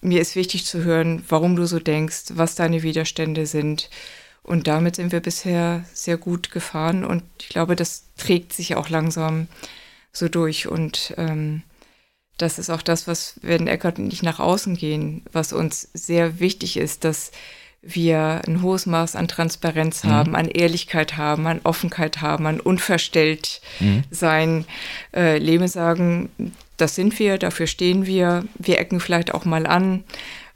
Mir 0.00 0.20
ist 0.20 0.36
wichtig 0.36 0.64
zu 0.64 0.84
hören, 0.84 1.24
warum 1.28 1.56
du 1.56 1.66
so 1.66 1.80
denkst, 1.80 2.26
was 2.34 2.54
deine 2.54 2.82
Widerstände 2.84 3.46
sind. 3.46 3.90
Und 4.48 4.66
damit 4.66 4.96
sind 4.96 5.12
wir 5.12 5.20
bisher 5.20 5.84
sehr 5.92 6.16
gut 6.16 6.50
gefahren 6.50 7.04
und 7.04 7.22
ich 7.38 7.50
glaube, 7.50 7.76
das 7.76 8.04
trägt 8.16 8.54
sich 8.54 8.76
auch 8.76 8.88
langsam 8.88 9.46
so 10.10 10.30
durch. 10.30 10.66
Und 10.66 11.12
ähm, 11.18 11.62
das 12.38 12.58
ist 12.58 12.70
auch 12.70 12.80
das, 12.80 13.06
was, 13.06 13.34
wenn 13.42 13.66
Eckert 13.66 13.98
und 13.98 14.10
ich 14.10 14.22
nach 14.22 14.40
außen 14.40 14.74
gehen, 14.74 15.22
was 15.32 15.52
uns 15.52 15.90
sehr 15.92 16.40
wichtig 16.40 16.78
ist, 16.78 17.04
dass 17.04 17.30
wir 17.82 18.40
ein 18.46 18.62
hohes 18.62 18.86
Maß 18.86 19.16
an 19.16 19.28
Transparenz 19.28 20.04
mhm. 20.04 20.08
haben, 20.08 20.34
an 20.34 20.48
Ehrlichkeit 20.48 21.18
haben, 21.18 21.46
an 21.46 21.60
Offenheit 21.64 22.22
haben, 22.22 22.46
an 22.46 22.58
unverstellt 22.58 23.60
mhm. 23.80 24.04
sein, 24.10 24.64
äh, 25.14 25.36
Leben 25.36 25.68
sagen, 25.68 26.30
das 26.78 26.94
sind 26.94 27.18
wir, 27.18 27.36
dafür 27.36 27.66
stehen 27.66 28.06
wir, 28.06 28.44
wir 28.54 28.78
ecken 28.78 29.00
vielleicht 29.00 29.34
auch 29.34 29.44
mal 29.44 29.66
an, 29.66 30.04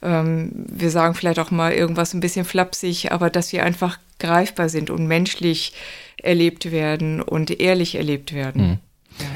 ähm, 0.03 0.51
wir 0.69 0.91
sagen 0.91 1.15
vielleicht 1.15 1.39
auch 1.39 1.51
mal 1.51 1.73
irgendwas 1.73 2.15
ein 2.15 2.21
bisschen 2.21 2.45
flapsig, 2.45 3.13
aber 3.13 3.31
dass 3.31 3.53
wir 3.53 3.65
einfach 3.65 3.99
greifbar 4.19 4.69
sind 4.69 4.91
und 4.91 5.07
menschlich 5.07 5.73
erlebt 6.17 6.71
werden 6.71 7.21
und 7.21 7.61
ehrlich 7.61 7.95
erlebt 7.95 8.33
werden. 8.33 8.63
Mhm. 8.63 8.79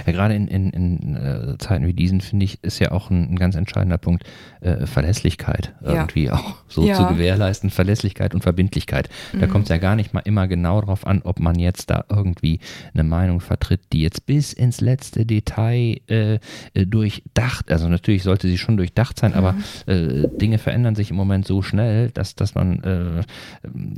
Ja, 0.07 0.13
gerade 0.13 0.35
in, 0.35 0.49
in, 0.49 0.71
in 0.71 1.17
äh, 1.17 1.59
Zeiten 1.59 1.87
wie 1.87 1.93
diesen, 1.93 2.21
finde 2.21 2.45
ich, 2.45 2.63
ist 2.63 2.79
ja 2.79 2.93
auch 2.93 3.11
ein, 3.11 3.33
ein 3.33 3.37
ganz 3.37 3.55
entscheidender 3.55 3.99
Punkt 3.99 4.25
äh, 4.61 4.87
Verlässlichkeit 4.87 5.75
irgendwie 5.83 6.25
ja. 6.25 6.35
auch 6.35 6.55
so 6.69 6.87
ja. 6.87 6.95
zu 6.95 7.07
gewährleisten. 7.07 7.71
Verlässlichkeit 7.71 8.35
und 8.35 8.43
Verbindlichkeit. 8.43 9.09
Mhm. 9.33 9.41
Da 9.41 9.47
kommt 9.47 9.65
es 9.65 9.69
ja 9.71 9.79
gar 9.79 9.97
nicht 9.97 10.15
mal 10.15 10.21
immer 10.21 10.49
genau 10.49 10.81
darauf 10.81 11.07
an, 11.07 11.23
ob 11.23 11.41
man 11.41 11.59
jetzt 11.59 11.91
da 11.91 12.05
irgendwie 12.09 12.61
eine 12.95 13.05
Meinung 13.05 13.41
vertritt, 13.41 13.81
die 13.93 14.01
jetzt 14.03 14.27
bis 14.27 14.53
ins 14.53 14.81
letzte 14.81 15.27
Detail 15.27 16.01
äh, 16.09 16.35
äh 16.75 16.87
durchdacht, 16.87 17.71
also 17.71 17.89
natürlich 17.89 18.23
sollte 18.23 18.49
sie 18.49 18.59
schon 18.59 18.77
durchdacht 18.77 19.19
sein, 19.19 19.33
mhm. 19.33 19.37
aber 19.37 19.55
äh, 19.87 20.29
Dinge 20.39 20.59
verändern 20.59 20.95
sich 20.95 21.11
im 21.11 21.17
Moment 21.17 21.47
so 21.47 21.63
schnell, 21.63 22.11
dass, 22.11 22.35
dass 22.35 22.55
man 22.55 22.83
äh, 22.83 23.23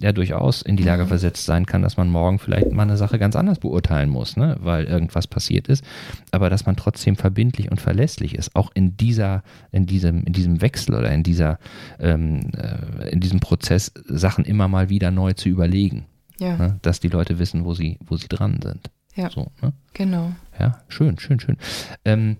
ja 0.00 0.12
durchaus 0.12 0.62
in 0.62 0.76
die 0.76 0.82
Lage 0.82 1.04
mhm. 1.04 1.08
versetzt 1.08 1.44
sein 1.44 1.66
kann, 1.66 1.82
dass 1.82 1.96
man 1.96 2.08
morgen 2.08 2.38
vielleicht 2.38 2.72
mal 2.72 2.82
eine 2.82 2.96
Sache 2.96 3.18
ganz 3.18 3.36
anders 3.36 3.58
beurteilen 3.58 4.10
muss, 4.10 4.36
ne? 4.36 4.56
weil 4.60 4.84
irgendwas 4.84 5.26
passiert 5.26 5.68
ist, 5.68 5.84
aber 6.30 6.50
dass 6.50 6.66
man 6.66 6.76
trotzdem 6.76 7.16
verbindlich 7.16 7.70
und 7.70 7.80
verlässlich 7.80 8.34
ist, 8.34 8.54
auch 8.54 8.70
in 8.74 8.96
dieser, 8.96 9.42
in 9.70 9.86
diesem, 9.86 10.24
in 10.24 10.32
diesem 10.32 10.60
Wechsel 10.60 10.94
oder 10.94 11.10
in 11.10 11.22
dieser, 11.22 11.58
ähm, 11.98 12.50
äh, 12.56 13.10
in 13.10 13.20
diesem 13.20 13.40
Prozess 13.40 13.92
Sachen 14.06 14.44
immer 14.44 14.68
mal 14.68 14.88
wieder 14.88 15.10
neu 15.10 15.32
zu 15.32 15.48
überlegen. 15.48 16.06
Ja. 16.38 16.56
Ne? 16.56 16.78
Dass 16.82 17.00
die 17.00 17.08
Leute 17.08 17.38
wissen, 17.38 17.64
wo 17.64 17.74
sie, 17.74 17.98
wo 18.04 18.16
sie 18.16 18.28
dran 18.28 18.60
sind. 18.62 18.90
Ja. 19.14 19.30
So, 19.30 19.50
ne? 19.60 19.72
Genau. 19.94 20.32
Ja, 20.58 20.80
schön, 20.88 21.18
schön, 21.18 21.40
schön. 21.40 21.56
Ähm, 22.04 22.36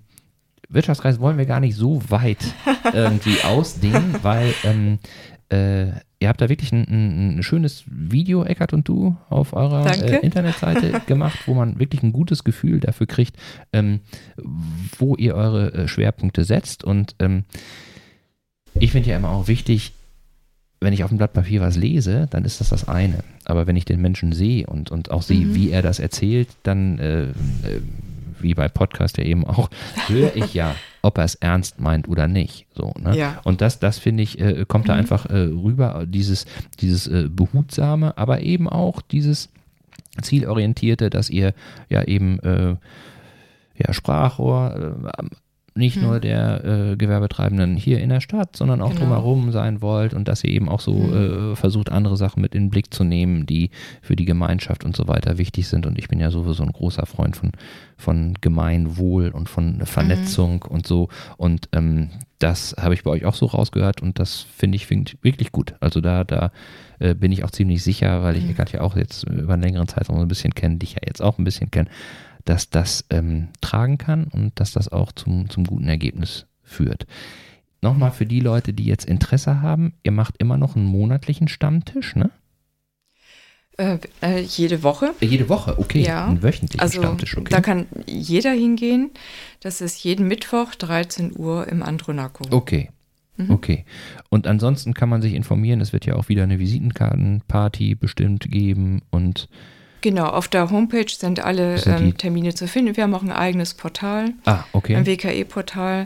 Wirtschaftskreis 0.68 1.18
wollen 1.18 1.38
wir 1.38 1.47
gar 1.47 1.61
nicht 1.61 1.77
so 1.77 2.01
weit 2.09 2.55
irgendwie 2.92 3.42
ausdehnen, 3.42 4.16
weil 4.23 4.55
ähm, 4.64 4.99
äh, 5.49 5.92
ihr 6.20 6.28
habt 6.28 6.40
da 6.40 6.48
wirklich 6.48 6.72
ein, 6.72 7.38
ein, 7.38 7.42
schönes 7.42 7.85
Video, 7.87 8.44
Eckart 8.44 8.72
und 8.72 8.88
du, 8.88 9.16
auf 9.28 9.52
eurer 9.52 9.87
äh, 9.87 10.18
Internetseite 10.18 11.00
gemacht, 11.07 11.38
wo 11.46 11.54
man 11.54 11.78
wirklich 11.78 12.02
ein 12.02 12.12
gutes 12.12 12.44
Gefühl 12.44 12.81
dafür 12.81 13.07
kriegt, 13.07 13.37
ähm, 13.72 14.00
wo 14.98 15.14
ihr 15.16 15.35
eure 15.35 15.72
äh, 15.72 15.88
Schwerpunkte 15.88 16.44
setzt. 16.44 16.83
Und 16.83 17.14
ähm, 17.20 17.44
ich 18.74 18.92
finde 18.92 19.11
ja 19.11 19.16
immer 19.16 19.31
auch 19.31 19.48
wichtig, 19.48 19.92
wenn 20.81 20.92
ich 20.92 21.02
auf 21.02 21.11
dem 21.11 21.18
Blatt 21.18 21.33
Papier 21.33 21.61
was 21.61 21.76
lese, 21.76 22.26
dann 22.31 22.44
ist 22.44 22.61
das 22.61 22.68
das 22.70 22.88
eine. 22.88 23.24
Aber 23.44 23.66
wenn 23.66 23.76
ich 23.76 23.85
den 23.85 24.00
Menschen 24.00 24.33
sehe 24.33 24.66
und, 24.66 24.90
und 24.90 25.11
auch 25.11 25.22
sehe, 25.22 25.46
mhm. 25.46 25.54
wie 25.54 25.70
er 25.70 25.83
das 25.83 25.98
erzählt, 25.98 26.48
dann, 26.62 26.98
äh, 26.98 27.22
äh, 27.22 27.33
wie 28.42 28.55
bei 28.55 28.68
Podcast 28.68 29.18
ja 29.18 29.24
eben 29.24 29.46
auch, 29.46 29.70
höre 30.07 30.35
ich 30.37 30.55
ja, 30.55 30.74
ob 31.03 31.18
er 31.18 31.24
es 31.24 31.35
ernst 31.37 31.81
meint 31.81 32.09
oder 32.09 32.29
nicht. 32.29 32.66
So, 32.74 32.92
ne? 32.98 33.16
ja. 33.16 33.40
Und 33.44 33.61
das, 33.61 33.79
das 33.79 33.98
finde 33.98 34.22
ich, 34.22 34.40
äh, 34.40 34.64
kommt 34.66 34.85
mhm. 34.85 34.88
da 34.88 34.94
einfach 34.94 35.27
äh, 35.27 35.38
rüber, 35.38 36.05
dieses, 36.07 36.46
dieses 36.81 37.07
äh, 37.07 37.29
Behutsame, 37.31 38.16
aber 38.16 38.40
eben 38.40 38.68
auch 38.68 39.03
dieses 39.03 39.48
Zielorientierte, 40.22 41.11
dass 41.11 41.31
ihr 41.31 41.55
ja 41.88 42.03
eben 42.05 42.40
äh, 42.40 42.77
ja, 43.77 43.92
Sprachrohr 43.92 45.11
nicht 45.74 45.96
hm. 45.96 46.02
nur 46.02 46.20
der 46.20 46.64
äh, 46.64 46.96
Gewerbetreibenden 46.96 47.76
hier 47.76 48.00
in 48.00 48.09
der 48.09 48.20
Stadt, 48.20 48.57
sondern 48.57 48.81
auch 48.81 48.90
genau. 48.90 49.00
drumherum 49.00 49.52
sein 49.52 49.81
wollt 49.81 50.14
und 50.14 50.28
dass 50.28 50.44
ihr 50.44 50.50
eben 50.50 50.68
auch 50.68 50.81
so 50.81 50.94
hm. 50.94 51.52
äh, 51.52 51.57
versucht, 51.57 51.90
andere 51.90 52.16
Sachen 52.16 52.42
mit 52.42 52.54
in 52.54 52.64
den 52.64 52.70
Blick 52.70 52.92
zu 52.92 53.04
nehmen, 53.04 53.46
die 53.46 53.70
für 54.02 54.16
die 54.16 54.24
Gemeinschaft 54.24 54.85
und 54.85 54.96
so 54.96 55.09
weiter 55.09 55.38
wichtig 55.38 55.68
sind. 55.68 55.87
Und 55.87 55.98
ich 55.98 56.09
bin 56.09 56.20
ja 56.20 56.31
sowieso 56.31 56.62
ein 56.62 56.72
großer 56.72 57.07
Freund 57.07 57.37
von, 57.37 57.52
von 57.96 58.35
Gemeinwohl 58.40 59.28
und 59.28 59.48
von 59.48 59.85
Vernetzung 59.85 60.64
mhm. 60.68 60.74
und 60.74 60.87
so. 60.87 61.09
Und 61.37 61.68
ähm, 61.72 62.11
das 62.38 62.76
habe 62.78 62.94
ich 62.94 63.02
bei 63.02 63.11
euch 63.11 63.24
auch 63.24 63.35
so 63.35 63.46
rausgehört 63.46 64.00
und 64.00 64.18
das 64.18 64.46
finde 64.57 64.76
ich 64.76 64.87
find 64.87 65.16
wirklich 65.22 65.50
gut. 65.50 65.74
Also 65.81 66.00
da, 66.00 66.24
da 66.24 66.52
äh, 67.00 67.14
bin 67.14 67.33
ich 67.33 67.44
auch 67.44 67.50
ziemlich 67.50 67.83
sicher, 67.83 68.22
weil 68.22 68.37
ich 68.37 68.44
mhm. 68.44 68.50
Eckart 68.50 68.72
ja 68.72 68.81
auch 68.81 68.96
jetzt 68.96 69.24
über 69.24 69.54
einen 69.54 69.62
längeren 69.62 69.88
Zeitraum 69.88 70.20
ein 70.20 70.28
bisschen 70.28 70.54
kenne, 70.54 70.76
dich 70.76 70.92
ja 70.92 71.00
jetzt 71.04 71.22
auch 71.22 71.38
ein 71.38 71.44
bisschen 71.44 71.70
kenne 71.70 71.88
dass 72.48 72.70
das 72.70 73.04
ähm, 73.11 73.48
tragen 73.61 73.98
kann 73.98 74.24
und 74.24 74.58
dass 74.58 74.72
das 74.72 74.90
auch 74.90 75.12
zum, 75.12 75.50
zum 75.50 75.64
guten 75.64 75.88
Ergebnis 75.88 76.46
führt. 76.62 77.06
Nochmal 77.82 78.11
für 78.11 78.26
die 78.26 78.40
Leute, 78.40 78.72
die 78.72 78.87
jetzt 78.87 79.04
Interesse 79.04 79.61
haben, 79.61 79.92
ihr 80.02 80.12
macht 80.12 80.37
immer 80.38 80.56
noch 80.56 80.74
einen 80.74 80.87
monatlichen 80.87 81.48
Stammtisch, 81.48 82.16
ne? 82.16 82.30
Äh, 83.76 83.98
äh, 84.22 84.40
jede 84.40 84.82
Woche. 84.82 85.14
Äh, 85.20 85.26
jede 85.26 85.48
Woche, 85.48 85.78
okay. 85.78 86.02
Ja. 86.02 86.26
Ein 86.26 86.42
wöchentlichen 86.42 86.80
also, 86.80 87.00
Stammtisch, 87.00 87.37
okay. 87.37 87.50
Da 87.50 87.61
kann 87.61 87.87
jeder 88.06 88.50
hingehen. 88.50 89.11
Das 89.61 89.80
ist 89.80 90.02
jeden 90.02 90.26
Mittwoch, 90.26 90.74
13 90.74 91.38
Uhr 91.38 91.68
im 91.68 91.82
Andronaco. 91.82 92.44
Okay. 92.50 92.90
Mhm. 93.37 93.50
Okay. 93.50 93.84
Und 94.30 94.46
ansonsten 94.46 94.94
kann 94.94 95.08
man 95.08 95.22
sich 95.22 95.34
informieren. 95.34 95.80
Es 95.80 95.92
wird 95.92 96.06
ja 96.06 96.16
auch 96.16 96.28
wieder 96.28 96.42
eine 96.42 96.58
Visitenkartenparty 96.58 97.94
bestimmt 97.94 98.50
geben 98.50 99.02
und 99.11 99.48
Genau, 100.00 100.26
auf 100.26 100.48
der 100.48 100.70
Homepage 100.70 101.08
sind 101.08 101.40
alle 101.40 101.76
ähm, 101.84 102.16
Termine 102.16 102.54
zu 102.54 102.68
finden. 102.68 102.96
Wir 102.96 103.04
haben 103.04 103.14
auch 103.14 103.22
ein 103.22 103.32
eigenes 103.32 103.74
Portal, 103.74 104.32
ah, 104.46 104.64
okay. 104.72 104.96
ein 104.96 105.06
WKE-Portal. 105.06 106.04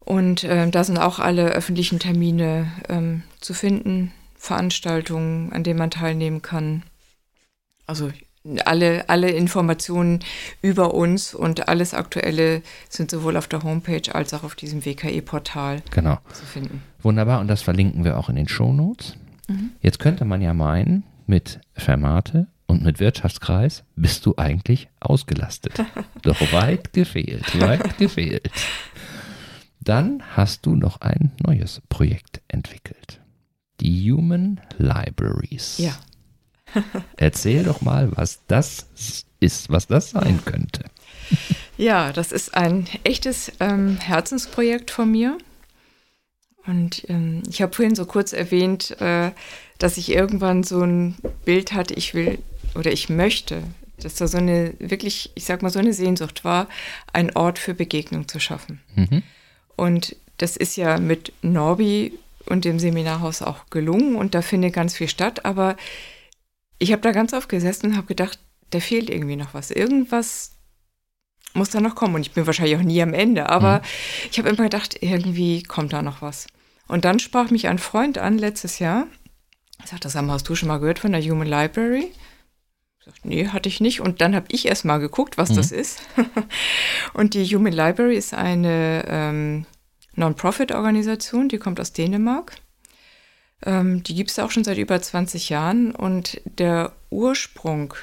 Und 0.00 0.44
ähm, 0.44 0.70
da 0.70 0.84
sind 0.84 0.98
auch 0.98 1.18
alle 1.18 1.50
öffentlichen 1.50 1.98
Termine 1.98 2.70
ähm, 2.88 3.22
zu 3.40 3.54
finden, 3.54 4.12
Veranstaltungen, 4.36 5.52
an 5.52 5.64
denen 5.64 5.78
man 5.78 5.90
teilnehmen 5.90 6.42
kann. 6.42 6.84
Also 7.86 8.10
alle, 8.64 9.08
alle 9.08 9.30
Informationen 9.30 10.20
über 10.62 10.94
uns 10.94 11.34
und 11.34 11.68
alles 11.68 11.94
Aktuelle 11.94 12.62
sind 12.88 13.10
sowohl 13.10 13.36
auf 13.36 13.48
der 13.48 13.62
Homepage 13.62 14.14
als 14.14 14.32
auch 14.34 14.44
auf 14.44 14.54
diesem 14.54 14.84
WKE-Portal 14.84 15.82
genau. 15.90 16.18
zu 16.32 16.44
finden. 16.44 16.82
Wunderbar, 17.02 17.40
und 17.40 17.48
das 17.48 17.62
verlinken 17.62 18.04
wir 18.04 18.16
auch 18.18 18.28
in 18.28 18.36
den 18.36 18.48
Shownotes. 18.48 19.16
Mhm. 19.48 19.70
Jetzt 19.80 19.98
könnte 19.98 20.24
man 20.24 20.40
ja 20.40 20.54
meinen, 20.54 21.04
mit 21.26 21.60
Fermate 21.74 22.46
und 22.66 22.82
mit 22.82 23.00
Wirtschaftskreis 23.00 23.84
bist 23.94 24.26
du 24.26 24.34
eigentlich 24.36 24.88
ausgelastet. 25.00 25.74
Doch 26.22 26.40
weit 26.52 26.92
gefehlt, 26.92 27.60
weit 27.60 27.98
gefehlt. 27.98 28.50
Dann 29.80 30.22
hast 30.34 30.66
du 30.66 30.74
noch 30.74 31.00
ein 31.00 31.32
neues 31.46 31.80
Projekt 31.88 32.40
entwickelt. 32.48 33.20
Die 33.80 34.10
Human 34.10 34.60
Libraries. 34.78 35.78
Ja. 35.78 35.96
Erzähl 37.16 37.62
doch 37.62 37.80
mal, 37.82 38.10
was 38.16 38.40
das 38.48 38.86
ist, 39.38 39.70
was 39.70 39.86
das 39.86 40.10
sein 40.10 40.40
könnte. 40.44 40.84
Ja, 41.76 42.12
das 42.12 42.32
ist 42.32 42.54
ein 42.54 42.86
echtes 43.04 43.52
ähm, 43.60 43.96
Herzensprojekt 43.98 44.90
von 44.90 45.10
mir. 45.10 45.38
Und 46.66 47.08
ähm, 47.08 47.42
ich 47.48 47.62
habe 47.62 47.72
vorhin 47.72 47.94
so 47.94 48.06
kurz 48.06 48.32
erwähnt, 48.32 49.00
äh, 49.00 49.30
dass 49.78 49.98
ich 49.98 50.10
irgendwann 50.10 50.64
so 50.64 50.82
ein 50.82 51.16
Bild 51.44 51.72
hatte, 51.72 51.94
ich 51.94 52.14
will 52.14 52.38
oder 52.76 52.92
ich 52.92 53.08
möchte, 53.08 53.62
dass 53.98 54.16
da 54.16 54.28
so 54.28 54.38
eine 54.38 54.74
wirklich, 54.78 55.30
ich 55.34 55.44
sag 55.44 55.62
mal, 55.62 55.70
so 55.70 55.78
eine 55.78 55.92
Sehnsucht 55.92 56.44
war, 56.44 56.68
einen 57.12 57.30
Ort 57.34 57.58
für 57.58 57.74
Begegnung 57.74 58.28
zu 58.28 58.40
schaffen. 58.40 58.80
Mhm. 58.94 59.22
Und 59.76 60.16
das 60.38 60.56
ist 60.56 60.76
ja 60.76 60.98
mit 60.98 61.32
Norbi 61.42 62.18
und 62.46 62.64
dem 62.64 62.78
Seminarhaus 62.78 63.42
auch 63.42 63.66
gelungen 63.70 64.16
und 64.16 64.34
da 64.34 64.42
findet 64.42 64.72
ganz 64.72 64.96
viel 64.96 65.08
statt, 65.08 65.44
aber 65.44 65.76
ich 66.78 66.92
habe 66.92 67.02
da 67.02 67.12
ganz 67.12 67.32
oft 67.32 67.48
gesessen 67.48 67.86
und 67.86 67.96
habe 67.96 68.06
gedacht, 68.06 68.38
da 68.70 68.80
fehlt 68.80 69.10
irgendwie 69.10 69.36
noch 69.36 69.54
was. 69.54 69.70
Irgendwas 69.70 70.52
muss 71.54 71.70
da 71.70 71.80
noch 71.80 71.94
kommen 71.94 72.14
und 72.14 72.20
ich 72.20 72.32
bin 72.32 72.46
wahrscheinlich 72.46 72.76
auch 72.76 72.82
nie 72.82 73.02
am 73.02 73.14
Ende, 73.14 73.48
aber 73.48 73.78
mhm. 73.78 73.84
ich 74.30 74.38
habe 74.38 74.48
immer 74.50 74.64
gedacht, 74.64 74.96
irgendwie 75.00 75.62
kommt 75.62 75.92
da 75.92 76.02
noch 76.02 76.22
was. 76.22 76.46
Und 76.86 77.04
dann 77.04 77.18
sprach 77.18 77.50
mich 77.50 77.68
ein 77.68 77.78
Freund 77.78 78.18
an 78.18 78.38
letztes 78.38 78.78
Jahr. 78.78 79.06
Er 79.80 79.86
sagte, 79.88 80.08
Sam, 80.08 80.30
hast 80.30 80.48
du 80.48 80.54
schon 80.54 80.68
mal 80.68 80.78
gehört 80.78 80.98
von 80.98 81.12
der 81.12 81.22
Human 81.22 81.48
Library? 81.48 82.12
Ich 83.06 83.12
sagte, 83.12 83.28
nee, 83.28 83.48
hatte 83.48 83.68
ich 83.68 83.80
nicht. 83.80 84.00
Und 84.00 84.20
dann 84.20 84.34
habe 84.34 84.46
ich 84.50 84.66
erst 84.66 84.84
mal 84.84 84.98
geguckt, 84.98 85.38
was 85.38 85.50
mhm. 85.50 85.56
das 85.56 85.72
ist. 85.72 86.00
und 87.14 87.34
die 87.34 87.44
Human 87.44 87.72
Library 87.72 88.16
ist 88.16 88.34
eine 88.34 89.04
ähm, 89.08 89.66
Non-Profit-Organisation, 90.16 91.48
die 91.48 91.58
kommt 91.58 91.80
aus 91.80 91.92
Dänemark. 91.92 92.56
Ähm, 93.64 94.02
die 94.02 94.14
gibt 94.14 94.30
es 94.30 94.38
auch 94.38 94.50
schon 94.50 94.64
seit 94.64 94.78
über 94.78 95.00
20 95.00 95.48
Jahren. 95.48 95.94
Und 95.94 96.40
der 96.44 96.92
Ursprung 97.10 97.94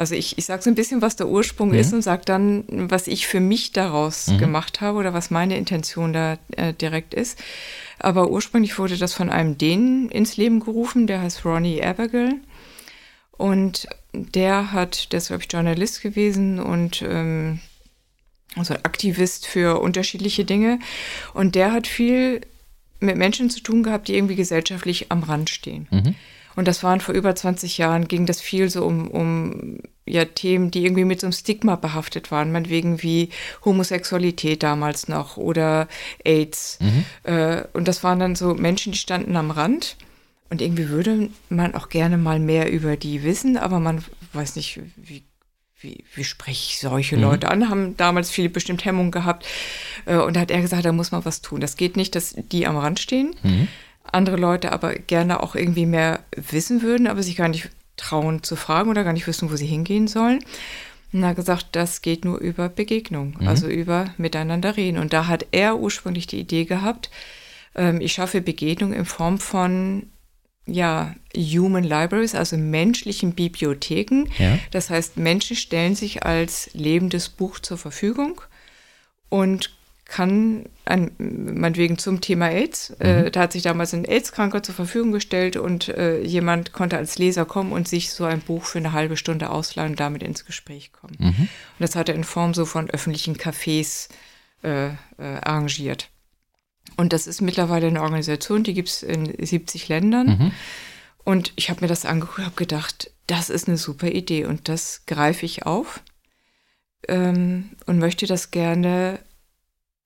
also 0.00 0.14
ich, 0.14 0.38
ich 0.38 0.46
sage 0.46 0.62
so 0.62 0.70
ein 0.70 0.74
bisschen, 0.74 1.02
was 1.02 1.16
der 1.16 1.28
Ursprung 1.28 1.68
mhm. 1.68 1.74
ist 1.74 1.92
und 1.92 2.00
sage 2.00 2.22
dann, 2.24 2.64
was 2.90 3.06
ich 3.06 3.26
für 3.26 3.38
mich 3.38 3.72
daraus 3.72 4.28
mhm. 4.28 4.38
gemacht 4.38 4.80
habe 4.80 4.96
oder 4.98 5.12
was 5.12 5.30
meine 5.30 5.58
Intention 5.58 6.14
da 6.14 6.38
äh, 6.56 6.72
direkt 6.72 7.12
ist. 7.12 7.38
Aber 7.98 8.30
ursprünglich 8.30 8.78
wurde 8.78 8.96
das 8.96 9.12
von 9.12 9.28
einem 9.28 9.58
Dänen 9.58 10.08
ins 10.08 10.38
Leben 10.38 10.60
gerufen, 10.60 11.06
der 11.06 11.20
heißt 11.20 11.44
Ronnie 11.44 11.84
Abergel. 11.84 12.40
Und 13.32 13.88
der 14.12 14.72
hat, 14.72 15.12
der 15.12 15.18
ist, 15.18 15.28
glaube 15.28 15.42
ich, 15.42 15.52
Journalist 15.52 16.02
gewesen 16.02 16.58
und 16.58 17.02
ähm, 17.02 17.60
also 18.56 18.74
Aktivist 18.74 19.46
für 19.46 19.80
unterschiedliche 19.80 20.44
Dinge. 20.44 20.78
Und 21.34 21.54
der 21.54 21.72
hat 21.72 21.86
viel 21.86 22.40
mit 22.98 23.16
Menschen 23.16 23.50
zu 23.50 23.60
tun 23.60 23.82
gehabt, 23.82 24.08
die 24.08 24.16
irgendwie 24.16 24.36
gesellschaftlich 24.36 25.10
am 25.10 25.22
Rand 25.22 25.50
stehen. 25.50 25.88
Mhm. 25.90 26.14
Und 26.56 26.66
das 26.66 26.82
waren 26.82 27.00
vor 27.00 27.14
über 27.14 27.34
20 27.34 27.78
Jahren, 27.78 28.08
ging 28.08 28.26
das 28.26 28.40
viel 28.40 28.68
so 28.68 28.84
um, 28.84 29.08
um 29.08 29.78
ja, 30.04 30.24
Themen, 30.24 30.70
die 30.70 30.84
irgendwie 30.84 31.04
mit 31.04 31.20
so 31.20 31.26
einem 31.26 31.32
Stigma 31.32 31.76
behaftet 31.76 32.30
waren, 32.30 32.52
meinetwegen 32.52 33.02
wie 33.02 33.30
Homosexualität 33.64 34.62
damals 34.62 35.08
noch 35.08 35.36
oder 35.36 35.88
AIDS. 36.24 36.78
Mhm. 36.80 37.04
Äh, 37.22 37.62
und 37.72 37.86
das 37.86 38.02
waren 38.02 38.18
dann 38.18 38.34
so 38.34 38.54
Menschen, 38.54 38.92
die 38.92 38.98
standen 38.98 39.36
am 39.36 39.50
Rand. 39.50 39.96
Und 40.50 40.60
irgendwie 40.60 40.88
würde 40.88 41.30
man 41.48 41.74
auch 41.74 41.88
gerne 41.88 42.18
mal 42.18 42.38
mehr 42.38 42.70
über 42.70 42.96
die 42.96 43.22
wissen, 43.22 43.56
aber 43.56 43.80
man 43.80 44.04
weiß 44.32 44.56
nicht, 44.56 44.80
wie, 44.96 45.22
wie, 45.80 46.04
wie 46.14 46.24
spreche 46.24 46.72
ich 46.72 46.78
solche 46.80 47.16
mhm. 47.16 47.22
Leute 47.22 47.48
an, 47.48 47.68
haben 47.70 47.96
damals 47.96 48.30
viele 48.30 48.50
bestimmt 48.50 48.84
Hemmungen 48.84 49.12
gehabt. 49.12 49.46
Äh, 50.06 50.16
und 50.16 50.34
da 50.34 50.40
hat 50.40 50.50
er 50.50 50.60
gesagt, 50.60 50.84
da 50.84 50.92
muss 50.92 51.12
man 51.12 51.24
was 51.24 51.40
tun. 51.40 51.60
Das 51.60 51.76
geht 51.76 51.96
nicht, 51.96 52.14
dass 52.14 52.34
die 52.36 52.66
am 52.66 52.76
Rand 52.76 52.98
stehen. 52.98 53.34
Mhm 53.42 53.68
andere 54.12 54.36
Leute 54.36 54.72
aber 54.72 54.94
gerne 54.94 55.42
auch 55.42 55.54
irgendwie 55.54 55.86
mehr 55.86 56.20
wissen 56.34 56.82
würden, 56.82 57.06
aber 57.06 57.22
sich 57.22 57.36
gar 57.36 57.48
nicht 57.48 57.70
trauen 57.96 58.42
zu 58.42 58.56
fragen 58.56 58.90
oder 58.90 59.04
gar 59.04 59.12
nicht 59.12 59.26
wissen, 59.26 59.50
wo 59.50 59.56
sie 59.56 59.66
hingehen 59.66 60.08
sollen. 60.08 60.42
Und 61.12 61.22
er 61.22 61.30
hat 61.30 61.36
gesagt, 61.36 61.68
das 61.72 62.02
geht 62.02 62.24
nur 62.24 62.38
über 62.38 62.68
Begegnung, 62.68 63.36
mhm. 63.38 63.48
also 63.48 63.66
über 63.68 64.14
Miteinander 64.16 64.76
reden. 64.76 64.98
Und 64.98 65.12
da 65.12 65.26
hat 65.26 65.46
er 65.52 65.78
ursprünglich 65.78 66.26
die 66.26 66.40
Idee 66.40 66.64
gehabt, 66.64 67.10
ähm, 67.74 68.00
ich 68.00 68.12
schaffe 68.12 68.40
Begegnung 68.40 68.92
in 68.92 69.04
Form 69.04 69.38
von 69.38 70.10
ja, 70.66 71.14
Human 71.34 71.84
Libraries, 71.84 72.34
also 72.34 72.56
menschlichen 72.56 73.34
Bibliotheken. 73.34 74.26
Ja. 74.38 74.58
Das 74.70 74.90
heißt, 74.90 75.16
Menschen 75.16 75.56
stellen 75.56 75.94
sich 75.94 76.24
als 76.24 76.70
lebendes 76.74 77.28
Buch 77.28 77.58
zur 77.58 77.78
Verfügung 77.78 78.40
und 79.28 79.70
kann, 80.10 80.64
an, 80.86 81.12
meinetwegen 81.18 81.96
zum 81.96 82.20
Thema 82.20 82.48
AIDS, 82.48 82.90
äh, 82.98 83.20
mhm. 83.20 83.26
äh, 83.26 83.30
da 83.30 83.42
hat 83.42 83.52
sich 83.52 83.62
damals 83.62 83.94
ein 83.94 84.04
AIDS-Kranker 84.04 84.60
zur 84.62 84.74
Verfügung 84.74 85.12
gestellt 85.12 85.56
und 85.56 85.88
äh, 85.88 86.20
jemand 86.20 86.72
konnte 86.72 86.96
als 86.96 87.16
Leser 87.18 87.44
kommen 87.44 87.70
und 87.70 87.86
sich 87.86 88.10
so 88.10 88.24
ein 88.24 88.40
Buch 88.40 88.64
für 88.64 88.78
eine 88.78 88.92
halbe 88.92 89.16
Stunde 89.16 89.50
ausleihen 89.50 89.92
und 89.92 90.00
damit 90.00 90.24
ins 90.24 90.44
Gespräch 90.44 90.92
kommen. 90.92 91.14
Mhm. 91.18 91.28
Und 91.28 91.48
das 91.78 91.94
hat 91.94 92.08
er 92.08 92.16
in 92.16 92.24
Form 92.24 92.54
so 92.54 92.66
von 92.66 92.90
öffentlichen 92.90 93.36
Cafés 93.36 94.08
äh, 94.64 94.88
äh 94.88 94.94
arrangiert. 95.18 96.09
Und 97.00 97.14
das 97.14 97.26
ist 97.26 97.40
mittlerweile 97.40 97.86
eine 97.86 98.02
Organisation, 98.02 98.62
die 98.62 98.74
gibt 98.74 98.90
es 98.90 99.02
in 99.02 99.34
70 99.42 99.88
Ländern. 99.88 100.26
Mhm. 100.26 100.52
Und 101.24 101.54
ich 101.56 101.70
habe 101.70 101.80
mir 101.80 101.86
das 101.86 102.04
angeguckt 102.04 102.40
und 102.40 102.44
habe 102.44 102.56
gedacht, 102.56 103.10
das 103.26 103.48
ist 103.48 103.68
eine 103.68 103.78
super 103.78 104.08
Idee 104.08 104.44
und 104.44 104.68
das 104.68 105.06
greife 105.06 105.46
ich 105.46 105.64
auf 105.64 106.02
ähm, 107.08 107.70
und 107.86 107.98
möchte 107.98 108.26
das 108.26 108.50
gerne 108.50 109.18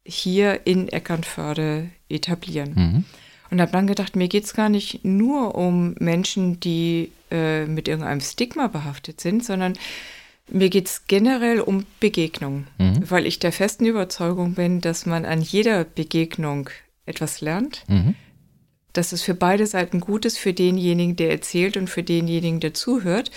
hier 0.04 0.68
in 0.68 0.88
Eckernförde 0.88 1.88
etablieren. 2.08 2.74
Mhm. 2.76 3.04
Und 3.50 3.60
habe 3.60 3.72
dann 3.72 3.88
gedacht, 3.88 4.14
mir 4.14 4.28
geht 4.28 4.44
es 4.44 4.54
gar 4.54 4.68
nicht 4.68 5.04
nur 5.04 5.56
um 5.56 5.96
Menschen, 5.98 6.60
die 6.60 7.10
äh, 7.32 7.66
mit 7.66 7.88
irgendeinem 7.88 8.20
Stigma 8.20 8.68
behaftet 8.68 9.20
sind, 9.20 9.44
sondern 9.44 9.74
mir 10.48 10.70
geht 10.70 10.86
es 10.86 11.06
generell 11.08 11.60
um 11.60 11.86
Begegnung, 11.98 12.68
mhm. 12.78 13.10
weil 13.10 13.26
ich 13.26 13.40
der 13.40 13.50
festen 13.50 13.84
Überzeugung 13.84 14.54
bin, 14.54 14.80
dass 14.80 15.06
man 15.06 15.24
an 15.24 15.40
jeder 15.40 15.82
Begegnung 15.82 16.70
etwas 17.06 17.40
lernt, 17.40 17.84
mhm. 17.88 18.14
dass 18.92 19.12
es 19.12 19.22
für 19.22 19.34
beide 19.34 19.66
Seiten 19.66 20.00
gut 20.00 20.24
ist, 20.24 20.38
für 20.38 20.52
denjenigen, 20.52 21.16
der 21.16 21.30
erzählt 21.30 21.76
und 21.76 21.88
für 21.88 22.02
denjenigen, 22.02 22.60
der 22.60 22.74
zuhört. 22.74 23.30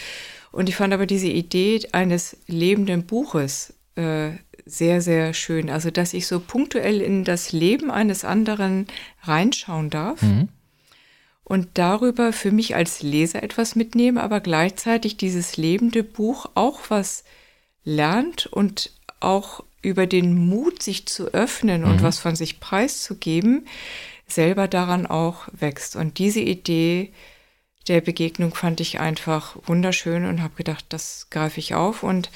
Und 0.51 0.69
ich 0.69 0.75
fand 0.75 0.93
aber 0.93 1.05
diese 1.05 1.27
Idee 1.27 1.81
eines 1.91 2.37
lebenden 2.47 3.05
Buches 3.05 3.73
äh, 3.95 4.31
sehr, 4.65 5.01
sehr 5.01 5.33
schön. 5.33 5.69
Also, 5.69 5.91
dass 5.91 6.13
ich 6.13 6.27
so 6.27 6.39
punktuell 6.39 7.01
in 7.01 7.23
das 7.23 7.51
Leben 7.51 7.91
eines 7.91 8.23
anderen 8.25 8.87
reinschauen 9.23 9.89
darf 9.89 10.21
mhm. 10.21 10.49
und 11.43 11.69
darüber 11.75 12.33
für 12.33 12.51
mich 12.51 12.75
als 12.75 13.01
Leser 13.01 13.43
etwas 13.43 13.75
mitnehme, 13.75 14.21
aber 14.21 14.39
gleichzeitig 14.39 15.17
dieses 15.17 15.57
lebende 15.57 16.03
Buch 16.03 16.47
auch 16.55 16.81
was 16.89 17.23
lernt 17.83 18.47
und 18.47 18.91
auch 19.19 19.63
über 19.81 20.07
den 20.07 20.35
Mut, 20.35 20.81
sich 20.81 21.05
zu 21.05 21.33
öffnen 21.33 21.81
mhm. 21.81 21.91
und 21.91 22.03
was 22.03 22.19
von 22.19 22.35
sich 22.35 22.59
preiszugeben, 22.59 23.67
selber 24.27 24.67
daran 24.67 25.05
auch 25.05 25.47
wächst. 25.51 25.95
Und 25.95 26.17
diese 26.17 26.41
Idee 26.41 27.13
der 27.87 28.01
Begegnung 28.01 28.53
fand 28.53 28.81
ich 28.81 28.99
einfach 28.99 29.55
wunderschön 29.65 30.25
und 30.25 30.41
habe 30.41 30.55
gedacht, 30.55 30.85
das 30.89 31.27
greife 31.29 31.59
ich 31.59 31.73
auf. 31.73 32.03
Und 32.03 32.29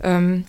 ähm, 0.00 0.44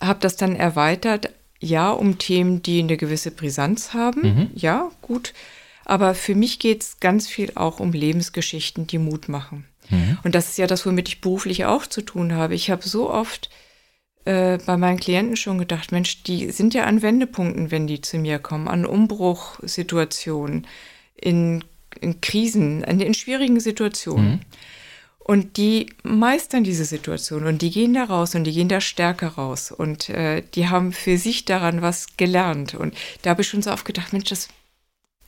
habe 0.00 0.20
das 0.20 0.36
dann 0.36 0.56
erweitert, 0.56 1.30
ja, 1.58 1.90
um 1.90 2.18
Themen, 2.18 2.62
die 2.62 2.80
eine 2.80 2.96
gewisse 2.96 3.30
Brisanz 3.30 3.92
haben. 3.92 4.22
Mhm. 4.22 4.50
Ja, 4.54 4.90
gut. 5.02 5.34
Aber 5.84 6.14
für 6.14 6.34
mich 6.34 6.58
geht 6.58 6.82
es 6.82 7.00
ganz 7.00 7.26
viel 7.26 7.52
auch 7.56 7.80
um 7.80 7.92
Lebensgeschichten, 7.92 8.86
die 8.86 8.98
Mut 8.98 9.28
machen. 9.28 9.66
Mhm. 9.90 10.18
Und 10.22 10.34
das 10.34 10.50
ist 10.50 10.58
ja 10.58 10.66
das, 10.66 10.86
womit 10.86 11.08
ich 11.08 11.20
beruflich 11.20 11.64
auch 11.64 11.86
zu 11.86 12.02
tun 12.02 12.32
habe. 12.32 12.54
Ich 12.54 12.70
habe 12.70 12.88
so 12.88 13.10
oft 13.10 13.50
äh, 14.24 14.58
bei 14.64 14.76
meinen 14.76 15.00
Klienten 15.00 15.36
schon 15.36 15.58
gedacht, 15.58 15.92
Mensch, 15.92 16.22
die 16.22 16.50
sind 16.50 16.74
ja 16.74 16.84
an 16.84 17.02
Wendepunkten, 17.02 17.70
wenn 17.70 17.86
die 17.86 18.00
zu 18.00 18.18
mir 18.18 18.38
kommen, 18.38 18.68
an 18.68 18.84
Umbruchsituationen, 18.84 20.66
in, 21.14 21.64
in 22.00 22.20
Krisen, 22.20 22.82
in, 22.84 23.00
in 23.00 23.14
schwierigen 23.14 23.60
Situationen. 23.60 24.30
Mhm. 24.32 24.40
Und 25.18 25.58
die 25.58 25.86
meistern 26.02 26.64
diese 26.64 26.84
Situation 26.84 27.44
und 27.44 27.62
die 27.62 27.70
gehen 27.70 27.94
da 27.94 28.04
raus 28.04 28.34
und 28.34 28.44
die 28.44 28.52
gehen 28.52 28.68
da 28.68 28.80
stärker 28.80 29.28
raus 29.28 29.70
und 29.70 30.08
äh, 30.08 30.42
die 30.54 30.68
haben 30.68 30.92
für 30.92 31.18
sich 31.18 31.44
daran 31.44 31.82
was 31.82 32.16
gelernt. 32.16 32.74
Und 32.74 32.94
da 33.22 33.30
habe 33.30 33.42
ich 33.42 33.48
schon 33.48 33.62
so 33.62 33.70
oft 33.70 33.84
gedacht, 33.84 34.12
Mensch, 34.12 34.28
das, 34.28 34.48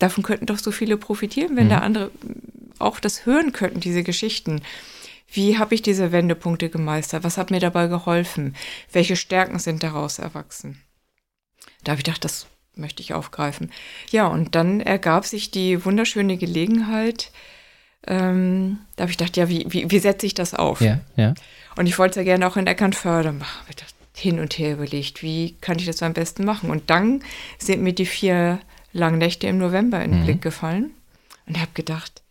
davon 0.00 0.24
könnten 0.24 0.46
doch 0.46 0.58
so 0.58 0.72
viele 0.72 0.96
profitieren, 0.96 1.56
wenn 1.56 1.66
mhm. 1.66 1.70
da 1.70 1.78
andere 1.78 2.10
auch 2.78 2.98
das 2.98 3.26
hören 3.26 3.52
könnten, 3.52 3.80
diese 3.80 4.02
Geschichten. 4.02 4.62
Wie 5.32 5.58
habe 5.58 5.74
ich 5.74 5.82
diese 5.82 6.12
Wendepunkte 6.12 6.68
gemeistert? 6.68 7.24
Was 7.24 7.38
hat 7.38 7.50
mir 7.50 7.60
dabei 7.60 7.88
geholfen? 7.88 8.54
Welche 8.92 9.16
Stärken 9.16 9.58
sind 9.58 9.82
daraus 9.82 10.18
erwachsen? 10.18 10.82
Da 11.84 11.92
habe 11.92 12.00
ich 12.00 12.04
gedacht, 12.04 12.24
das 12.24 12.46
möchte 12.74 13.02
ich 13.02 13.14
aufgreifen. 13.14 13.72
Ja, 14.10 14.26
und 14.26 14.54
dann 14.54 14.80
ergab 14.80 15.26
sich 15.26 15.50
die 15.50 15.84
wunderschöne 15.84 16.36
Gelegenheit, 16.36 17.32
ähm, 18.06 18.78
da 18.96 19.02
habe 19.02 19.12
ich 19.12 19.18
gedacht, 19.18 19.36
ja, 19.36 19.48
wie, 19.48 19.64
wie, 19.68 19.90
wie 19.90 19.98
setze 19.98 20.26
ich 20.26 20.34
das 20.34 20.54
auf? 20.54 20.80
Ja, 20.80 21.00
ja. 21.16 21.34
Und 21.76 21.86
ich 21.86 21.98
wollte 21.98 22.10
es 22.10 22.16
ja 22.16 22.24
gerne 22.24 22.48
auch 22.48 22.56
in 22.56 22.66
Eckernförde 22.66 23.32
machen. 23.32 23.66
Ich 23.68 23.76
hin 24.14 24.40
und 24.40 24.58
her 24.58 24.74
überlegt, 24.74 25.22
wie 25.22 25.56
kann 25.60 25.78
ich 25.78 25.86
das 25.86 26.02
am 26.02 26.12
besten 26.12 26.44
machen? 26.44 26.70
Und 26.70 26.90
dann 26.90 27.22
sind 27.58 27.82
mir 27.82 27.92
die 27.92 28.06
vier 28.06 28.60
langen 28.92 29.18
Nächte 29.18 29.46
im 29.46 29.58
November 29.58 30.02
in 30.02 30.10
den 30.10 30.20
mhm. 30.20 30.24
Blick 30.24 30.42
gefallen 30.42 30.90
und 31.46 31.58
habe 31.58 31.70
gedacht, 31.74 32.22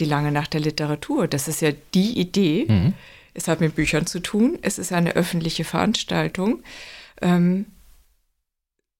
die 0.00 0.04
lange 0.04 0.32
Nacht 0.32 0.54
der 0.54 0.60
Literatur, 0.60 1.28
das 1.28 1.48
ist 1.48 1.60
ja 1.60 1.72
die 1.94 2.18
Idee. 2.18 2.66
Mhm. 2.68 2.94
Es 3.34 3.46
hat 3.46 3.60
mit 3.60 3.76
Büchern 3.76 4.06
zu 4.06 4.20
tun, 4.20 4.58
es 4.62 4.78
ist 4.78 4.92
eine 4.92 5.12
öffentliche 5.12 5.64
Veranstaltung. 5.64 6.62
Ähm, 7.20 7.66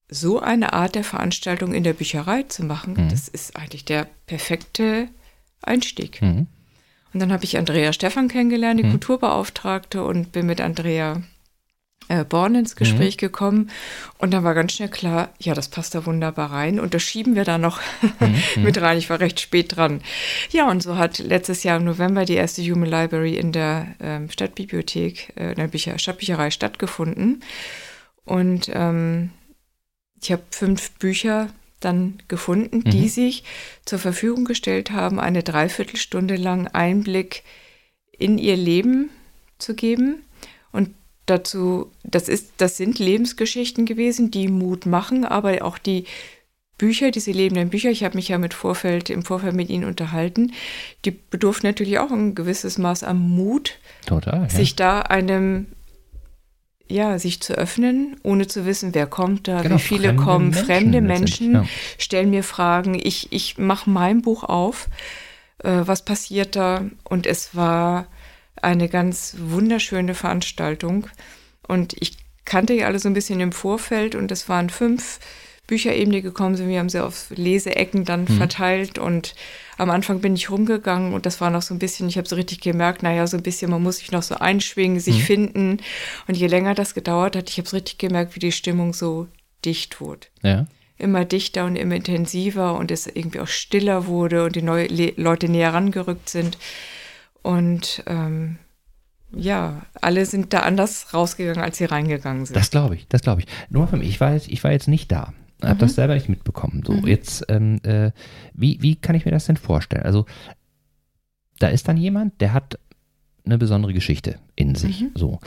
so 0.09 0.41
eine 0.41 0.73
Art 0.73 0.95
der 0.95 1.05
Veranstaltung 1.05 1.73
in 1.73 1.85
der 1.85 1.93
Bücherei 1.93 2.43
zu 2.45 2.65
machen, 2.65 2.95
mhm. 2.95 3.09
das 3.09 3.29
ist 3.29 3.57
eigentlich 3.57 3.85
der 3.85 4.07
perfekte 4.27 5.09
Einstieg. 5.63 6.21
Mhm. 6.21 6.47
Und 7.13 7.21
dann 7.21 7.33
habe 7.33 7.45
ich 7.45 7.59
Andrea 7.59 7.93
Stefan 7.93 8.29
kennengelernt, 8.29 8.79
die 8.81 8.85
mhm. 8.85 8.91
Kulturbeauftragte, 8.91 10.05
und 10.05 10.33
bin 10.33 10.47
mit 10.47 10.61
Andrea 10.61 11.23
äh, 12.09 12.25
Born 12.25 12.55
ins 12.55 12.77
Gespräch 12.77 13.17
mhm. 13.17 13.21
gekommen. 13.21 13.71
Und 14.19 14.33
dann 14.33 14.45
war 14.45 14.55
ganz 14.55 14.73
schnell 14.73 14.89
klar, 14.89 15.31
ja, 15.39 15.55
das 15.55 15.69
passt 15.69 15.95
da 15.95 16.07
wunderbar 16.07 16.53
rein. 16.53 16.81
Und 16.81 16.95
das 16.95 17.03
schieben 17.03 17.35
wir 17.35 17.45
da 17.45 17.59
noch 17.59 17.81
mhm. 18.21 18.65
mit 18.65 18.81
rein. 18.81 18.99
Ich 18.99 19.11
war 19.11 19.21
recht 19.21 19.41
spät 19.41 19.77
dran. 19.77 20.03
Ja, 20.51 20.69
und 20.69 20.83
so 20.83 20.97
hat 20.97 21.19
letztes 21.19 21.63
Jahr 21.63 21.77
im 21.77 21.85
November 21.85 22.25
die 22.25 22.35
erste 22.35 22.63
Human 22.63 22.91
Library 22.91 23.37
in 23.37 23.53
der 23.53 23.95
ähm, 24.01 24.31
Stadtbibliothek, 24.31 25.33
äh, 25.37 25.51
in 25.51 25.57
der 25.57 25.69
Bücher 25.69 25.99
Stadtbücherei 25.99 26.51
stattgefunden. 26.51 27.43
Und 28.25 28.71
ähm, 28.75 29.31
ich 30.21 30.33
habe 30.33 30.43
fünf 30.51 30.91
Bücher 30.93 31.49
dann 31.81 32.19
gefunden, 32.29 32.85
die 32.85 33.09
sich 33.09 33.43
zur 33.87 33.99
Verfügung 33.99 34.45
gestellt 34.45 34.91
haben, 34.91 35.19
eine 35.19 35.43
Dreiviertelstunde 35.43 36.37
lang 36.37 36.69
Einblick 36.69 37.43
in 38.19 38.37
ihr 38.37 38.57
Leben 38.57 39.11
zu 39.59 39.75
geben. 39.75 40.23
Und 40.73 40.95
dazu, 41.31 41.91
das 42.03 42.29
ist, 42.29 42.53
das 42.59 42.77
sind 42.77 42.99
Lebensgeschichten 42.99 43.87
gewesen, 43.87 44.31
die 44.31 44.49
Mut 44.49 44.87
machen, 44.87 45.25
aber 45.25 45.65
auch 45.65 45.79
die 45.79 46.05
Bücher, 46.81 47.11
diese 47.11 47.31
lebenden 47.31 47.69
Bücher, 47.69 47.91
ich 47.91 48.05
habe 48.05 48.17
mich 48.17 48.29
ja 48.29 48.39
mit 48.39 48.55
Vorfeld, 48.55 49.11
im 49.11 49.23
Vorfeld 49.23 49.55
mit 49.55 49.69
Ihnen 49.69 49.85
unterhalten, 49.85 50.53
die 51.05 51.11
bedurften 51.11 51.67
natürlich 51.69 51.99
auch 51.99 52.11
ein 52.11 52.35
gewisses 52.35 52.79
Maß 52.79 53.05
an 53.05 53.19
Mut, 53.19 53.79
Total. 54.07 54.43
Ja. 54.43 54.49
sich 54.49 54.77
da 54.77 55.03
einem, 55.03 55.67
ja, 56.89 57.19
sich 57.19 57.43
zu 57.43 57.53
öffnen, 57.53 58.17
ohne 58.23 58.47
zu 58.47 58.65
wissen, 58.65 58.95
wer 58.95 59.07
kommt 59.07 59.47
da, 59.47 59.61
Genau, 59.61 59.75
wie 59.75 59.79
viele 59.79 60.09
fremde 60.09 60.23
kommen, 60.23 60.51
Menschen 60.51 60.65
fremde 60.65 61.01
Menschen 61.03 61.53
ja. 61.53 61.65
stellen 61.99 62.31
mir 62.31 62.43
Fragen, 62.43 62.95
ich, 62.95 63.31
ich 63.31 63.59
mache 63.59 63.91
mein 63.91 64.23
Buch 64.23 64.43
auf, 64.45 64.89
äh, 65.59 65.83
was 65.85 66.03
passiert 66.03 66.57
da 66.57 66.87
und 67.05 67.27
es 67.27 67.55
war 67.55 68.07
eine 68.63 68.89
ganz 68.89 69.37
wunderschöne 69.39 70.15
Veranstaltung 70.15 71.07
und 71.67 71.95
ich 72.01 72.17
kannte 72.45 72.75
ja 72.75 72.87
alle 72.87 72.99
so 72.99 73.09
ein 73.09 73.15
bisschen 73.15 73.41
im 73.41 73.53
Vorfeld 73.53 74.15
und 74.15 74.33
es 74.33 74.49
waren 74.49 74.71
fünf 74.71 75.21
Bücher 75.71 75.95
eben, 75.95 76.11
die 76.11 76.21
gekommen 76.21 76.57
sind. 76.57 76.69
Wir 76.69 76.81
haben 76.81 76.89
sie 76.89 77.03
auf 77.03 77.31
Leseecken 77.31 78.05
dann 78.05 78.27
verteilt 78.27 78.99
und 78.99 79.35
am 79.79 79.89
Anfang 79.89 80.21
bin 80.21 80.35
ich 80.35 80.51
rumgegangen 80.51 81.15
und 81.15 81.27
das 81.27 81.41
war 81.41 81.49
noch 81.51 81.63
so 81.63 81.73
ein 81.73 81.79
bisschen, 81.79 82.09
ich 82.09 82.19
habe 82.19 82.29
so 82.29 82.37
richtig 82.37 82.61
gemerkt, 82.61 83.03
naja, 83.03 83.27
so 83.27 83.37
ein 83.37 83.45
bisschen, 83.45 83.71
man 83.71 83.83
muss 83.83 83.99
sich 83.99 84.11
noch 84.11 84.25
so 84.25 84.35
einschwingen, 84.35 85.01
sich 85.01 85.23
finden. 85.25 85.79
Und 86.27 86.37
je 86.37 86.49
länger 86.49 86.75
das 86.75 86.93
gedauert 86.93 87.37
hat, 87.37 87.49
ich 87.49 87.57
habe 87.57 87.67
es 87.67 87.73
richtig 87.73 87.99
gemerkt, 87.99 88.35
wie 88.35 88.41
die 88.41 88.53
Stimmung 88.53 88.93
so 88.93 89.29
dicht 89.65 90.01
wurde. 90.01 90.27
ja. 90.43 90.67
Immer 90.99 91.25
dichter 91.25 91.65
und 91.65 91.77
immer 91.77 91.95
intensiver 91.95 92.75
und 92.75 92.91
es 92.91 93.07
irgendwie 93.07 93.41
auch 93.41 93.47
stiller 93.47 94.07
wurde 94.07 94.45
und 94.45 94.55
die 94.55 94.61
neue 94.61 94.87
Le 94.89 95.15
Leute 95.17 95.49
näher 95.49 95.73
rangerückt 95.73 96.29
sind. 96.29 96.59
Und 97.43 98.03
ähm, 98.07 98.59
ja, 99.35 99.83
alle 100.01 100.27
sind 100.27 100.53
da 100.53 100.61
anders 100.61 101.15
rausgegangen, 101.15 101.63
als 101.63 101.79
sie 101.79 101.85
reingegangen 101.85 102.47
sind. 102.47 102.57
Das 102.57 102.71
glaube 102.71 102.97
ich, 102.97 103.09
das 103.09 103.23
glaube 103.23 103.43
ich. 103.43 103.47
Nur 103.69 103.87
für 103.89 103.97
mich, 103.97 104.09
ich 104.09 104.21
war 104.21 104.33
jetzt, 104.33 104.49
ich 104.49 104.63
war 104.65 104.73
jetzt 104.73 104.89
nicht 104.89 105.11
da. 105.13 105.33
Habe 105.63 105.79
das 105.79 105.95
selber 105.95 106.15
nicht 106.15 106.29
mitbekommen. 106.29 106.83
So, 106.87 106.95
jetzt, 107.07 107.45
ähm, 107.49 107.81
äh, 107.83 108.13
wie, 108.55 108.81
wie 108.81 108.97
kann 108.97 109.15
ich 109.15 109.27
mir 109.27 109.31
das 109.31 109.45
denn 109.45 109.59
vorstellen? 109.59 110.05
Also, 110.05 110.25
da 111.59 111.69
ist 111.69 111.87
dann 111.87 111.99
jemand, 111.99 112.41
der 112.41 112.55
hat 112.55 112.79
eine 113.45 113.59
besondere 113.59 113.93
Geschichte 113.93 114.39
in 114.57 114.75
sich. 114.75 115.05
So. 115.15 115.39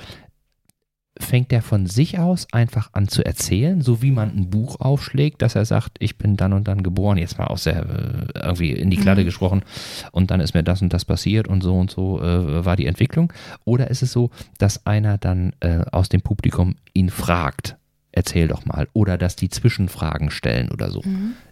Fängt 1.24 1.51
der 1.51 1.61
von 1.61 1.88
sich 1.88 2.19
aus 2.19 2.47
einfach 2.51 2.89
an 2.93 3.07
zu 3.07 3.26
erzählen, 3.26 3.82
so 3.82 4.01
wie 4.01 4.11
man 4.11 4.30
ein 4.30 4.49
Buch 4.49 4.80
aufschlägt, 4.80 5.41
dass 5.41 5.55
er 5.55 5.65
sagt, 5.65 5.97
ich 5.99 6.17
bin 6.17 6.38
dann 6.38 6.53
und 6.53 6.67
dann 6.67 6.84
geboren, 6.84 7.17
jetzt 7.17 7.39
mal 7.39 7.47
aus 7.47 7.63
der, 7.63 7.78
äh, 7.78 8.39
irgendwie 8.39 8.71
in 8.71 8.89
die 8.89 8.97
Kladde 8.97 9.26
gesprochen, 9.26 9.63
und 10.11 10.30
dann 10.30 10.41
ist 10.41 10.53
mir 10.53 10.63
das 10.63 10.82
und 10.82 10.93
das 10.93 11.05
passiert 11.05 11.47
und 11.47 11.61
so 11.63 11.76
und 11.76 11.89
so 11.89 12.21
äh, 12.21 12.65
war 12.65 12.76
die 12.76 12.86
Entwicklung? 12.86 13.34
Oder 13.65 13.89
ist 13.89 14.03
es 14.03 14.11
so, 14.11 14.30
dass 14.59 14.86
einer 14.86 15.17
dann 15.17 15.53
äh, 15.61 15.86
aus 15.91 16.09
dem 16.09 16.21
Publikum 16.21 16.76
ihn 16.93 17.09
fragt, 17.09 17.78
erzähl 18.11 18.47
doch 18.47 18.65
mal, 18.65 18.88
oder 18.93 19.17
dass 19.17 19.36
die 19.36 19.49
Zwischenfragen 19.49 20.30
stellen 20.30 20.69
oder 20.69 20.91
so? 20.91 21.01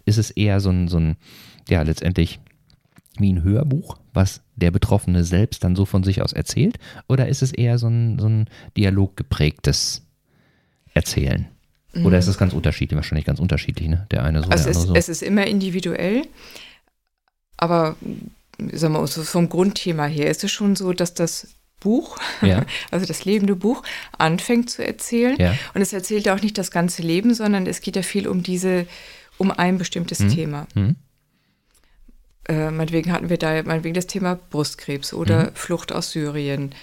Ist 0.04 0.18
es 0.18 0.30
eher 0.30 0.60
so 0.60 0.70
ein, 0.70 0.86
so 0.88 0.98
ein, 0.98 1.16
ja, 1.68 1.82
letztendlich 1.82 2.40
wie 3.18 3.32
ein 3.32 3.42
Hörbuch, 3.42 3.98
was 4.12 4.40
der 4.56 4.70
Betroffene 4.70 5.24
selbst 5.24 5.64
dann 5.64 5.76
so 5.76 5.84
von 5.84 6.02
sich 6.02 6.22
aus 6.22 6.32
erzählt? 6.32 6.78
Oder 7.08 7.28
ist 7.28 7.42
es 7.42 7.52
eher 7.52 7.78
so 7.78 7.88
ein, 7.88 8.18
so 8.18 8.28
ein 8.28 8.48
dialoggeprägtes 8.76 10.02
Erzählen? 10.94 11.48
Oder 12.04 12.18
ist 12.18 12.26
es 12.26 12.38
ganz 12.38 12.54
unterschiedlich? 12.54 12.96
Wahrscheinlich 12.96 13.26
ganz 13.26 13.38
unterschiedlich, 13.38 13.88
ne? 13.88 14.06
Der 14.10 14.24
eine 14.24 14.42
so, 14.42 14.48
Also 14.48 14.64
der 14.64 14.70
es, 14.70 14.76
andere 14.78 14.94
so. 14.94 14.98
es 14.98 15.08
ist 15.10 15.22
immer 15.22 15.46
individuell, 15.46 16.22
aber 17.58 17.96
sagen 18.72 18.94
wir 18.94 19.00
mal, 19.00 19.06
so 19.06 19.22
vom 19.22 19.50
Grundthema 19.50 20.06
her 20.06 20.30
ist 20.30 20.42
es 20.42 20.50
schon 20.50 20.74
so, 20.74 20.94
dass 20.94 21.12
das 21.12 21.48
Buch, 21.80 22.18
Ja. 22.40 22.64
also 22.90 23.04
das 23.04 23.24
lebende 23.26 23.56
Buch, 23.56 23.82
anfängt 24.16 24.70
zu 24.70 24.86
erzählen. 24.86 25.36
Ja. 25.38 25.54
Und 25.74 25.82
es 25.82 25.92
erzählt 25.92 26.28
auch 26.30 26.40
nicht 26.40 26.56
das 26.56 26.70
ganze 26.70 27.02
Leben, 27.02 27.34
sondern 27.34 27.66
es 27.66 27.82
geht 27.82 27.96
ja 27.96 28.02
viel 28.02 28.26
um 28.26 28.42
diese, 28.42 28.86
um 29.36 29.50
ein 29.50 29.76
bestimmtes 29.76 30.18
Thema. 30.18 30.66
Hm? 30.74 30.96
Äh, 32.48 32.70
meinetwegen 32.70 33.12
hatten 33.12 33.28
wir 33.28 33.38
da 33.38 33.62
meinetwegen 33.62 33.94
das 33.94 34.06
Thema 34.06 34.38
Brustkrebs 34.50 35.12
oder 35.14 35.44
Mhm. 35.50 35.54
Flucht 35.54 35.92
aus 35.92 36.10
Syrien 36.10 36.74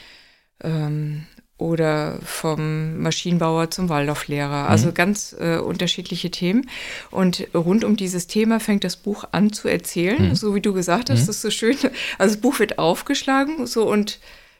ähm, 0.63 1.25
oder 1.57 2.17
vom 2.23 3.01
Maschinenbauer 3.01 3.69
zum 3.69 3.89
Waldorflehrer. 3.89 4.63
Mhm. 4.63 4.69
Also 4.69 4.91
ganz 4.93 5.35
äh, 5.37 5.57
unterschiedliche 5.57 6.31
Themen. 6.31 6.69
Und 7.11 7.47
rund 7.53 7.83
um 7.83 7.97
dieses 7.97 8.27
Thema 8.27 8.61
fängt 8.61 8.85
das 8.85 8.95
Buch 8.95 9.25
an 9.33 9.51
zu 9.51 9.67
erzählen, 9.67 10.29
Mhm. 10.29 10.35
so 10.35 10.55
wie 10.55 10.61
du 10.61 10.71
gesagt 10.73 11.09
hast, 11.09 11.27
das 11.27 11.35
ist 11.35 11.41
so 11.41 11.51
schön. 11.51 11.75
Also 12.17 12.35
das 12.35 12.41
Buch 12.41 12.59
wird 12.59 12.79
aufgeschlagen 12.79 13.67
so 13.67 13.89
und 13.89 14.19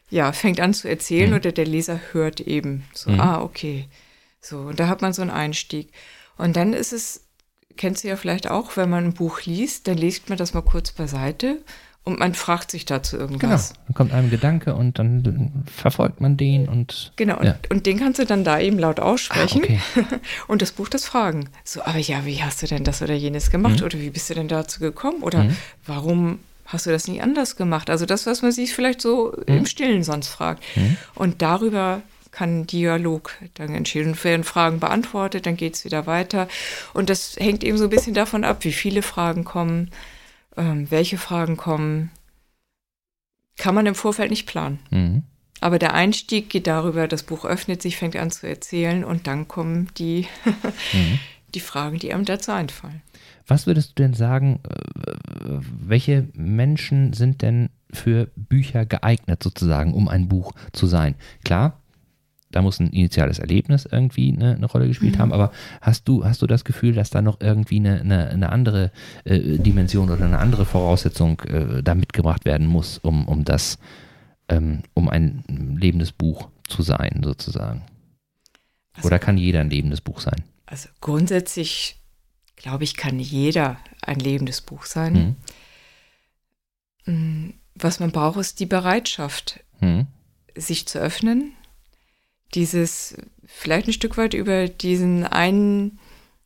ja, 0.10 0.32
fängt 0.34 0.60
an 0.60 0.74
zu 0.74 0.90
erzählen 0.90 1.30
Mhm. 1.30 1.36
oder 1.38 1.52
der 1.54 1.66
Leser 1.66 2.00
hört 2.12 2.42
eben 2.42 2.84
so, 2.94 3.12
Mhm. 3.12 3.20
ah, 3.22 3.42
okay. 3.42 3.88
So, 4.42 4.58
und 4.60 4.80
da 4.80 4.88
hat 4.88 5.02
man 5.02 5.14
so 5.14 5.22
einen 5.22 5.32
Einstieg. 5.32 5.92
Und 6.38 6.56
dann 6.56 6.74
ist 6.74 6.92
es 6.94 7.22
kennst 7.80 8.04
du 8.04 8.08
ja 8.10 8.16
vielleicht 8.16 8.50
auch, 8.52 8.78
wenn 8.78 8.90
man 8.92 9.06
ein 9.06 9.14
Buch 9.14 9.42
liest, 9.46 9.88
dann 9.88 9.98
liest 9.98 10.30
man 10.30 10.38
das 10.38 10.54
mal 10.54 10.62
kurz 10.62 10.92
beiseite 10.92 11.58
und 12.04 12.20
man 12.20 12.34
fragt 12.36 12.72
sich 12.72 12.86
dazu 12.86 13.18
Genau. 13.18 13.32
irgendwas. 13.32 13.74
Dann 13.88 13.94
kommt 13.96 14.14
einem 14.14 14.30
Gedanke 14.30 14.76
und 14.76 15.00
dann 15.00 15.64
verfolgt 15.74 16.22
man 16.22 16.38
den 16.38 16.68
und. 16.68 17.12
Genau, 17.16 17.38
und, 17.38 17.46
Ja. 17.46 17.56
und 17.70 17.86
den 17.86 17.98
kannst 18.00 18.20
du 18.20 18.26
dann 18.26 18.44
da 18.44 18.60
eben 18.60 18.78
laut 18.80 19.00
aussprechen 19.00 19.62
Ah, 19.64 19.64
okay. 19.64 20.06
und 20.48 20.62
das 20.62 20.72
Buch 20.74 20.90
das 20.90 21.06
fragen. 21.06 21.50
So, 21.64 21.82
aber 21.84 21.98
ja, 22.00 22.26
wie 22.26 22.44
hast 22.44 22.62
du 22.62 22.68
denn 22.68 22.84
das 22.84 23.02
oder 23.02 23.14
jenes 23.16 23.50
gemacht? 23.50 23.80
Mhm. 23.80 23.86
Oder 23.86 24.00
wie 24.00 24.10
bist 24.12 24.30
du 24.30 24.34
denn 24.36 24.48
dazu 24.48 24.80
gekommen? 24.80 25.24
Oder 25.24 25.46
Mhm. 25.46 25.56
warum 25.86 26.40
hast 26.66 26.86
du 26.86 26.92
das 26.92 27.08
nicht 27.08 27.22
anders 27.24 27.56
gemacht? 27.56 27.90
Also 27.90 28.06
das, 28.06 28.26
was 28.28 28.42
man 28.42 28.52
sich 28.52 28.74
vielleicht 28.76 29.02
so 29.02 29.34
Mhm. 29.48 29.58
im 29.58 29.66
Stillen 29.66 30.04
sonst 30.04 30.28
fragt. 30.28 30.64
Und 31.16 31.42
darüber 31.42 32.02
kann 32.40 32.66
Dialog 32.66 33.36
dann 33.56 33.76
entstehen. 33.76 34.08
Und 34.08 34.24
werden 34.24 34.46
Fragen 34.46 34.80
beantwortet, 34.80 35.46
dann 35.46 35.58
geht 35.58 35.76
es 35.76 35.84
wieder 35.84 36.08
weiter. 36.08 36.48
Und 36.94 37.10
das 37.10 37.36
hängt 37.38 37.66
eben 37.66 37.78
so 37.78 37.84
ein 37.84 37.90
bisschen 37.90 38.14
davon 38.14 38.46
ab, 38.46 38.64
wie 38.64 38.72
viele 38.72 39.02
Fragen 39.02 39.44
kommen, 39.44 39.92
ähm, 40.56 40.90
welche 40.90 41.18
Fragen 41.18 41.58
kommen. 41.58 42.12
Kann 43.58 43.76
man 43.76 43.86
im 43.88 43.96
Vorfeld 43.96 44.30
nicht 44.30 44.46
planen. 44.46 44.80
Mhm. 44.90 45.24
Aber 45.60 45.80
der 45.80 45.94
Einstieg 45.94 46.50
geht 46.50 46.66
darüber, 46.66 47.10
das 47.10 47.24
Buch 47.24 47.44
öffnet 47.44 47.82
sich, 47.82 47.98
fängt 47.98 48.16
an 48.16 48.32
zu 48.32 48.48
erzählen 48.48 49.04
und 49.04 49.28
dann 49.28 49.50
kommen 49.50 49.90
die, 49.98 50.26
Mhm. 50.94 51.20
die 51.54 51.60
Fragen, 51.60 52.00
die 52.00 52.14
einem 52.14 52.24
dazu 52.24 52.54
einfallen. 52.54 53.02
Was 53.48 53.68
würdest 53.68 53.90
du 54.00 54.04
denn 54.04 54.14
sagen, 54.14 54.62
äh, 54.64 55.60
welche 55.82 56.30
Menschen 56.36 57.12
sind 57.12 57.42
denn 57.42 57.70
für 57.92 58.30
Bücher 58.38 58.86
geeignet 58.86 59.44
sozusagen, 59.44 59.94
um 59.94 60.08
ein 60.08 60.30
Buch 60.30 60.54
zu 60.72 60.88
sein? 60.88 61.16
Klar, 61.44 61.82
da 62.52 62.62
muss 62.62 62.80
ein 62.80 62.88
initiales 62.90 63.38
Erlebnis 63.40 63.86
irgendwie 63.92 64.34
eine, 64.34 64.56
eine 64.56 64.66
Rolle 64.66 64.88
gespielt 64.88 65.20
haben, 65.20 65.32
aber 65.34 65.52
hast 65.82 66.08
du, 66.08 66.26
hast 66.26 66.42
du 66.42 66.48
das 66.48 66.64
Gefühl, 66.66 66.94
dass 66.94 67.10
da 67.12 67.22
noch 67.22 67.40
irgendwie 67.42 67.78
eine, 67.78 68.00
eine, 68.02 68.28
eine 68.30 68.52
andere 68.52 68.92
äh, 69.24 69.58
Dimension 69.60 70.10
oder 70.10 70.26
eine 70.26 70.40
andere 70.40 70.66
Voraussetzung 70.66 71.40
äh, 71.42 71.84
da 71.84 71.94
mitgebracht 71.96 72.46
werden 72.46 72.66
muss, 72.68 72.98
um, 72.98 73.28
um 73.28 73.46
das, 73.46 73.78
ähm, 74.48 74.82
um 74.96 75.10
ein 75.10 75.44
lebendes 75.80 76.12
Buch 76.12 76.50
zu 76.68 76.82
sein, 76.82 77.22
sozusagen? 77.24 77.84
Also- 78.94 79.08
Oder 79.08 79.20
kann 79.20 79.38
jeder 79.38 79.60
ein 79.62 79.70
lebendes 79.70 80.02
Buch 80.02 80.20
sein? 80.20 80.42
Also 80.66 80.90
grundsätzlich, 81.02 81.98
glaube 82.56 82.84
ich, 82.84 82.98
kann 82.98 83.20
jeder 83.20 83.78
ein 84.02 84.20
lebendes 84.20 84.62
Buch 84.62 84.86
sein. 84.86 85.36
Mhm. 87.06 87.14
Mm, 87.14 87.54
Was 87.76 88.00
man 88.00 88.12
braucht, 88.12 88.38
ist 88.40 88.60
die 88.60 88.66
Bereitschaft, 88.66 89.62
Mhm. 89.82 90.08
sich 90.56 90.86
zu 90.88 91.00
öffnen, 91.00 91.54
dieses 92.56 93.16
vielleicht 93.46 93.88
ein 93.88 93.94
Stück 93.94 94.18
weit 94.18 94.34
über 94.34 94.68
diesen 94.68 95.26
einen, 95.26 96.00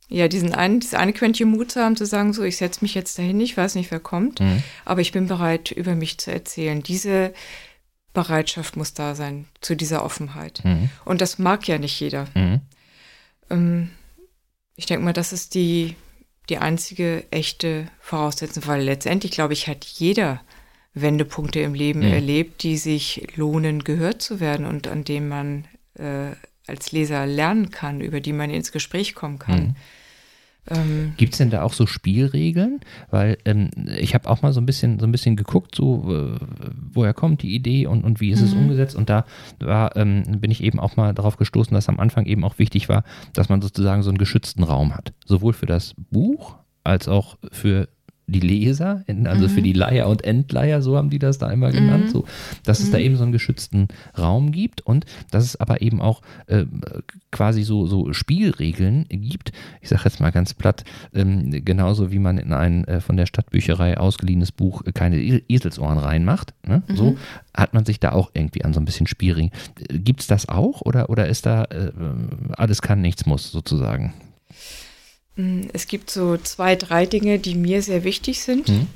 ja, 0.08 0.28
diesen 0.28 0.54
einen, 0.54 0.80
dieses 0.80 0.94
eine 0.94 1.12
Quäntchen 1.12 1.48
Mut 1.50 1.70
zu 1.72 1.80
haben, 1.82 1.96
zu 1.96 2.06
sagen, 2.06 2.32
so, 2.32 2.42
ich 2.42 2.56
setze 2.56 2.80
mich 2.82 2.94
jetzt 2.94 3.18
dahin, 3.18 3.40
ich 3.40 3.56
weiß 3.56 3.74
nicht, 3.74 3.90
wer 3.90 4.00
kommt, 4.00 4.40
Mhm. 4.40 4.62
aber 4.84 5.00
ich 5.00 5.12
bin 5.12 5.26
bereit, 5.26 5.70
über 5.70 5.94
mich 5.94 6.18
zu 6.18 6.30
erzählen. 6.32 6.82
Diese 6.82 7.32
Bereitschaft 8.12 8.76
muss 8.76 8.94
da 8.94 9.14
sein, 9.14 9.46
zu 9.60 9.74
dieser 9.74 10.04
Offenheit. 10.04 10.60
Mhm. 10.64 10.88
Und 11.04 11.20
das 11.20 11.38
mag 11.38 11.66
ja 11.66 11.78
nicht 11.78 11.98
jeder. 11.98 12.28
Mhm. 12.34 12.60
Ähm, 13.50 13.90
ich 14.76 14.86
denke 14.86 15.04
mal, 15.04 15.12
das 15.12 15.32
ist 15.32 15.54
die, 15.54 15.96
die 16.48 16.58
einzige 16.58 17.24
echte 17.30 17.88
Voraussetzung, 18.00 18.66
weil 18.66 18.82
letztendlich, 18.82 19.32
glaube 19.32 19.52
ich, 19.54 19.66
hat 19.68 19.84
jeder 19.84 20.42
Wendepunkte 20.92 21.60
im 21.60 21.74
Leben 21.74 22.00
Mhm. 22.00 22.12
erlebt, 22.12 22.62
die 22.62 22.76
sich 22.76 23.26
lohnen, 23.36 23.82
gehört 23.82 24.22
zu 24.22 24.38
werden 24.38 24.64
und 24.66 24.86
an 24.86 25.02
denen 25.04 25.28
man 25.28 25.64
äh, 25.98 26.32
als 26.66 26.92
Leser 26.92 27.26
lernen 27.26 27.70
kann, 27.70 28.00
über 28.00 28.20
die 28.20 28.32
man 28.32 28.50
ins 28.50 28.72
Gespräch 28.72 29.14
kommen 29.14 29.38
kann. 29.38 29.60
Mhm. 29.60 29.74
Ähm, 30.70 31.12
Gibt 31.18 31.34
es 31.34 31.38
denn 31.38 31.50
da 31.50 31.62
auch 31.62 31.74
so 31.74 31.86
Spielregeln? 31.86 32.80
Weil 33.10 33.36
ähm, 33.44 33.70
ich 33.98 34.14
habe 34.14 34.28
auch 34.30 34.40
mal 34.40 34.52
so 34.52 34.60
ein 34.60 34.66
bisschen 34.66 34.98
so 34.98 35.06
ein 35.06 35.12
bisschen 35.12 35.36
geguckt, 35.36 35.74
so 35.74 36.10
äh, 36.10 36.38
woher 36.92 37.12
kommt 37.12 37.42
die 37.42 37.54
Idee 37.54 37.86
und, 37.86 38.02
und 38.02 38.20
wie 38.20 38.30
ist 38.30 38.40
es 38.40 38.54
Mhm. 38.54 38.60
umgesetzt. 38.60 38.96
Und 38.96 39.10
da 39.10 39.26
war, 39.60 39.94
ähm, 39.96 40.22
bin 40.40 40.50
ich 40.50 40.62
eben 40.62 40.80
auch 40.80 40.96
mal 40.96 41.12
darauf 41.12 41.36
gestoßen, 41.36 41.74
dass 41.74 41.88
am 41.88 42.00
Anfang 42.00 42.24
eben 42.24 42.44
auch 42.44 42.58
wichtig 42.58 42.88
war, 42.88 43.04
dass 43.34 43.50
man 43.50 43.60
sozusagen 43.60 44.02
so 44.02 44.10
einen 44.10 44.18
geschützten 44.18 44.62
Raum 44.62 44.94
hat. 44.94 45.12
Sowohl 45.26 45.52
für 45.52 45.66
das 45.66 45.94
Buch 46.10 46.56
als 46.82 47.08
auch 47.08 47.36
für 47.52 47.88
die 48.26 48.40
Leser, 48.40 49.04
also 49.24 49.44
mhm. 49.44 49.50
für 49.50 49.62
die 49.62 49.72
Leier 49.72 50.08
und 50.08 50.24
Endleier, 50.24 50.80
so 50.80 50.96
haben 50.96 51.10
die 51.10 51.18
das 51.18 51.38
da 51.38 51.46
einmal 51.46 51.72
genannt, 51.72 52.06
mhm. 52.06 52.10
so, 52.10 52.24
dass 52.64 52.80
es 52.80 52.90
da 52.90 52.98
mhm. 52.98 53.04
eben 53.04 53.16
so 53.16 53.22
einen 53.22 53.32
geschützten 53.32 53.88
Raum 54.16 54.50
gibt 54.52 54.80
und 54.80 55.04
dass 55.30 55.44
es 55.44 55.56
aber 55.56 55.82
eben 55.82 56.00
auch 56.00 56.22
äh, 56.46 56.64
quasi 57.30 57.62
so, 57.64 57.86
so 57.86 58.12
Spielregeln 58.12 59.06
gibt. 59.08 59.52
Ich 59.82 59.90
sage 59.90 60.02
jetzt 60.04 60.20
mal 60.20 60.30
ganz 60.30 60.54
platt, 60.54 60.84
ähm, 61.12 61.50
genauso 61.64 62.12
wie 62.12 62.18
man 62.18 62.38
in 62.38 62.52
ein 62.52 62.84
äh, 62.84 63.00
von 63.00 63.16
der 63.16 63.26
Stadtbücherei 63.26 63.98
ausgeliehenes 63.98 64.52
Buch 64.52 64.82
keine 64.94 65.18
Eselsohren 65.18 65.98
reinmacht, 65.98 66.54
ne? 66.66 66.82
Mhm. 66.88 66.96
so 66.96 67.16
hat 67.54 67.74
man 67.74 67.84
sich 67.84 68.00
da 68.00 68.12
auch 68.12 68.30
irgendwie 68.34 68.64
an 68.64 68.72
so 68.72 68.80
ein 68.80 68.84
bisschen 68.84 69.06
Spielregeln. 69.06 69.50
Gibt 69.88 70.20
es 70.20 70.26
das 70.26 70.48
auch 70.48 70.80
oder, 70.80 71.10
oder 71.10 71.28
ist 71.28 71.46
da 71.46 71.64
äh, 71.64 71.92
alles 72.56 72.82
kann, 72.82 73.00
nichts 73.00 73.26
muss 73.26 73.50
sozusagen? 73.50 74.12
Mm, 75.36 75.62
es 75.72 75.86
gibt 75.86 76.10
so 76.10 76.36
zwei, 76.36 76.76
drei 76.76 77.06
Dinge, 77.06 77.38
die 77.38 77.54
mir 77.54 77.82
sehr 77.82 78.04
wichtig 78.04 78.42
sind. 78.42 78.68
Mhm. 78.68 78.86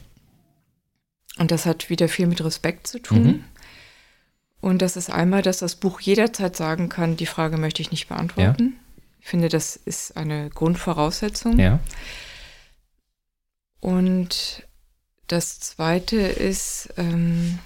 Und 1.39 1.51
das 1.51 1.67
hat 1.67 1.89
wieder 1.91 2.09
viel 2.09 2.27
mit 2.27 2.43
Respekt 2.45 2.87
zu 2.87 3.01
tun. 3.01 3.25
Mhm. 3.25 3.45
Und 4.61 4.83
das 4.83 4.97
ist 4.97 5.11
einmal, 5.11 5.43
dass 5.43 5.59
das 5.59 5.77
Buch 5.77 6.01
jederzeit 6.01 6.57
sagen 6.57 6.89
kann, 6.89 7.17
die 7.17 7.27
Frage 7.27 7.57
möchte 7.57 7.81
ich 7.81 7.93
nicht 7.93 8.09
beantworten. 8.09 8.75
Ja. 8.75 9.03
Ich 9.21 9.27
finde, 9.29 9.49
das 9.49 9.77
ist 9.77 10.17
eine 10.17 10.51
Grundvoraussetzung. 10.51 11.59
Ja. 11.59 11.79
Und 13.81 14.67
das 15.29 15.61
Zweite 15.61 16.17
ist, 16.17 16.89
ähm, 16.97 17.59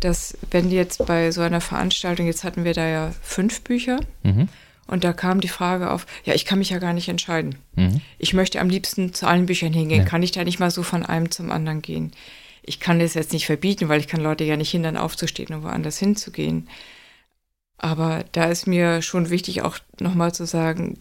dass 0.00 0.36
wenn 0.50 0.70
jetzt 0.70 1.04
bei 1.06 1.30
so 1.30 1.42
einer 1.42 1.60
Veranstaltung, 1.60 2.26
jetzt 2.26 2.44
hatten 2.44 2.64
wir 2.64 2.74
da 2.74 2.86
ja 2.86 3.12
fünf 3.20 3.62
Bücher, 3.62 4.00
mhm. 4.22 4.48
Und 4.90 5.04
da 5.04 5.12
kam 5.12 5.40
die 5.40 5.48
Frage 5.48 5.90
auf, 5.92 6.04
ja, 6.24 6.34
ich 6.34 6.44
kann 6.44 6.58
mich 6.58 6.70
ja 6.70 6.80
gar 6.80 6.92
nicht 6.92 7.08
entscheiden. 7.08 7.54
Mhm. 7.76 8.00
Ich 8.18 8.34
möchte 8.34 8.58
am 8.58 8.68
liebsten 8.68 9.14
zu 9.14 9.24
allen 9.28 9.46
Büchern 9.46 9.72
hingehen. 9.72 10.00
Ja. 10.00 10.04
Kann 10.04 10.24
ich 10.24 10.32
da 10.32 10.42
nicht 10.42 10.58
mal 10.58 10.72
so 10.72 10.82
von 10.82 11.06
einem 11.06 11.30
zum 11.30 11.52
anderen 11.52 11.80
gehen? 11.80 12.10
Ich 12.62 12.80
kann 12.80 12.98
das 12.98 13.14
jetzt 13.14 13.32
nicht 13.32 13.46
verbieten, 13.46 13.88
weil 13.88 14.00
ich 14.00 14.08
kann 14.08 14.20
Leute 14.20 14.42
ja 14.42 14.56
nicht 14.56 14.72
hindern, 14.72 14.96
aufzustehen 14.96 15.54
und 15.54 15.62
woanders 15.62 15.98
hinzugehen. 15.98 16.68
Aber 17.78 18.24
da 18.32 18.46
ist 18.46 18.66
mir 18.66 19.00
schon 19.00 19.30
wichtig, 19.30 19.62
auch 19.62 19.78
nochmal 20.00 20.34
zu 20.34 20.44
sagen, 20.44 20.98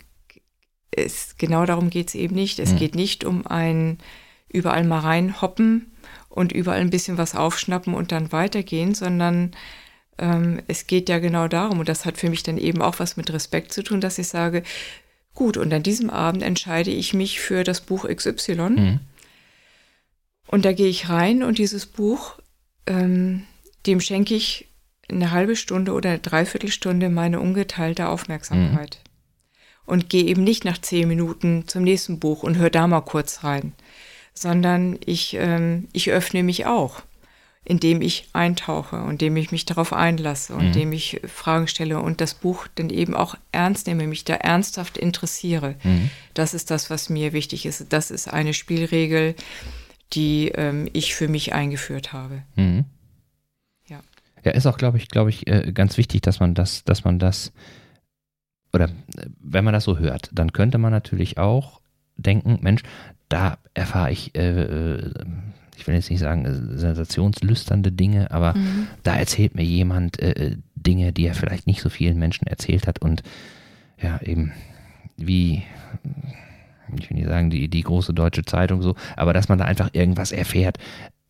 es, 0.92 1.36
genau 1.40 1.66
darum 1.66 1.90
geht 1.90 2.10
es 2.10 2.16
eben 2.16 2.36
nicht. 2.36 2.60
Es 2.60 2.74
mhm. 2.74 2.78
geht 2.78 2.94
nicht 2.94 3.24
um 3.24 3.48
ein 3.48 3.98
überall 4.50 4.84
mal 4.84 5.00
reinhoppen 5.00 5.92
und 6.30 6.52
überall 6.52 6.80
ein 6.80 6.92
bisschen 6.92 7.18
was 7.18 7.34
aufschnappen 7.34 7.96
und 7.96 8.12
dann 8.12 8.32
weitergehen, 8.32 8.94
sondern 8.94 9.56
ähm, 10.20 10.62
es 10.68 10.88
geht 10.88 11.10
ja 11.10 11.20
genau 11.20 11.48
darum, 11.48 11.80
und 11.80 11.90
das 11.90 12.06
hat 12.06 12.18
für 12.18 12.30
mich 12.30 12.44
dann 12.44 12.58
eben 12.58 12.82
auch 12.82 13.00
was 13.00 13.18
mit 13.18 13.32
Respekt 13.32 13.74
zu 13.74 13.84
tun, 13.84 14.02
dass 14.02 14.18
ich 14.18 14.28
sage, 14.28 14.64
gut, 15.34 15.58
und 15.58 15.74
an 15.74 15.84
diesem 15.84 16.10
Abend 16.10 16.44
entscheide 16.44 16.92
ich 16.92 17.14
mich 17.14 17.40
für 17.40 17.64
das 17.64 17.82
Buch 17.82 18.08
XY. 18.08 18.56
Mhm. 18.56 19.00
Und 20.48 20.66
da 20.66 20.74
gehe 20.74 20.88
ich 20.88 21.10
rein 21.10 21.44
und 21.44 21.58
dieses 21.58 21.86
Buch, 21.86 22.40
ähm, 22.86 23.44
dem 23.86 24.02
schenke 24.02 24.36
ich 24.36 24.68
eine 25.10 25.32
halbe 25.32 25.56
Stunde 25.56 25.94
oder 25.94 26.10
eine 26.10 26.20
Dreiviertelstunde 26.20 27.10
meine 27.10 27.40
ungeteilte 27.40 28.08
Aufmerksamkeit. 28.10 29.00
Mhm. 29.04 29.10
Und 29.86 30.10
gehe 30.10 30.26
eben 30.26 30.44
nicht 30.44 30.66
nach 30.66 30.78
zehn 30.78 31.08
Minuten 31.08 31.68
zum 31.68 31.84
nächsten 31.84 32.20
Buch 32.20 32.44
und 32.44 32.58
höre 32.58 32.70
da 32.70 32.86
mal 32.86 33.02
kurz 33.02 33.44
rein, 33.44 33.74
sondern 34.34 35.00
ich, 35.04 35.36
ähm, 35.36 35.88
ich 35.94 36.12
öffne 36.12 36.44
mich 36.44 36.68
auch 36.68 37.02
indem 37.70 38.02
ich 38.02 38.28
eintauche 38.34 39.04
und 39.04 39.12
indem 39.12 39.38
ich 39.38 39.52
mich 39.52 39.64
darauf 39.64 39.94
einlasse 39.94 40.54
und 40.54 40.62
mhm. 40.62 40.68
indem 40.68 40.94
ich 40.94 41.22
Fragen 41.28 41.68
stelle 41.68 42.00
und 42.00 42.20
das 42.20 42.34
Buch 42.34 42.68
dann 42.74 42.90
eben 42.90 43.14
auch 43.14 43.36
ernst 43.52 43.86
nehme, 43.86 44.08
mich 44.08 44.26
da 44.26 44.34
ernsthaft 44.34 44.98
interessiere. 44.98 45.76
Mhm. 45.84 46.10
Das 46.34 46.56
ist 46.56 46.72
das, 46.72 46.90
was 46.90 47.10
mir 47.10 47.32
wichtig 47.32 47.68
ist. 47.68 47.86
Das 47.90 48.10
ist 48.10 48.28
eine 48.28 48.56
Spielregel, 48.56 49.36
die 50.14 50.48
ähm, 50.56 50.90
ich 50.94 51.14
für 51.14 51.28
mich 51.28 51.54
eingeführt 51.54 52.12
habe. 52.12 52.42
Mhm. 52.56 52.86
Ja. 53.88 54.00
Ja, 54.44 54.52
ist 54.54 54.66
auch, 54.66 54.78
glaube 54.78 54.98
ich, 54.98 55.08
glaube 55.08 55.30
ich, 55.30 55.46
äh, 55.46 55.72
ganz 55.72 55.98
wichtig, 55.98 56.22
dass 56.22 56.40
man 56.40 56.56
das, 56.56 56.84
dass 56.86 57.04
man 57.04 57.20
das, 57.20 57.54
oder 58.74 58.86
äh, 58.86 59.28
wenn 59.40 59.64
man 59.64 59.76
das 59.76 59.84
so 59.84 60.00
hört, 60.00 60.32
dann 60.34 60.54
könnte 60.54 60.80
man 60.80 60.92
natürlich 60.92 61.38
auch 61.38 61.82
denken, 62.18 62.58
Mensch, 62.62 62.82
da 63.30 63.60
erfahre 63.76 64.12
ich 64.12 64.36
äh, 64.36 64.64
äh 64.64 65.14
ich 65.80 65.88
will 65.88 65.96
jetzt 65.96 66.10
nicht 66.10 66.20
sagen 66.20 66.46
äh, 66.46 66.78
sensationslüsternde 66.78 67.92
Dinge, 67.92 68.32
aber 68.32 68.54
mhm. 68.56 68.88
da 69.04 69.16
erzählt 69.16 69.56
mir 69.56 69.64
jemand 69.64 70.20
äh, 70.22 70.32
äh, 70.32 70.58
Dinge, 70.76 71.14
die 71.14 71.26
er 71.26 71.34
vielleicht 71.34 71.68
nicht 71.68 71.82
so 71.82 71.90
vielen 71.90 72.20
Menschen 72.20 72.48
erzählt 72.48 72.86
hat 72.86 73.00
und 73.00 73.24
ja, 74.02 74.22
eben 74.22 74.52
wie, 75.18 75.64
ich 76.98 77.10
will 77.10 77.18
nicht 77.18 77.28
sagen, 77.28 77.50
die, 77.50 77.68
die 77.68 77.84
große 77.84 78.14
deutsche 78.14 78.44
Zeitung 78.44 78.82
so, 78.82 78.96
aber 79.16 79.34
dass 79.34 79.50
man 79.50 79.58
da 79.58 79.66
einfach 79.66 79.90
irgendwas 79.94 80.32
erfährt, 80.32 80.78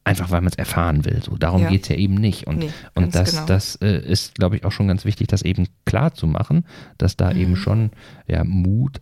einfach 0.03 0.31
weil 0.31 0.41
man 0.41 0.51
es 0.51 0.57
erfahren 0.57 1.05
will. 1.05 1.21
So, 1.23 1.37
darum 1.37 1.63
ja. 1.63 1.69
geht 1.69 1.83
es 1.83 1.89
ja 1.89 1.95
eben 1.95 2.15
nicht. 2.15 2.47
Und, 2.47 2.59
nee, 2.59 2.69
und 2.95 3.13
das, 3.13 3.31
genau. 3.31 3.45
das 3.45 3.75
äh, 3.77 3.99
ist, 3.99 4.35
glaube 4.35 4.55
ich, 4.55 4.65
auch 4.65 4.71
schon 4.71 4.87
ganz 4.87 5.05
wichtig, 5.05 5.27
das 5.27 5.43
eben 5.43 5.67
klar 5.85 6.13
zu 6.13 6.25
machen, 6.27 6.65
dass 6.97 7.17
da 7.17 7.33
mhm. 7.33 7.39
eben 7.39 7.55
schon 7.55 7.91
ja, 8.27 8.43
Mut 8.43 9.01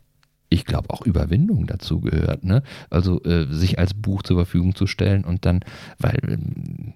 ich 0.50 0.66
glaube, 0.66 0.90
auch 0.90 1.02
Überwindung 1.02 1.68
dazu 1.68 2.02
gehört. 2.02 2.44
Ne? 2.44 2.64
Also 2.90 3.24
äh, 3.24 3.48
sich 3.50 3.80
als 3.80 3.94
Buch 3.94 4.24
zur 4.24 4.38
Verfügung 4.38 4.76
zu 4.76 4.88
stellen 4.88 5.24
und 5.26 5.46
dann, 5.46 5.62
weil 6.00 6.20
ähm, 6.28 6.94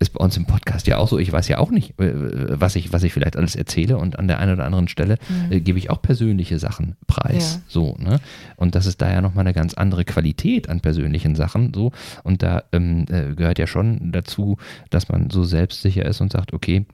ist 0.00 0.12
bei 0.12 0.24
uns 0.24 0.36
im 0.36 0.46
Podcast 0.46 0.86
ja 0.86 0.98
auch 0.98 1.08
so, 1.08 1.18
ich 1.18 1.32
weiß 1.32 1.48
ja 1.48 1.58
auch 1.58 1.70
nicht, 1.70 1.98
äh, 2.00 2.12
was 2.60 2.76
ich, 2.76 2.92
was 2.92 3.02
ich 3.02 3.12
vielleicht 3.12 3.36
alles 3.36 3.56
erzähle 3.56 3.98
und 3.98 4.18
an 4.18 4.28
der 4.28 4.38
einen 4.38 4.52
oder 4.52 4.64
anderen 4.64 4.88
Stelle 4.88 5.18
mhm. 5.28 5.52
äh, 5.52 5.60
gebe 5.60 5.78
ich 5.78 5.90
auch 5.90 6.00
persönliche 6.00 6.58
Sachen 6.58 6.96
preis. 7.06 7.54
Ja. 7.56 7.62
So, 7.68 7.96
ne? 7.98 8.20
Und 8.56 8.74
das 8.74 8.86
ist 8.86 9.02
da 9.02 9.10
ja 9.10 9.20
nochmal 9.20 9.44
eine 9.44 9.54
ganz 9.54 9.74
andere 9.74 10.04
Qualität 10.04 10.68
an 10.68 10.80
persönlichen 10.80 11.34
Sachen. 11.34 11.72
So. 11.74 11.92
Und 12.22 12.42
da 12.42 12.64
ähm, 12.72 13.06
äh, 13.10 13.34
gehört 13.34 13.58
ja 13.58 13.66
schon 13.66 14.12
dazu, 14.12 14.56
dass 14.90 15.08
man 15.08 15.30
so 15.30 15.42
selbstsicher 15.42 16.04
ist 16.04 16.20
und 16.20 16.32
sagt, 16.32 16.52
okay, 16.52 16.86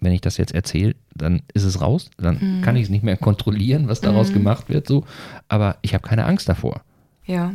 wenn 0.00 0.12
ich 0.12 0.20
das 0.20 0.36
jetzt 0.36 0.54
erzähle, 0.54 0.94
dann 1.14 1.42
ist 1.52 1.64
es 1.64 1.80
raus, 1.80 2.10
dann 2.16 2.58
mhm. 2.58 2.62
kann 2.62 2.76
ich 2.76 2.84
es 2.84 2.88
nicht 2.88 3.04
mehr 3.04 3.16
kontrollieren, 3.16 3.88
was 3.88 4.00
daraus 4.00 4.30
mhm. 4.30 4.34
gemacht 4.34 4.68
wird, 4.68 4.86
so. 4.86 5.04
Aber 5.48 5.76
ich 5.82 5.94
habe 5.94 6.06
keine 6.06 6.24
Angst 6.24 6.48
davor. 6.48 6.82
Ja, 7.26 7.54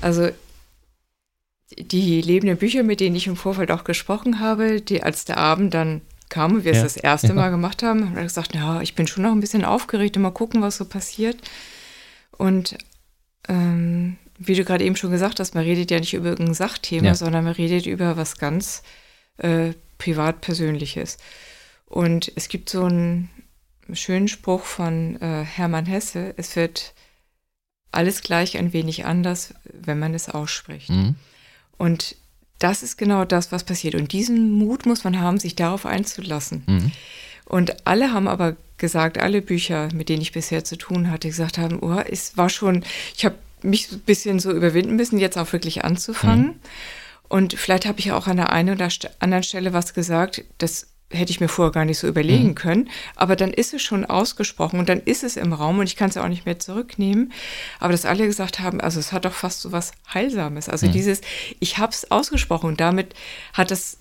also 0.00 0.28
die 1.78 2.20
lebenden 2.20 2.58
Bücher, 2.58 2.82
mit 2.82 3.00
denen 3.00 3.16
ich 3.16 3.26
im 3.26 3.36
Vorfeld 3.36 3.70
auch 3.70 3.84
gesprochen 3.84 4.40
habe, 4.40 4.80
die 4.80 5.02
als 5.02 5.24
der 5.24 5.38
Abend 5.38 5.74
dann 5.74 6.02
kam 6.28 6.54
und 6.54 6.64
wir 6.64 6.72
ja. 6.72 6.78
es 6.78 6.94
das 6.94 7.02
erste 7.02 7.28
ja. 7.28 7.34
Mal 7.34 7.50
gemacht 7.50 7.82
haben, 7.82 8.04
haben 8.04 8.16
wir 8.16 8.22
gesagt, 8.22 8.54
ja, 8.54 8.80
ich 8.80 8.94
bin 8.94 9.06
schon 9.06 9.22
noch 9.22 9.32
ein 9.32 9.40
bisschen 9.40 9.64
aufgeregt, 9.64 10.18
mal 10.18 10.30
gucken, 10.30 10.62
was 10.62 10.76
so 10.76 10.84
passiert. 10.84 11.36
Und 12.36 12.76
ähm, 13.48 14.16
wie 14.38 14.54
du 14.54 14.64
gerade 14.64 14.84
eben 14.84 14.96
schon 14.96 15.10
gesagt 15.10 15.38
hast, 15.40 15.54
man 15.54 15.64
redet 15.64 15.90
ja 15.90 16.00
nicht 16.00 16.14
über 16.14 16.30
irgendein 16.30 16.54
Sachthema, 16.54 17.08
ja. 17.08 17.14
sondern 17.14 17.44
man 17.44 17.52
redet 17.52 17.86
über 17.86 18.16
was 18.16 18.38
ganz 18.38 18.82
äh, 19.38 19.72
privat-persönliches. 19.98 21.18
Und 21.86 22.32
es 22.34 22.48
gibt 22.48 22.70
so 22.70 22.84
einen 22.84 23.30
schönen 23.92 24.28
Spruch 24.28 24.64
von 24.64 25.20
äh, 25.20 25.44
Hermann 25.44 25.86
Hesse, 25.86 26.34
es 26.36 26.56
wird 26.56 26.94
alles 27.92 28.22
gleich 28.22 28.58
ein 28.58 28.72
wenig 28.72 29.06
anders, 29.06 29.54
wenn 29.72 29.98
man 29.98 30.14
es 30.14 30.28
ausspricht. 30.28 30.90
Mhm. 30.90 31.14
Und 31.76 32.16
das 32.58 32.82
ist 32.82 32.96
genau 32.96 33.24
das, 33.24 33.52
was 33.52 33.64
passiert. 33.64 33.94
Und 33.94 34.12
diesen 34.12 34.50
Mut 34.50 34.86
muss 34.86 35.04
man 35.04 35.20
haben, 35.20 35.38
sich 35.38 35.54
darauf 35.54 35.86
einzulassen. 35.86 36.64
Mhm. 36.66 36.92
Und 37.44 37.86
alle 37.86 38.12
haben 38.12 38.26
aber 38.26 38.56
gesagt, 38.78 39.18
alle 39.18 39.42
Bücher, 39.42 39.88
mit 39.94 40.08
denen 40.08 40.22
ich 40.22 40.32
bisher 40.32 40.64
zu 40.64 40.76
tun 40.76 41.10
hatte, 41.10 41.28
gesagt 41.28 41.58
haben, 41.58 41.78
oh, 41.80 42.00
es 42.10 42.36
war 42.36 42.48
schon, 42.48 42.84
ich 43.16 43.24
habe 43.24 43.36
mich 43.62 43.92
ein 43.92 44.00
bisschen 44.00 44.40
so 44.40 44.50
überwinden 44.50 44.96
müssen, 44.96 45.18
jetzt 45.18 45.38
auch 45.38 45.52
wirklich 45.52 45.84
anzufangen. 45.84 46.46
Mhm. 46.46 46.60
Und 47.28 47.54
vielleicht 47.54 47.86
habe 47.86 48.00
ich 48.00 48.12
auch 48.12 48.26
an 48.26 48.36
der 48.36 48.50
einen 48.50 48.74
oder 48.74 48.88
anderen 49.18 49.42
Stelle 49.42 49.72
was 49.72 49.94
gesagt, 49.94 50.44
das 50.58 50.88
hätte 51.10 51.30
ich 51.30 51.40
mir 51.40 51.48
vorher 51.48 51.72
gar 51.72 51.84
nicht 51.84 51.98
so 51.98 52.08
überlegen 52.08 52.48
mhm. 52.48 52.54
können. 52.54 52.90
Aber 53.16 53.36
dann 53.36 53.52
ist 53.52 53.74
es 53.74 53.82
schon 53.82 54.04
ausgesprochen 54.04 54.78
und 54.78 54.88
dann 54.88 55.00
ist 55.00 55.24
es 55.24 55.36
im 55.36 55.52
Raum 55.52 55.78
und 55.78 55.86
ich 55.86 55.96
kann 55.96 56.08
es 56.08 56.16
ja 56.16 56.24
auch 56.24 56.28
nicht 56.28 56.46
mehr 56.46 56.58
zurücknehmen. 56.58 57.32
Aber 57.80 57.92
dass 57.92 58.04
alle 58.04 58.26
gesagt 58.26 58.60
haben, 58.60 58.80
also 58.80 59.00
es 59.00 59.12
hat 59.12 59.24
doch 59.24 59.32
fast 59.32 59.60
so 59.60 59.72
was 59.72 59.92
Heilsames. 60.12 60.68
Also 60.68 60.86
mhm. 60.86 60.92
dieses, 60.92 61.20
ich 61.60 61.78
habe 61.78 61.92
es 61.92 62.10
ausgesprochen 62.10 62.68
und 62.68 62.80
damit 62.80 63.14
hat 63.52 63.70
das 63.70 63.98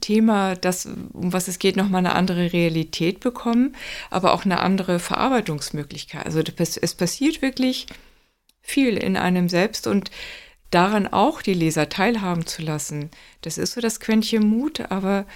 Thema, 0.00 0.56
das, 0.56 0.86
um 1.12 1.32
was 1.32 1.48
es 1.48 1.58
geht, 1.58 1.76
nochmal 1.76 2.00
eine 2.00 2.14
andere 2.14 2.52
Realität 2.52 3.20
bekommen, 3.20 3.76
aber 4.08 4.32
auch 4.32 4.44
eine 4.44 4.60
andere 4.60 4.98
Verarbeitungsmöglichkeit. 4.98 6.24
Also 6.26 6.40
es 6.40 6.94
passiert 6.94 7.42
wirklich 7.42 7.86
viel 8.62 8.96
in 8.96 9.16
einem 9.16 9.48
selbst 9.48 9.86
und 9.86 10.10
daran 10.70 11.06
auch 11.06 11.42
die 11.42 11.54
Leser 11.54 11.88
teilhaben 11.88 12.46
zu 12.46 12.62
lassen. 12.62 13.10
Das 13.42 13.58
ist 13.58 13.72
so 13.72 13.80
das 13.80 14.00
Quäntchen 14.00 14.46
Mut, 14.46 14.80
aber 14.90 15.26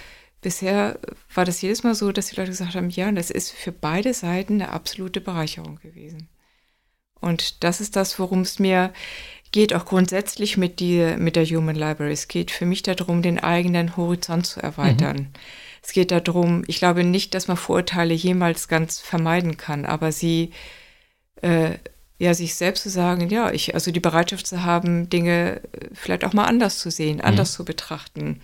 bisher 0.41 0.99
war 1.33 1.45
das 1.45 1.61
jedes 1.61 1.83
Mal 1.83 1.95
so, 1.95 2.11
dass 2.11 2.27
die 2.27 2.35
Leute 2.35 2.51
gesagt 2.51 2.75
haben, 2.75 2.89
ja, 2.89 3.11
das 3.11 3.31
ist 3.31 3.51
für 3.51 3.71
beide 3.71 4.13
Seiten 4.13 4.55
eine 4.55 4.71
absolute 4.71 5.21
Bereicherung 5.21 5.79
gewesen. 5.81 6.29
Und 7.19 7.63
das 7.63 7.81
ist 7.81 7.95
das, 7.95 8.19
worum 8.19 8.41
es 8.41 8.59
mir 8.59 8.93
geht, 9.51 9.73
auch 9.73 9.85
grundsätzlich 9.85 10.57
mit, 10.57 10.79
die, 10.79 11.15
mit 11.17 11.35
der 11.35 11.45
Human 11.45 11.75
Library. 11.75 12.11
Es 12.11 12.27
geht 12.27 12.51
für 12.51 12.65
mich 12.65 12.83
darum, 12.83 13.21
den 13.21 13.39
eigenen 13.39 13.97
Horizont 13.97 14.45
zu 14.45 14.61
erweitern. 14.61 15.15
Mhm. 15.17 15.27
Es 15.81 15.93
geht 15.93 16.11
darum, 16.11 16.63
ich 16.67 16.77
glaube 16.77 17.03
nicht, 17.03 17.33
dass 17.33 17.47
man 17.47 17.57
Vorurteile 17.57 18.13
jemals 18.13 18.67
ganz 18.67 18.99
vermeiden 18.99 19.55
kann, 19.55 19.85
aber 19.85 20.11
sie 20.11 20.51
äh, 21.41 21.71
ja, 22.17 22.33
sich 22.33 22.55
selbst 22.55 22.83
zu 22.83 22.89
sagen, 22.89 23.29
ja, 23.29 23.51
ich, 23.51 23.73
also 23.73 23.91
die 23.91 23.99
Bereitschaft 23.99 24.47
zu 24.47 24.63
haben, 24.63 25.09
Dinge 25.09 25.61
äh, 25.73 25.89
vielleicht 25.93 26.23
auch 26.23 26.33
mal 26.33 26.45
anders 26.45 26.79
zu 26.79 26.89
sehen, 26.89 27.21
anders 27.21 27.51
mhm. 27.51 27.55
zu 27.55 27.65
betrachten, 27.65 28.41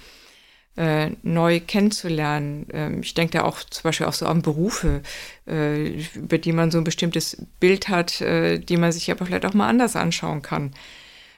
äh, 0.76 1.12
neu 1.24 1.60
kennenzulernen. 1.60 2.68
Ähm, 2.74 3.02
ich 3.02 3.14
denke 3.14 3.38
da 3.38 3.44
auch 3.44 3.64
zum 3.64 3.84
Beispiel 3.84 4.08
auch 4.08 4.14
so 4.14 4.26
an 4.26 4.42
Berufe, 4.42 5.02
äh, 5.48 6.02
über 6.16 6.38
die 6.38 6.54
man 6.54 6.72
so 6.72 6.78
ein 6.78 6.84
bestimmtes 6.84 7.46
Bild 7.60 7.88
hat, 7.88 8.22
äh, 8.22 8.60
die 8.60 8.78
man 8.78 8.92
sich 8.92 9.10
aber 9.12 9.26
vielleicht 9.26 9.46
auch 9.46 9.54
mal 9.54 9.70
anders 9.70 9.96
anschauen 9.96 10.42
kann. 10.42 10.74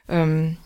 Ähm, 0.08 0.58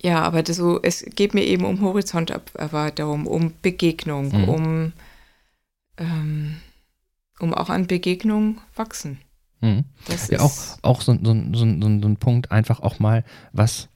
ja, 0.00 0.22
aber 0.22 0.42
das 0.42 0.56
so, 0.56 0.80
es 0.82 1.04
geht 1.14 1.34
mir 1.34 1.44
eben 1.44 1.64
um 1.64 1.80
Horizonterweiterung, 1.80 3.26
um 3.26 3.52
Begegnung, 3.62 4.28
mhm. 4.28 4.48
um, 4.48 4.92
ähm, 5.96 6.56
um 7.40 7.54
auch 7.54 7.68
an 7.68 7.86
Begegnung 7.88 8.60
wachsen. 8.76 9.20
Mhm. 9.60 9.84
ja, 10.30 10.40
auch, 10.40 10.52
auch 10.82 11.00
so, 11.00 11.12
so, 11.14 11.34
so, 11.52 11.58
so, 11.58 11.64
ein 11.64 12.16
Punkt, 12.18 12.52
einfach 12.52 12.80
auch 12.80 12.98
mal 12.98 13.24
was 13.52 13.88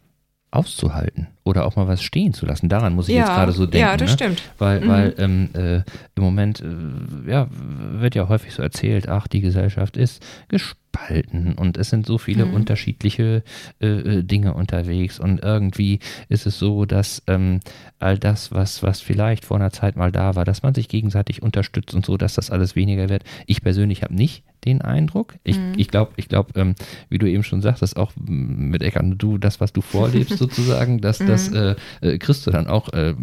auszuhalten 0.53 1.29
oder 1.45 1.65
auch 1.65 1.77
mal 1.77 1.89
was 1.89 2.03
stehen 2.03 2.35
zu 2.35 2.45
lassen. 2.45 2.69
Daran 2.69 2.95
muss 2.95 3.09
ich 3.09 3.15
ja, 3.15 3.23
jetzt 3.23 3.31
gerade 3.31 3.53
so 3.53 3.65
denken. 3.65 3.89
Ja, 3.89 3.97
das 3.97 4.11
ne? 4.11 4.15
stimmt. 4.15 4.43
Weil, 4.59 4.81
mhm. 4.83 4.89
weil 4.89 5.15
ähm, 5.19 5.49
äh, 5.55 5.77
im 6.15 6.23
Moment 6.23 6.61
äh, 6.61 7.31
ja, 7.31 7.49
wird 7.51 8.15
ja 8.15 8.29
häufig 8.29 8.53
so 8.53 8.63
erzählt, 8.63 9.09
ach, 9.09 9.27
die 9.29 9.41
Gesellschaft 9.41 9.97
ist 9.97 10.23
gespalten 10.49 11.55
und 11.55 11.79
es 11.79 11.89
sind 11.89 12.07
so 12.07 12.19
viele 12.19 12.45
mhm. 12.45 12.55
unterschiedliche 12.55 13.43
äh, 13.81 13.87
äh, 13.87 14.23
Dinge 14.23 14.53
unterwegs 14.53 15.19
und 15.19 15.43
irgendwie 15.43 16.01
ist 16.29 16.45
es 16.47 16.59
so, 16.59 16.85
dass 16.85 17.23
ähm, 17.29 17.61
all 17.99 18.19
das, 18.19 18.53
was, 18.53 18.83
was 18.83 19.01
vielleicht 19.01 19.47
vor 19.47 19.57
einer 19.57 19.73
Zeit 19.73 19.97
mal 19.97 20.13
da 20.13 20.35
war, 20.35 20.45
dass 20.45 20.63
man 20.63 20.75
sich 20.75 20.89
gegenseitig 20.89 21.43
unterstützt 21.43 21.95
und 21.95 22.05
so, 22.05 22.19
dass 22.19 22.35
das 22.35 22.51
alles 22.51 22.77
weniger 22.77 23.09
wird. 23.09 23.25
Ich 23.47 23.63
persönlich 23.63 24.03
habe 24.03 24.15
nicht 24.15 24.45
den 24.65 24.83
Eindruck. 24.83 25.35
Ich 25.45 25.57
glaube, 25.57 25.69
mhm. 25.69 25.75
ich 25.79 25.89
glaube, 25.89 26.13
glaub, 26.29 26.57
ähm, 26.57 26.75
wie 27.09 27.19
du 27.19 27.29
eben 27.29 27.43
schon 27.43 27.63
sagst, 27.63 27.83
dass 27.83 27.97
auch 27.97 28.13
mit 28.25 28.83
Eckart, 28.83 29.05
du 29.17 29.39
das, 29.39 29.61
was 29.61 29.73
du 29.73 29.81
vorlebst 29.81 30.39
sozusagen, 30.39 31.01
dass 31.01 31.21
mhm. 31.21 31.27
das 31.27 31.49
äh, 31.53 31.75
äh, 32.01 32.19
kriegst 32.19 32.47
du 32.47 32.51
dann 32.51 32.67
auch, 32.67 32.93
äh, 32.93 33.15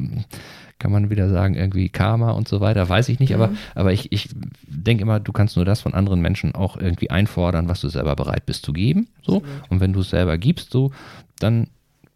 kann 0.80 0.92
man 0.92 1.10
wieder 1.10 1.30
sagen, 1.30 1.56
irgendwie 1.56 1.90
Karma 1.90 2.32
und 2.32 2.48
so 2.48 2.62
weiter, 2.62 2.88
weiß 2.88 3.10
ich 3.10 3.20
nicht, 3.20 3.30
mhm. 3.30 3.42
aber, 3.42 3.54
aber 3.76 3.94
ich, 3.94 4.12
ich 4.12 4.30
denke 4.68 5.04
immer, 5.04 5.20
du 5.20 5.32
kannst 5.32 5.56
nur 5.56 5.66
das 5.66 5.82
von 5.82 5.94
anderen 5.94 6.22
Menschen 6.22 6.56
auch 6.56 6.78
irgendwie 6.78 7.10
einfordern, 7.10 7.68
was 7.68 7.82
du 7.82 7.90
selber 7.90 8.16
bereit 8.16 8.46
bist 8.46 8.66
zu 8.66 8.74
geben. 8.74 9.08
So. 9.22 9.44
Und 9.70 9.82
wenn 9.82 9.94
du 9.94 10.02
es 10.02 10.10
selber 10.10 10.38
gibst, 10.38 10.72
so, 10.72 10.92
dann 11.40 11.68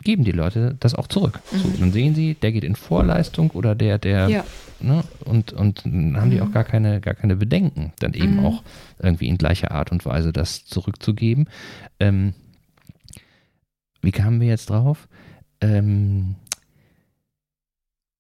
geben 0.04 0.24
die 0.24 0.32
Leute 0.32 0.76
das 0.80 0.96
auch 0.96 1.08
zurück. 1.08 1.40
Mhm. 1.52 1.58
So, 1.58 1.70
dann 1.80 1.92
sehen 1.92 2.16
sie, 2.16 2.36
der 2.36 2.52
geht 2.52 2.64
in 2.64 2.76
Vorleistung 2.76 3.52
oder 3.52 3.76
der, 3.76 3.98
der, 3.98 4.28
ja. 4.28 4.44
Ne, 4.80 5.04
und, 5.26 5.54
und 5.54 5.86
dann 5.86 6.18
haben 6.20 6.32
die 6.32 6.42
auch 6.42 6.48
mhm. 6.48 6.54
gar 6.54 6.64
keine, 6.64 7.02
gar 7.02 7.14
keine 7.14 7.36
Bedenken, 7.36 7.94
dann 8.00 8.14
eben 8.14 8.38
mhm. 8.38 8.46
auch 8.46 8.64
irgendwie 9.00 9.28
in 9.28 9.38
gleicher 9.38 9.72
Art 9.72 9.92
und 9.92 10.06
Weise 10.06 10.34
das 10.34 10.66
zurückzugeben. 10.66 11.50
Ähm, 12.00 12.34
wie 14.02 14.12
kamen 14.12 14.42
wir 14.42 14.48
jetzt 14.48 14.70
drauf? 14.70 15.08
Ähm, 15.62 16.36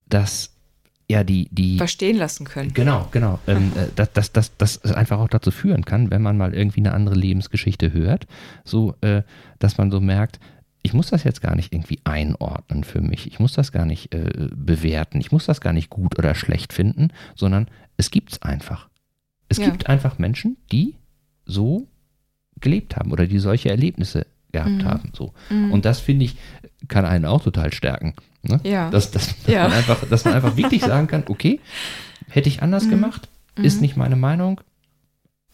dass 0.07 0.53
ja, 1.09 1.23
die, 1.23 1.49
die 1.51 1.77
verstehen 1.77 2.17
lassen 2.17 2.45
können. 2.45 2.73
Genau, 2.73 3.07
genau. 3.11 3.39
Ähm, 3.45 3.71
äh, 3.75 3.87
dass, 3.95 4.13
dass, 4.13 4.31
dass, 4.31 4.57
dass 4.57 4.79
es 4.81 4.91
einfach 4.93 5.19
auch 5.19 5.27
dazu 5.27 5.51
führen 5.51 5.85
kann, 5.85 6.11
wenn 6.11 6.21
man 6.21 6.37
mal 6.37 6.53
irgendwie 6.53 6.79
eine 6.79 6.93
andere 6.93 7.15
Lebensgeschichte 7.15 7.93
hört, 7.93 8.25
so, 8.63 8.95
äh, 9.01 9.23
dass 9.59 9.77
man 9.77 9.91
so 9.91 9.99
merkt, 9.99 10.39
ich 10.83 10.93
muss 10.93 11.09
das 11.09 11.23
jetzt 11.23 11.41
gar 11.41 11.55
nicht 11.55 11.73
irgendwie 11.73 11.99
einordnen 12.03 12.83
für 12.83 13.01
mich. 13.01 13.25
Ich 13.25 13.39
muss 13.39 13.53
das 13.53 13.71
gar 13.71 13.85
nicht 13.85 14.13
äh, 14.13 14.49
bewerten. 14.53 15.19
Ich 15.21 15.31
muss 15.31 15.45
das 15.45 15.61
gar 15.61 15.73
nicht 15.73 15.89
gut 15.89 16.19
oder 16.19 16.35
schlecht 16.35 16.73
finden, 16.73 17.09
sondern 17.35 17.67
es 17.95 18.11
gibt 18.11 18.33
es 18.33 18.41
einfach. 18.41 18.89
Es 19.47 19.57
ja. 19.57 19.69
gibt 19.69 19.87
einfach 19.87 20.19
Menschen, 20.19 20.57
die 20.71 20.95
so 21.45 21.87
gelebt 22.59 22.97
haben 22.97 23.11
oder 23.11 23.27
die 23.27 23.39
solche 23.39 23.69
Erlebnisse 23.69 24.25
gehabt 24.51 24.71
mhm. 24.71 24.85
haben. 24.85 25.11
So. 25.13 25.33
Mhm. 25.49 25.71
Und 25.71 25.85
das 25.85 25.99
finde 25.99 26.25
ich, 26.25 26.35
kann 26.89 27.05
einen 27.05 27.25
auch 27.25 27.43
total 27.43 27.71
stärken. 27.73 28.13
Ne? 28.41 28.59
Ja. 28.63 28.89
Dass, 28.89 29.11
dass, 29.11 29.27
dass, 29.43 29.53
ja. 29.53 29.63
Man 29.63 29.77
einfach, 29.77 30.07
dass 30.07 30.25
man 30.25 30.33
einfach 30.33 30.57
wirklich 30.57 30.81
sagen 30.81 31.07
kann, 31.07 31.23
okay, 31.27 31.61
hätte 32.29 32.49
ich 32.49 32.61
anders 32.61 32.85
mhm. 32.85 32.91
gemacht, 32.91 33.29
ist 33.55 33.75
mhm. 33.75 33.81
nicht 33.81 33.97
meine 33.97 34.17
Meinung, 34.17 34.59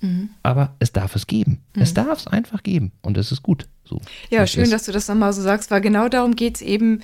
Mhm. 0.02 0.30
Aber 0.44 0.76
es 0.80 0.92
darf 0.92 1.16
es 1.16 1.28
geben. 1.28 1.62
Mhm. 1.76 1.82
Es 1.82 1.94
darf 1.94 2.20
es 2.20 2.28
einfach 2.28 2.64
geben. 2.64 2.92
Und 3.02 3.18
es 3.18 3.32
ist 3.32 3.44
gut. 3.44 3.68
So. 3.84 4.02
Ja, 4.30 4.46
schön, 4.48 4.64
ist. 4.64 4.74
dass 4.74 4.86
du 4.86 4.92
das 4.92 5.08
nochmal 5.08 5.34
so 5.34 5.42
sagst, 5.42 5.72
weil 5.72 5.82
genau 5.82 6.10
darum 6.10 6.36
geht 6.36 6.56
es 6.56 6.62
eben 6.62 7.02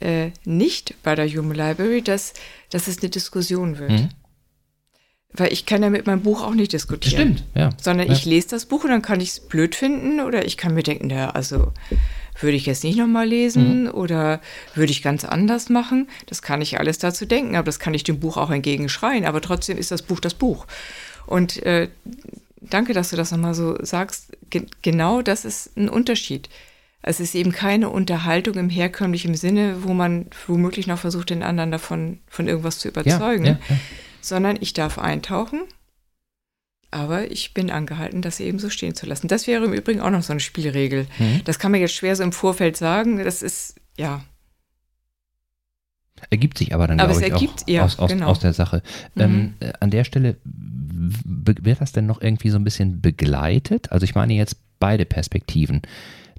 äh, 0.00 0.30
nicht 0.44 0.94
bei 1.02 1.14
der 1.14 1.28
Human 1.28 1.56
Library, 1.56 2.02
dass, 2.02 2.34
dass 2.70 2.88
es 2.88 3.00
eine 3.00 3.10
Diskussion 3.10 3.78
wird. 3.78 3.90
Mhm. 3.90 4.08
Weil 5.32 5.52
ich 5.52 5.66
kann 5.66 5.82
ja 5.82 5.90
mit 5.90 6.06
meinem 6.06 6.22
Buch 6.22 6.42
auch 6.42 6.54
nicht 6.54 6.72
diskutieren. 6.72 7.38
Stimmt, 7.38 7.44
ja. 7.56 7.70
Sondern 7.80 8.06
ja. 8.06 8.12
ich 8.12 8.24
lese 8.24 8.48
das 8.50 8.66
Buch 8.66 8.84
und 8.84 8.90
dann 8.90 9.02
kann 9.02 9.20
ich 9.20 9.30
es 9.30 9.40
blöd 9.40 9.74
finden 9.74 10.20
oder 10.20 10.44
ich 10.44 10.56
kann 10.56 10.74
mir 10.74 10.84
denken, 10.84 11.08
naja, 11.08 11.30
also 11.30 11.72
würde 12.40 12.56
ich 12.56 12.66
jetzt 12.66 12.84
nicht 12.84 12.98
nochmal 12.98 13.26
lesen 13.26 13.84
mhm. 13.84 13.90
oder 13.90 14.40
würde 14.74 14.92
ich 14.92 15.02
ganz 15.02 15.24
anders 15.24 15.68
machen? 15.68 16.08
Das 16.26 16.42
kann 16.42 16.60
ich 16.60 16.78
alles 16.78 16.98
dazu 16.98 17.26
denken, 17.26 17.56
aber 17.56 17.66
das 17.66 17.78
kann 17.78 17.94
ich 17.94 18.04
dem 18.04 18.20
Buch 18.20 18.36
auch 18.36 18.50
entgegenschreien. 18.50 19.24
Aber 19.24 19.40
trotzdem 19.40 19.78
ist 19.78 19.90
das 19.90 20.02
Buch 20.02 20.20
das 20.20 20.34
Buch. 20.34 20.66
Und 21.26 21.62
äh, 21.62 21.88
danke, 22.60 22.92
dass 22.92 23.10
du 23.10 23.16
das 23.16 23.30
nochmal 23.30 23.54
so 23.54 23.76
sagst. 23.82 24.36
Ge 24.50 24.66
genau 24.82 25.22
das 25.22 25.44
ist 25.44 25.76
ein 25.76 25.88
Unterschied. 25.88 26.48
Es 27.06 27.20
ist 27.20 27.34
eben 27.34 27.52
keine 27.52 27.90
Unterhaltung 27.90 28.54
im 28.54 28.70
herkömmlichen 28.70 29.34
Sinne, 29.34 29.76
wo 29.82 29.92
man 29.92 30.26
womöglich 30.46 30.86
noch 30.86 30.98
versucht, 30.98 31.30
den 31.30 31.42
anderen 31.42 31.70
davon 31.70 32.20
von 32.28 32.48
irgendwas 32.48 32.78
zu 32.78 32.88
überzeugen, 32.88 33.44
ja, 33.44 33.52
ja, 33.52 33.58
ja. 33.68 33.76
sondern 34.22 34.56
ich 34.58 34.72
darf 34.72 34.98
eintauchen, 34.98 35.60
aber 36.94 37.30
ich 37.30 37.54
bin 37.54 37.70
angehalten, 37.70 38.22
das 38.22 38.40
eben 38.40 38.58
so 38.58 38.70
stehen 38.70 38.94
zu 38.94 39.06
lassen. 39.06 39.28
Das 39.28 39.46
wäre 39.46 39.64
im 39.64 39.72
Übrigen 39.72 40.00
auch 40.00 40.10
noch 40.10 40.22
so 40.22 40.32
eine 40.32 40.40
Spielregel. 40.40 41.06
Mhm. 41.18 41.42
Das 41.44 41.58
kann 41.58 41.72
man 41.72 41.80
jetzt 41.80 41.94
schwer 41.94 42.14
so 42.14 42.22
im 42.22 42.32
Vorfeld 42.32 42.76
sagen. 42.76 43.22
Das 43.22 43.42
ist, 43.42 43.74
ja, 43.98 44.22
Ergibt 46.30 46.56
sich 46.56 46.74
aber 46.74 46.86
dann, 46.86 47.00
aber 47.00 47.12
glaube 47.12 47.26
ich, 47.26 47.32
ergibt, 47.32 47.62
auch 47.64 47.68
ja, 47.68 47.84
aus, 47.84 47.98
aus, 47.98 48.10
genau. 48.10 48.26
aus, 48.28 48.38
der 48.38 48.52
Sache. 48.52 48.82
Mhm. 49.14 49.22
Ähm, 49.22 49.54
äh, 49.60 49.72
an 49.80 49.90
der 49.90 50.04
Stelle, 50.04 50.36
wird 50.44 51.80
das 51.80 51.92
denn 51.92 52.06
noch 52.06 52.22
irgendwie 52.22 52.50
so 52.50 52.56
ein 52.56 52.64
bisschen 52.64 53.00
begleitet? 53.00 53.92
Also 53.92 54.04
ich 54.04 54.14
meine 54.14 54.34
jetzt 54.34 54.56
beide 54.78 55.04
Perspektiven, 55.04 55.82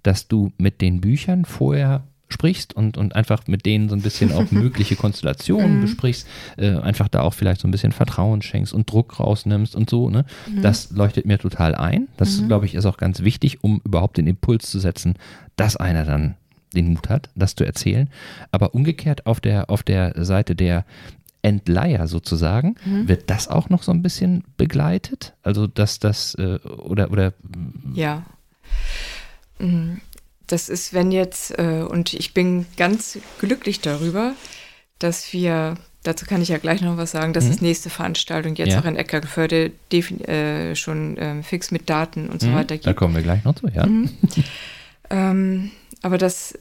dass 0.01 0.27
du 0.27 0.51
mit 0.57 0.81
den 0.81 1.01
Büchern 1.01 1.45
vorher 1.45 2.07
sprichst 2.35 2.75
und, 2.75 2.97
und 2.97 3.15
einfach 3.15 3.47
mit 3.47 3.65
denen 3.65 3.87
so 3.89 3.95
ein 3.95 4.01
bisschen 4.01 4.31
auch 4.33 4.51
mögliche 4.51 4.95
Konstellationen 4.95 5.77
mhm. 5.77 5.81
besprichst, 5.81 6.27
äh, 6.57 6.75
einfach 6.77 7.07
da 7.07 7.21
auch 7.21 7.33
vielleicht 7.33 7.61
so 7.61 7.67
ein 7.67 7.71
bisschen 7.71 7.93
Vertrauen 7.93 8.41
schenkst 8.41 8.73
und 8.73 8.91
Druck 8.91 9.19
rausnimmst 9.19 9.75
und 9.75 9.89
so, 9.89 10.09
ne? 10.09 10.25
Mhm. 10.47 10.61
Das 10.61 10.91
leuchtet 10.91 11.25
mir 11.25 11.39
total 11.39 11.75
ein. 11.75 12.09
Das, 12.17 12.41
mhm. 12.41 12.47
glaube 12.47 12.65
ich, 12.65 12.75
ist 12.75 12.85
auch 12.85 12.97
ganz 12.97 13.21
wichtig, 13.21 13.63
um 13.63 13.81
überhaupt 13.85 14.17
den 14.17 14.27
Impuls 14.27 14.69
zu 14.69 14.79
setzen, 14.79 15.15
dass 15.55 15.77
einer 15.77 16.03
dann 16.03 16.35
den 16.73 16.89
Mut 16.89 17.09
hat, 17.09 17.29
das 17.35 17.55
zu 17.55 17.63
erzählen. 17.63 18.09
Aber 18.51 18.75
umgekehrt 18.75 19.25
auf 19.25 19.39
der, 19.39 19.69
auf 19.69 19.81
der 19.81 20.25
Seite 20.25 20.55
der 20.55 20.85
Entleiher 21.41 22.07
sozusagen, 22.07 22.75
mhm. 22.83 23.07
wird 23.07 23.29
das 23.29 23.47
auch 23.47 23.69
noch 23.69 23.83
so 23.83 23.93
ein 23.93 24.01
bisschen 24.01 24.43
begleitet? 24.57 25.35
Also, 25.41 25.67
dass 25.67 25.99
das 25.99 26.35
äh, 26.35 26.59
oder 26.65 27.11
oder 27.11 27.33
ja. 27.93 28.25
Das 30.47 30.69
ist, 30.69 30.93
wenn 30.93 31.11
jetzt, 31.11 31.57
äh, 31.57 31.85
und 31.87 32.13
ich 32.13 32.33
bin 32.33 32.65
ganz 32.77 33.17
glücklich 33.39 33.81
darüber, 33.81 34.33
dass 34.99 35.33
wir, 35.33 35.75
dazu 36.03 36.25
kann 36.25 36.41
ich 36.41 36.49
ja 36.49 36.57
gleich 36.57 36.81
noch 36.81 36.97
was 36.97 37.11
sagen, 37.11 37.33
dass 37.33 37.45
mhm. 37.45 37.49
das 37.49 37.61
nächste 37.61 37.89
Veranstaltung 37.89 38.55
jetzt 38.55 38.73
ja. 38.73 38.79
auch 38.79 38.85
in 38.85 38.95
Eckergeförde 38.95 39.71
äh, 39.91 40.75
schon 40.75 41.17
äh, 41.17 41.43
fix 41.43 41.71
mit 41.71 41.89
Daten 41.89 42.29
und 42.29 42.41
so 42.41 42.47
mhm. 42.47 42.55
weiter 42.55 42.75
gibt. 42.75 42.87
Da 42.87 42.93
kommen 42.93 43.15
wir 43.15 43.23
gleich 43.23 43.43
noch 43.43 43.55
zu, 43.55 43.67
ja. 43.67 43.85
Mhm. 43.85 44.09
ähm, 45.09 45.71
aber 46.01 46.17
das 46.17 46.53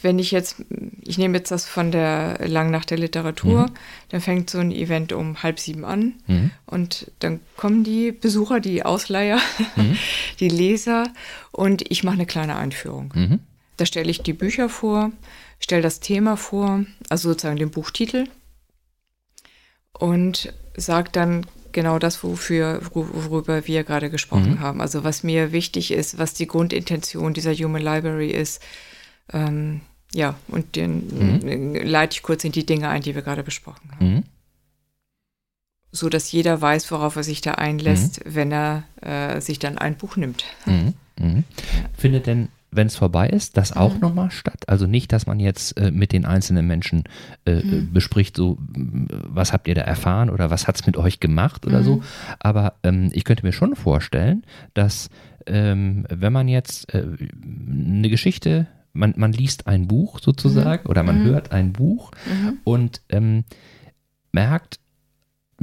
wenn 0.00 0.18
ich 0.18 0.30
jetzt, 0.30 0.56
ich 1.02 1.18
nehme 1.18 1.38
jetzt 1.38 1.50
das 1.50 1.66
von 1.66 1.90
der 1.90 2.38
Langnacht 2.46 2.90
der 2.90 2.98
Literatur, 2.98 3.62
mhm. 3.62 3.74
dann 4.08 4.20
fängt 4.20 4.50
so 4.50 4.58
ein 4.58 4.72
Event 4.72 5.12
um 5.12 5.42
halb 5.42 5.58
sieben 5.58 5.84
an 5.84 6.14
mhm. 6.26 6.50
und 6.66 7.10
dann 7.18 7.40
kommen 7.56 7.84
die 7.84 8.12
Besucher, 8.12 8.60
die 8.60 8.84
Ausleiher, 8.84 9.38
mhm. 9.76 9.96
die 10.40 10.48
Leser 10.48 11.04
und 11.50 11.90
ich 11.90 12.04
mache 12.04 12.14
eine 12.14 12.26
kleine 12.26 12.56
Einführung. 12.56 13.12
Mhm. 13.14 13.40
Da 13.76 13.86
stelle 13.86 14.10
ich 14.10 14.22
die 14.22 14.32
Bücher 14.32 14.68
vor, 14.68 15.12
stelle 15.58 15.82
das 15.82 16.00
Thema 16.00 16.36
vor, 16.36 16.84
also 17.08 17.30
sozusagen 17.30 17.58
den 17.58 17.70
Buchtitel 17.70 18.26
und 19.92 20.52
sage 20.76 21.10
dann 21.12 21.46
genau 21.72 21.98
das, 21.98 22.22
wofür, 22.22 22.80
worüber 22.92 23.66
wir 23.66 23.82
gerade 23.84 24.10
gesprochen 24.10 24.52
mhm. 24.52 24.60
haben. 24.60 24.80
Also 24.80 25.04
was 25.04 25.22
mir 25.22 25.52
wichtig 25.52 25.90
ist, 25.90 26.18
was 26.18 26.34
die 26.34 26.46
Grundintention 26.46 27.34
dieser 27.34 27.54
Human 27.54 27.82
Library 27.82 28.30
ist 28.30 28.62
ähm, 29.32 29.80
ja, 30.14 30.34
und 30.48 30.76
den 30.76 31.40
mhm. 31.40 31.74
leite 31.74 32.14
ich 32.16 32.22
kurz 32.22 32.44
in 32.44 32.52
die 32.52 32.66
Dinge 32.66 32.88
ein, 32.88 33.02
die 33.02 33.14
wir 33.14 33.22
gerade 33.22 33.42
besprochen 33.42 33.90
haben. 33.92 34.14
Mhm. 34.14 34.22
So 35.90 36.08
dass 36.08 36.32
jeder 36.32 36.60
weiß, 36.60 36.90
worauf 36.90 37.16
er 37.16 37.22
sich 37.22 37.40
da 37.42 37.52
einlässt, 37.52 38.24
mhm. 38.24 38.34
wenn 38.34 38.52
er 38.52 38.84
äh, 39.02 39.40
sich 39.40 39.58
dann 39.58 39.78
ein 39.78 39.96
Buch 39.96 40.16
nimmt. 40.16 40.44
Mhm. 40.66 40.94
Mhm. 41.18 41.44
Findet 41.96 42.26
denn 42.26 42.48
wenn 42.74 42.86
es 42.86 42.96
vorbei 42.96 43.28
ist, 43.28 43.58
das 43.58 43.76
auch 43.76 43.94
Mhm. 43.94 44.00
nochmal 44.00 44.30
statt? 44.30 44.64
Also 44.66 44.86
nicht, 44.86 45.12
dass 45.12 45.26
man 45.26 45.38
jetzt 45.38 45.76
äh, 45.76 45.90
mit 45.90 46.12
den 46.12 46.24
einzelnen 46.24 46.66
Menschen 46.66 47.04
äh, 47.44 47.58
äh, 47.58 47.64
Mhm. 47.64 47.92
bespricht, 47.92 48.34
so, 48.34 48.56
was 48.74 49.52
habt 49.52 49.68
ihr 49.68 49.74
da 49.74 49.82
erfahren 49.82 50.30
oder 50.30 50.48
was 50.50 50.66
hat 50.66 50.76
es 50.76 50.86
mit 50.86 50.96
euch 50.96 51.20
gemacht 51.20 51.66
oder 51.66 51.80
Mhm. 51.80 51.84
so. 51.84 52.02
Aber 52.38 52.74
ähm, 52.82 53.10
ich 53.12 53.24
könnte 53.24 53.44
mir 53.44 53.52
schon 53.52 53.76
vorstellen, 53.76 54.44
dass 54.72 55.10
ähm, 55.46 56.06
wenn 56.08 56.32
man 56.32 56.48
jetzt 56.48 56.94
äh, 56.94 57.04
eine 57.44 58.08
Geschichte, 58.08 58.68
man, 58.92 59.14
man 59.16 59.32
liest 59.32 59.66
ein 59.66 59.88
Buch 59.88 60.20
sozusagen 60.20 60.86
oder 60.88 61.02
man 61.02 61.20
Mhm. 61.22 61.24
hört 61.24 61.52
ein 61.52 61.72
Buch 61.72 62.10
Mhm. 62.26 62.58
und 62.64 63.02
ähm, 63.08 63.44
merkt, 64.32 64.80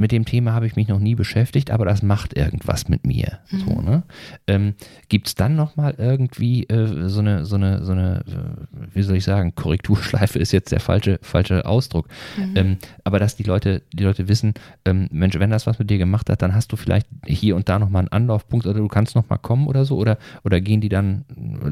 mit 0.00 0.12
dem 0.12 0.24
Thema 0.24 0.54
habe 0.54 0.66
ich 0.66 0.76
mich 0.76 0.88
noch 0.88 0.98
nie 0.98 1.14
beschäftigt, 1.14 1.70
aber 1.70 1.84
das 1.84 2.02
macht 2.02 2.34
irgendwas 2.34 2.88
mit 2.88 3.06
mir. 3.06 3.38
Mhm. 3.50 3.58
So, 3.58 3.82
ne? 3.82 4.02
ähm, 4.46 4.74
Gibt 5.10 5.28
es 5.28 5.34
dann 5.34 5.56
nochmal 5.56 5.94
irgendwie 5.98 6.64
äh, 6.64 7.06
so 7.08 7.20
eine, 7.20 7.44
so 7.44 7.56
eine, 7.56 7.84
so 7.84 7.92
eine, 7.92 8.24
äh, 8.26 8.94
wie 8.94 9.02
soll 9.02 9.16
ich 9.16 9.24
sagen, 9.24 9.54
Korrekturschleife 9.54 10.38
ist 10.38 10.52
jetzt 10.52 10.72
der 10.72 10.80
falsche, 10.80 11.18
falsche 11.20 11.66
Ausdruck. 11.66 12.08
Mhm. 12.38 12.56
Ähm, 12.56 12.78
aber 13.04 13.18
dass 13.18 13.36
die 13.36 13.42
Leute, 13.42 13.82
die 13.92 14.04
Leute 14.04 14.26
wissen, 14.26 14.54
ähm, 14.86 15.06
Mensch, 15.12 15.38
wenn 15.38 15.50
das 15.50 15.66
was 15.66 15.78
mit 15.78 15.90
dir 15.90 15.98
gemacht 15.98 16.30
hat, 16.30 16.40
dann 16.40 16.54
hast 16.54 16.72
du 16.72 16.76
vielleicht 16.76 17.06
hier 17.26 17.54
und 17.54 17.68
da 17.68 17.78
nochmal 17.78 18.00
einen 18.00 18.08
Anlaufpunkt 18.08 18.66
oder 18.66 18.78
du 18.78 18.88
kannst 18.88 19.14
nochmal 19.14 19.38
kommen 19.38 19.66
oder 19.66 19.84
so 19.84 19.98
oder, 19.98 20.16
oder 20.44 20.62
gehen 20.62 20.80
die 20.80 20.88
dann, 20.88 21.26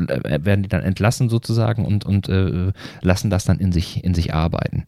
äh, 0.07 0.45
werden 0.45 0.63
die 0.63 0.69
dann 0.69 0.83
entlassen 0.83 1.31
sozusagen 1.31 1.87
und, 1.87 2.05
und 2.05 2.29
äh, 2.29 2.73
lassen 3.01 3.31
das 3.31 3.47
dann 3.47 3.59
in 3.59 3.73
sich, 3.73 4.05
in 4.05 4.13
sich 4.13 4.35
arbeiten. 4.35 4.85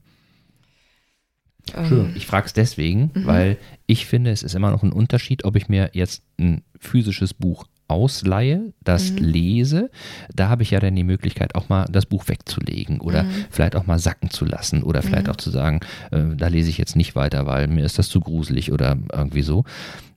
Entschuldigung, 1.74 2.06
Ähm, 2.10 2.16
ich 2.16 2.26
frage 2.26 2.46
es 2.46 2.52
deswegen, 2.52 3.10
Mhm. 3.14 3.26
weil 3.26 3.56
ich 3.86 4.06
finde, 4.06 4.30
es 4.30 4.42
ist 4.42 4.54
immer 4.54 4.70
noch 4.70 4.82
ein 4.82 4.92
Unterschied, 4.92 5.44
ob 5.44 5.56
ich 5.56 5.68
mir 5.68 5.90
jetzt 5.92 6.22
ein 6.38 6.62
physisches 6.78 7.34
Buch 7.34 7.64
ausleihe, 7.88 8.72
das 8.84 9.10
Mhm. 9.12 9.26
lese. 9.26 9.90
Da 10.34 10.48
habe 10.48 10.62
ich 10.62 10.70
ja 10.70 10.78
dann 10.78 10.94
die 10.94 11.02
Möglichkeit, 11.04 11.56
auch 11.56 11.68
mal 11.68 11.86
das 11.90 12.06
Buch 12.06 12.28
wegzulegen 12.28 13.00
oder 13.00 13.24
Mhm. 13.24 13.28
vielleicht 13.50 13.74
auch 13.74 13.86
mal 13.86 13.98
sacken 13.98 14.30
zu 14.30 14.44
lassen 14.44 14.82
oder 14.84 15.02
vielleicht 15.02 15.26
Mhm. 15.26 15.32
auch 15.32 15.36
zu 15.36 15.50
sagen, 15.50 15.80
äh, 16.12 16.22
da 16.36 16.46
lese 16.46 16.70
ich 16.70 16.78
jetzt 16.78 16.94
nicht 16.96 17.16
weiter, 17.16 17.46
weil 17.46 17.66
mir 17.66 17.84
ist 17.84 17.98
das 17.98 18.08
zu 18.08 18.20
gruselig 18.20 18.70
oder 18.72 18.96
irgendwie 19.12 19.42
so. 19.42 19.64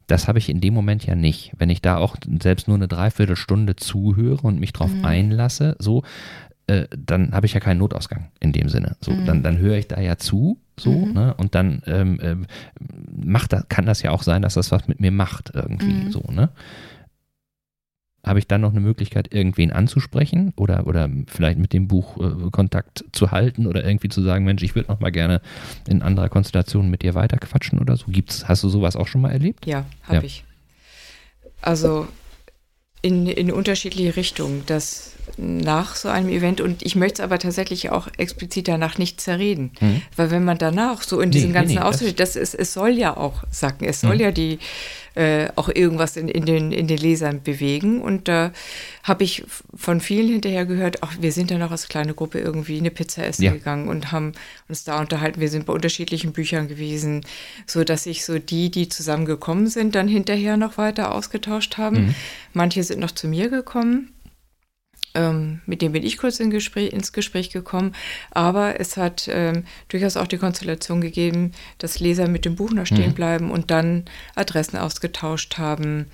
Das 0.07 0.27
habe 0.27 0.37
ich 0.37 0.49
in 0.49 0.59
dem 0.59 0.73
Moment 0.73 1.05
ja 1.05 1.15
nicht. 1.15 1.53
Wenn 1.57 1.69
ich 1.69 1.81
da 1.81 1.95
auch 1.97 2.17
selbst 2.41 2.67
nur 2.67 2.75
eine 2.75 2.89
Dreiviertelstunde 2.89 3.77
zuhöre 3.77 4.41
und 4.45 4.59
mich 4.59 4.73
drauf 4.73 4.93
Mhm. 4.99 5.05
einlasse, 5.05 5.75
so, 5.79 6.03
äh, 6.67 6.87
dann 6.97 7.33
habe 7.33 7.45
ich 7.45 7.53
ja 7.53 7.59
keinen 7.59 7.79
Notausgang 7.79 8.31
in 8.39 8.51
dem 8.53 8.69
Sinne. 8.69 8.95
So, 9.01 9.11
Mhm. 9.11 9.25
dann, 9.25 9.43
dann 9.43 9.57
höre 9.57 9.77
ich 9.77 9.87
da 9.87 9.99
ja 9.99 10.17
zu, 10.17 10.59
so, 10.79 11.05
Mhm. 11.05 11.13
ne? 11.13 11.33
Und 11.35 11.55
dann 11.55 11.81
ähm, 11.87 12.19
ähm, 12.21 12.45
macht 13.25 13.53
das, 13.53 13.67
kann 13.69 13.85
das 13.85 14.01
ja 14.01 14.11
auch 14.11 14.23
sein, 14.23 14.41
dass 14.41 14.53
das 14.55 14.71
was 14.71 14.87
mit 14.87 14.99
mir 14.99 15.11
macht 15.11 15.51
irgendwie, 15.53 16.05
Mhm. 16.05 16.11
so, 16.11 16.21
ne? 16.31 16.49
Habe 18.25 18.39
ich 18.39 18.47
dann 18.47 18.61
noch 18.61 18.71
eine 18.71 18.79
Möglichkeit, 18.79 19.33
irgendwen 19.33 19.73
anzusprechen 19.73 20.53
oder, 20.55 20.87
oder 20.87 21.09
vielleicht 21.27 21.59
mit 21.59 21.73
dem 21.73 21.89
Buch 21.89 22.15
äh, 22.21 22.49
Kontakt 22.51 23.03
zu 23.11 23.31
halten 23.31 23.67
oder 23.67 23.83
irgendwie 23.83 24.07
zu 24.07 24.21
sagen, 24.21 24.45
Mensch, 24.45 24.63
ich 24.63 24.75
würde 24.75 24.89
noch 24.89 25.01
mal 25.01 25.11
gerne 25.11 25.41
in 25.89 26.01
anderer 26.01 26.29
Konstellation 26.29 26.89
mit 26.89 27.01
dir 27.01 27.15
weiterquatschen 27.15 27.79
oder 27.79 27.97
so? 27.97 28.05
Gibt's, 28.07 28.47
hast 28.47 28.63
du 28.63 28.69
sowas 28.69 28.95
auch 28.95 29.07
schon 29.07 29.19
mal 29.19 29.31
erlebt? 29.31 29.65
Ja, 29.65 29.85
habe 30.03 30.15
Ja. 30.15 30.23
ich. 30.23 30.45
Also 31.61 32.07
in, 33.03 33.27
in 33.27 33.51
unterschiedliche 33.51 34.15
Richtungen, 34.15 34.63
dass 34.65 35.11
nach 35.37 35.95
so 35.95 36.09
einem 36.09 36.29
Event, 36.29 36.59
und 36.61 36.83
ich 36.83 36.95
möchte 36.95 37.21
es 37.21 37.23
aber 37.23 37.37
tatsächlich 37.39 37.89
auch 37.91 38.07
explizit 38.17 38.67
danach 38.67 38.97
nicht 38.97 39.21
zerreden, 39.21 39.71
Mhm. 39.79 40.01
weil 40.15 40.31
wenn 40.31 40.43
man 40.43 40.57
danach 40.57 41.01
so 41.03 41.19
in 41.21 41.29
Nee, 41.29 41.33
diesem 41.35 41.53
ganzen 41.53 41.75
nee, 41.75 41.79
das- 41.79 41.85
Austausch, 41.85 42.15
das 42.15 42.35
ist, 42.35 42.55
es 42.55 42.73
soll 42.73 42.91
ja 42.97 43.15
auch 43.15 43.43
sacken, 43.51 43.85
es 43.87 44.01
soll 44.01 44.15
Mhm. 44.15 44.21
ja 44.21 44.31
die 44.31 44.57
äh, 45.15 45.49
auch 45.55 45.69
irgendwas 45.69 46.17
in, 46.17 46.27
in, 46.27 46.45
den, 46.45 46.71
in 46.71 46.87
den 46.87 46.97
Lesern 46.97 47.43
bewegen 47.43 48.01
und 48.01 48.27
da 48.27 48.51
habe 49.03 49.23
ich 49.23 49.43
von 49.75 49.99
vielen 50.01 50.29
hinterher 50.29 50.65
gehört, 50.65 51.03
ach, 51.03 51.13
wir 51.19 51.31
sind 51.31 51.51
dann 51.51 51.61
auch 51.61 51.71
als 51.71 51.87
kleine 51.87 52.13
Gruppe 52.13 52.39
irgendwie 52.39 52.77
eine 52.77 52.89
Pizza 52.91 53.25
essen 53.25 53.43
Ja. 53.43 53.51
gegangen 53.51 53.87
und 53.87 54.11
haben 54.11 54.31
uns 54.69 54.83
da 54.83 54.99
unterhalten, 54.99 55.39
wir 55.39 55.49
sind 55.49 55.65
bei 55.65 55.73
unterschiedlichen 55.73 56.31
Büchern 56.33 56.67
gewesen, 56.67 57.21
so 57.67 57.83
dass 57.83 58.03
sich 58.03 58.25
so 58.25 58.39
die, 58.39 58.71
die 58.71 58.89
zusammengekommen 58.89 59.67
sind, 59.67 59.95
dann 59.95 60.07
hinterher 60.07 60.57
noch 60.57 60.77
weiter 60.77 61.13
ausgetauscht 61.13 61.77
haben. 61.77 62.07
Mhm. 62.07 62.15
Manche 62.53 62.83
sind 62.83 62.99
noch 62.99 63.11
zu 63.11 63.27
mir 63.27 63.49
gekommen. 63.49 64.09
Ähm, 65.15 65.61
mit 65.65 65.81
dem 65.81 65.91
bin 65.91 66.03
ich 66.03 66.17
kurz 66.17 66.39
in 66.39 66.49
Gespräch, 66.49 66.91
ins 66.91 67.13
Gespräch 67.13 67.51
gekommen. 67.51 67.93
Aber 68.31 68.79
es 68.79 68.97
hat 68.97 69.27
ähm, 69.31 69.63
durchaus 69.87 70.17
auch 70.17 70.27
die 70.27 70.37
Konstellation 70.39 71.01
gegeben, 71.01 71.51
dass 71.77 71.99
Leser 71.99 72.27
mit 72.27 72.45
dem 72.45 72.55
Buch 72.55 72.71
noch 72.71 72.85
stehen 72.87 73.11
Mhm. 73.11 73.15
bleiben 73.15 73.51
und 73.51 73.69
dann 73.69 74.05
Adressen 74.35 74.77
ausgetauscht 74.77 75.57
haben, 75.57 76.07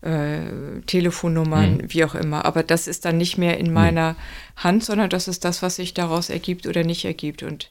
äh, 0.00 0.80
Telefonnummern, 0.86 1.76
Mhm. 1.78 1.92
wie 1.92 2.04
auch 2.04 2.14
immer. 2.14 2.44
Aber 2.44 2.62
das 2.62 2.86
ist 2.86 3.04
dann 3.04 3.18
nicht 3.18 3.36
mehr 3.36 3.58
in 3.58 3.72
meiner 3.72 4.16
Hand, 4.56 4.84
sondern 4.84 5.10
das 5.10 5.28
ist 5.28 5.44
das, 5.44 5.60
was 5.60 5.76
sich 5.76 5.92
daraus 5.92 6.30
ergibt 6.30 6.66
oder 6.66 6.84
nicht 6.84 7.04
ergibt. 7.04 7.42
Und 7.42 7.70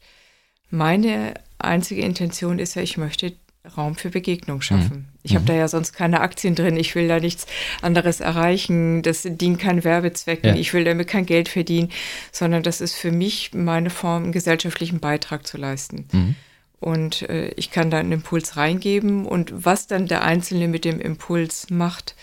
meine 0.70 1.34
einzige 1.58 2.02
Intention 2.02 2.60
ist 2.60 2.76
ja, 2.76 2.82
ich 2.82 2.98
möchte 2.98 3.34
Raum 3.76 3.96
für 3.96 4.10
Begegnung 4.10 4.62
schaffen. 4.62 5.10
Ich 5.28 5.36
habe 5.36 5.46
da 5.46 5.54
ja 5.54 5.68
sonst 5.68 5.94
keine 5.94 6.22
Aktien 6.22 6.56
drin. 6.56 6.78
Ich 6.78 6.96
will 6.96 7.08
da 7.08 7.20
nichts 7.20 7.46
anderes 7.82 8.20
erreichen. 8.20 9.02
Das 9.02 9.24
dient 9.24 9.60
keinen 9.60 9.84
Werbezwecken. 9.84 10.50
Ja. 10.50 10.56
Ich 10.56 10.74
will 10.74 10.84
damit 10.84 11.08
kein 11.08 11.26
Geld 11.26 11.50
verdienen, 11.50 11.90
sondern 12.32 12.64
das 12.64 12.82
ist 12.82 12.96
für 12.96 13.12
mich 13.12 13.52
meine 13.54 13.90
Form, 13.90 14.24
einen 14.24 14.32
gesellschaftlichen 14.32 15.00
Beitrag 15.00 15.46
zu 15.46 15.58
leisten. 15.58 16.08
Mhm. 16.12 16.36
Und 16.80 17.24
äh, 17.24 17.50
ich 17.56 17.72
kann 17.72 17.90
da 17.90 17.98
einen 17.98 18.12
Impuls 18.12 18.56
reingeben 18.56 19.26
und 19.26 19.52
was 19.66 19.88
dann 19.88 20.08
der 20.08 20.24
Einzelne 20.24 20.68
mit 20.68 20.86
dem 20.86 21.00
Impuls 21.00 21.70
macht, 21.70 22.16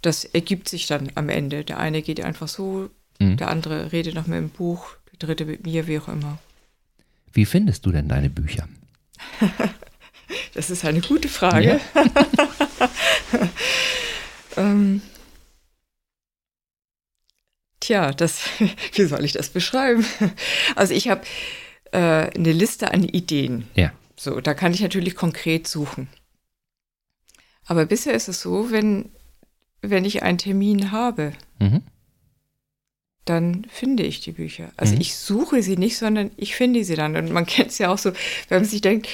das 0.00 0.24
ergibt 0.24 0.68
sich 0.68 0.86
dann 0.88 1.10
am 1.14 1.28
Ende. 1.28 1.64
Der 1.64 1.78
eine 1.78 2.02
geht 2.02 2.20
einfach 2.20 2.48
so, 2.48 2.90
Mhm. 3.22 3.36
der 3.36 3.48
andere 3.48 3.92
redet 3.92 4.14
noch 4.14 4.26
mit 4.26 4.38
dem 4.38 4.50
Buch, 4.50 4.96
der 5.12 5.26
dritte 5.26 5.44
mit 5.44 5.64
mir, 5.64 5.86
wie 5.86 5.98
auch 5.98 6.08
immer. 6.08 6.38
Wie 7.32 7.44
findest 7.46 7.86
du 7.86 7.92
denn 7.92 8.08
deine 8.08 8.30
Bücher? 8.30 8.68
Das 10.54 10.70
ist 10.70 10.84
eine 10.84 11.00
gute 11.00 11.28
Frage. 11.28 11.80
ähm, 14.56 15.02
tja, 17.80 18.12
das, 18.12 18.40
wie 18.94 19.04
soll 19.04 19.24
ich 19.24 19.32
das 19.32 19.50
beschreiben? 19.50 20.04
Also 20.76 20.94
ich 20.94 21.08
habe 21.08 21.22
äh, 21.92 21.98
eine 21.98 22.52
Liste 22.52 22.92
an 22.92 23.04
Ideen. 23.04 23.68
Ja. 23.74 23.92
So, 24.16 24.40
da 24.40 24.54
kann 24.54 24.72
ich 24.72 24.80
natürlich 24.80 25.16
konkret 25.16 25.66
suchen. 25.66 26.08
Aber 27.66 27.86
bisher 27.86 28.14
ist 28.14 28.28
es 28.28 28.40
so, 28.40 28.70
wenn, 28.70 29.10
wenn 29.80 30.04
ich 30.04 30.22
einen 30.22 30.38
Termin 30.38 30.92
habe, 30.92 31.32
Mhm. 31.58 31.82
dann 33.24 33.66
finde 33.70 34.02
ich 34.02 34.20
die 34.20 34.32
Bücher. 34.32 34.72
Also 34.76 34.94
Mhm. 34.96 35.00
ich 35.00 35.14
suche 35.14 35.62
sie 35.62 35.76
nicht, 35.76 35.96
sondern 35.96 36.32
ich 36.36 36.56
finde 36.56 36.84
sie 36.84 36.96
dann. 36.96 37.14
Und 37.16 37.30
man 37.30 37.46
kennt 37.46 37.70
es 37.70 37.78
ja 37.78 37.92
auch 37.92 37.98
so, 37.98 38.12
wenn 38.48 38.62
man 38.62 38.68
sich 38.68 38.80
denkt, 38.80 39.08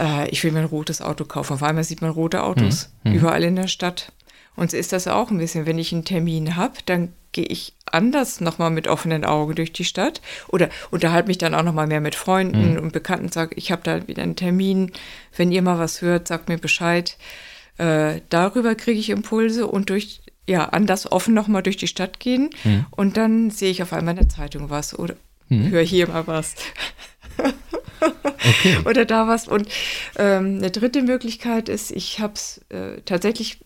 äh, 0.00 0.28
ich 0.30 0.42
will 0.44 0.52
mir 0.52 0.60
ein 0.60 0.64
rotes 0.66 1.00
Auto 1.02 1.24
kaufen. 1.24 1.54
Auf 1.54 1.62
einmal 1.62 1.84
sieht 1.84 2.02
man 2.02 2.10
rote 2.10 2.42
Autos 2.42 2.90
Mhm. 3.04 3.12
Mhm. 3.12 3.16
überall 3.18 3.44
in 3.44 3.56
der 3.56 3.68
Stadt. 3.68 4.12
Und 4.56 4.70
so 4.70 4.76
ist 4.76 4.92
das 4.92 5.08
auch 5.08 5.30
ein 5.30 5.38
bisschen. 5.38 5.66
Wenn 5.66 5.78
ich 5.78 5.92
einen 5.92 6.04
Termin 6.04 6.54
habe, 6.56 6.74
dann 6.86 7.12
gehe 7.32 7.46
ich 7.46 7.72
anders 7.90 8.40
nochmal 8.40 8.70
mit 8.70 8.86
offenen 8.86 9.24
Augen 9.24 9.56
durch 9.56 9.72
die 9.72 9.84
Stadt 9.84 10.20
oder 10.46 10.68
unterhalte 10.92 11.26
mich 11.26 11.38
dann 11.38 11.54
auch 11.56 11.64
nochmal 11.64 11.88
mehr 11.88 12.00
mit 12.00 12.14
Freunden 12.14 12.72
Mhm. 12.74 12.78
und 12.78 12.92
Bekannten, 12.92 13.30
sage, 13.32 13.56
ich 13.56 13.72
habe 13.72 13.82
da 13.82 14.06
wieder 14.06 14.22
einen 14.22 14.36
Termin. 14.36 14.92
Wenn 15.36 15.50
ihr 15.50 15.62
mal 15.62 15.80
was 15.80 16.00
hört, 16.02 16.28
sagt 16.28 16.48
mir 16.48 16.58
Bescheid. 16.58 17.16
Äh, 17.78 18.20
darüber 18.28 18.76
kriege 18.76 19.00
ich 19.00 19.10
Impulse 19.10 19.66
und 19.66 19.90
durch, 19.90 20.20
ja, 20.46 20.66
anders 20.66 21.10
offen 21.10 21.34
nochmal 21.34 21.64
durch 21.64 21.76
die 21.76 21.88
Stadt 21.88 22.20
gehen. 22.20 22.50
Mhm. 22.62 22.86
Und 22.92 23.16
dann 23.16 23.50
sehe 23.50 23.72
ich 23.72 23.82
auf 23.82 23.92
einmal 23.92 24.14
in 24.14 24.20
der 24.20 24.28
Zeitung 24.28 24.70
was 24.70 24.96
oder 24.96 25.14
Mhm. 25.48 25.70
höre 25.70 25.82
hier 25.82 26.06
mal 26.08 26.26
was 26.28 26.54
Okay. 28.22 28.78
oder 28.84 29.04
da 29.04 29.26
was. 29.28 29.48
Und 29.48 29.68
ähm, 30.16 30.58
eine 30.58 30.70
dritte 30.70 31.02
Möglichkeit 31.02 31.68
ist, 31.68 31.90
ich 31.90 32.20
habe 32.20 32.34
es 32.34 32.60
äh, 32.68 33.00
tatsächlich 33.04 33.60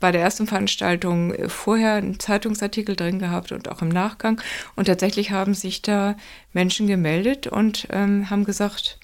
bei 0.00 0.12
der 0.12 0.20
ersten 0.22 0.46
Veranstaltung 0.46 1.34
äh, 1.34 1.48
vorher 1.48 1.94
einen 1.94 2.20
Zeitungsartikel 2.20 2.96
drin 2.96 3.18
gehabt 3.18 3.52
und 3.52 3.68
auch 3.68 3.82
im 3.82 3.88
Nachgang. 3.88 4.40
Und 4.76 4.86
tatsächlich 4.86 5.30
haben 5.30 5.54
sich 5.54 5.82
da 5.82 6.16
Menschen 6.52 6.86
gemeldet 6.86 7.46
und 7.46 7.88
ähm, 7.90 8.30
haben 8.30 8.44
gesagt, 8.44 8.98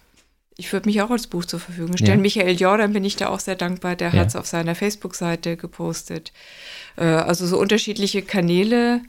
ich 0.56 0.72
würde 0.72 0.88
mich 0.88 1.02
auch 1.02 1.10
als 1.10 1.26
Buch 1.26 1.44
zur 1.44 1.58
Verfügung 1.58 1.96
stellen. 1.96 2.18
Ja. 2.18 2.22
Michael 2.22 2.56
Jordan 2.56 2.92
bin 2.92 3.04
ich 3.04 3.16
da 3.16 3.28
auch 3.28 3.40
sehr 3.40 3.56
dankbar, 3.56 3.96
der 3.96 4.14
Ja. 4.14 4.20
hat 4.20 4.28
es 4.28 4.36
auf 4.36 4.46
seiner 4.46 4.74
Facebook-Seite 4.76 5.56
gepostet. 5.56 6.32
Äh, 6.96 7.04
also 7.04 7.46
so 7.46 7.58
unterschiedliche 7.58 8.22
Kanäle, 8.22 9.02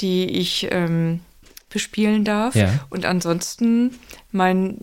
die 0.00 0.24
ich 0.24 0.66
ähm, 0.72 1.20
bespielen 1.68 2.24
darf. 2.24 2.56
Ja. 2.56 2.68
Und 2.90 3.06
ansonsten 3.06 3.94
mein, 4.32 4.78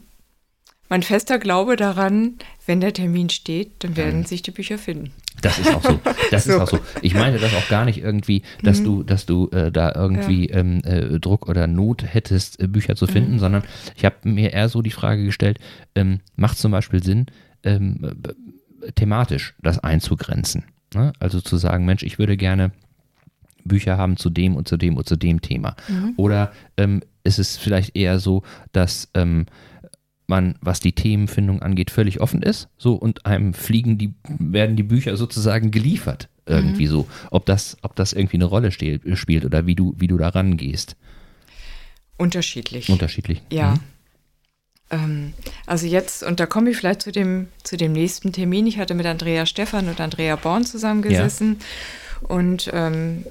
mein 0.90 1.04
fester 1.04 1.40
Glaube 1.40 1.76
daran, 1.76 2.36
wenn 2.66 2.82
der 2.82 2.94
Termin 2.94 3.30
steht, 3.30 3.84
dann 3.84 3.96
werden 3.98 4.26
sich 4.26 4.42
die 4.42 4.52
Bücher 4.52 4.78
finden. 4.78 5.12
Das 5.42 5.60
ist 5.60 5.74
auch 5.74 5.84
so. 5.84 6.00
Das 6.32 6.48
ist 6.48 6.54
So. 6.58 6.62
auch 6.62 6.68
so. 6.68 6.80
Ich 7.02 7.14
meine 7.14 7.38
das 7.38 7.54
auch 7.54 7.68
gar 7.68 7.86
nicht 7.86 8.00
irgendwie, 8.00 8.42
dass 8.64 8.82
du, 8.82 9.04
dass 9.04 9.26
du 9.26 9.50
äh, 9.50 9.72
da 9.72 9.92
irgendwie 9.94 10.48
ähm, 10.48 10.82
äh, 10.84 11.20
Druck 11.20 11.48
oder 11.48 11.68
Not 11.68 12.04
hättest, 12.04 12.60
äh, 12.60 12.68
Bücher 12.68 12.96
zu 12.96 13.06
finden, 13.06 13.38
sondern 13.38 13.64
ich 13.96 14.06
habe 14.06 14.16
mir 14.24 14.54
eher 14.54 14.70
so 14.70 14.82
die 14.82 14.92
Frage 14.92 15.24
gestellt, 15.26 15.60
ähm, 15.96 16.22
macht 16.36 16.58
zum 16.58 16.72
Beispiel 16.72 17.04
Sinn, 17.04 17.28
ähm, 17.64 18.00
äh, 18.82 18.92
thematisch 18.94 19.54
das 19.62 19.80
einzugrenzen? 19.80 20.66
Ne? 20.94 21.14
Also 21.20 21.42
zu 21.42 21.58
sagen, 21.58 21.86
Mensch, 21.86 22.04
ich 22.04 22.18
würde 22.18 22.38
gerne 22.38 22.72
Bücher 23.64 23.98
haben 23.98 24.18
zu 24.18 24.30
dem 24.30 24.56
und 24.56 24.68
zu 24.68 24.78
dem 24.78 24.98
und 24.98 25.08
zu 25.08 25.18
dem 25.18 25.42
Thema. 25.42 25.76
Mhm. 25.88 26.14
Oder 26.16 26.52
ähm, 26.78 27.02
ist 27.24 27.40
es 27.40 27.58
vielleicht 27.58 27.96
eher 27.96 28.20
so, 28.20 28.44
dass 28.72 29.10
ähm, 29.14 29.46
man, 30.28 30.58
was 30.62 30.80
die 30.80 30.92
Themenfindung 30.94 31.62
angeht, 31.62 31.90
völlig 31.90 32.20
offen 32.22 32.42
ist, 32.42 32.68
so 32.78 32.94
und 32.96 33.26
einem 33.26 33.54
fliegen 33.54 33.98
die, 33.98 34.14
werden 34.28 34.76
die 34.76 34.84
Bücher 34.84 35.16
sozusagen 35.18 35.72
geliefert. 35.72 36.30
Irgendwie 36.46 36.86
Mhm. 36.86 36.90
so. 36.92 37.08
Ob 37.32 37.46
das, 37.46 37.76
ob 37.82 37.96
das 37.96 38.14
irgendwie 38.14 38.38
eine 38.38 38.46
Rolle 38.46 38.72
stehl, 38.72 39.02
spielt 39.18 39.44
oder 39.44 39.66
wie 39.66 39.76
du, 39.76 39.94
wie 39.98 40.08
du 40.08 40.18
da 40.18 40.30
rangehst. 40.30 40.96
Unterschiedlich. 42.18 42.90
Unterschiedlich. 42.90 43.42
Ja. 43.52 43.72
Mhm. 43.72 43.80
Ähm, 44.90 45.34
also 45.66 45.86
jetzt, 45.86 46.24
und 46.24 46.40
da 46.40 46.46
komme 46.46 46.70
ich 46.70 46.78
vielleicht 46.78 47.02
zu 47.02 47.12
dem, 47.12 47.48
zu 47.64 47.76
dem 47.78 47.92
nächsten 47.92 48.32
Termin. 48.32 48.66
Ich 48.68 48.80
hatte 48.80 48.96
mit 48.96 49.06
Andrea 49.06 49.46
Stephan 49.46 49.90
und 49.90 50.00
Andrea 50.00 50.36
Born 50.38 50.64
zusammengesessen 50.64 51.58
und 52.22 52.70
ähm, 52.74 53.26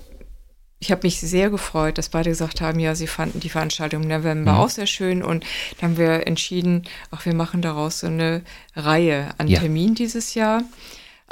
ich 0.86 0.92
habe 0.92 1.00
mich 1.04 1.18
sehr 1.20 1.50
gefreut, 1.50 1.98
dass 1.98 2.10
beide 2.10 2.30
gesagt 2.30 2.60
haben, 2.60 2.78
ja, 2.78 2.94
sie 2.94 3.08
fanden 3.08 3.40
die 3.40 3.48
Veranstaltung 3.48 4.04
im 4.04 4.08
November 4.08 4.52
Mhm. 4.52 4.58
auch 4.58 4.68
sehr 4.70 4.86
schön 4.86 5.22
und 5.24 5.44
dann 5.80 5.90
haben 5.90 5.98
wir 5.98 6.26
entschieden, 6.28 6.84
ach, 7.10 7.26
wir 7.26 7.34
machen 7.34 7.60
daraus 7.60 7.98
so 8.00 8.06
eine 8.06 8.42
Reihe 8.76 9.30
an 9.38 9.48
Ja. 9.48 9.58
Terminen 9.58 9.96
dieses 9.96 10.34
Jahr, 10.34 10.62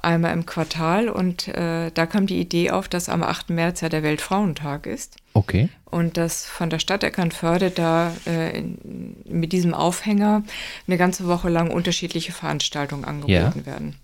einmal 0.03 0.33
im 0.35 0.45
Quartal 0.45 1.09
und 1.09 1.47
äh, 1.49 1.91
da 1.95 2.07
kam 2.07 2.27
die 2.27 2.41
Idee 2.41 2.73
auf, 2.73 2.89
dass 2.89 3.09
am 3.09 3.23
8. 3.23 3.51
März 3.51 3.81
ja 3.81 3.89
der 3.89 4.03
Weltfrauentag 4.03 4.87
ist 4.87 5.17
Okay. 5.35 5.69
und 5.85 6.17
dass 6.17 6.45
von 6.47 6.69
der 6.69 6.81
Stadt 6.81 7.05
Eckernförde 7.05 7.71
da 7.71 8.13
äh, 8.27 8.59
in, 8.59 9.17
mit 9.25 9.53
diesem 9.53 9.73
Aufhänger 9.73 10.43
eine 10.89 10.97
ganze 10.99 11.27
Woche 11.29 11.49
lang 11.49 11.71
unterschiedliche 11.71 12.33
Veranstaltungen 12.33 13.05
angeboten 13.05 13.61
Ja. 13.61 13.67
werden. 13.67 13.95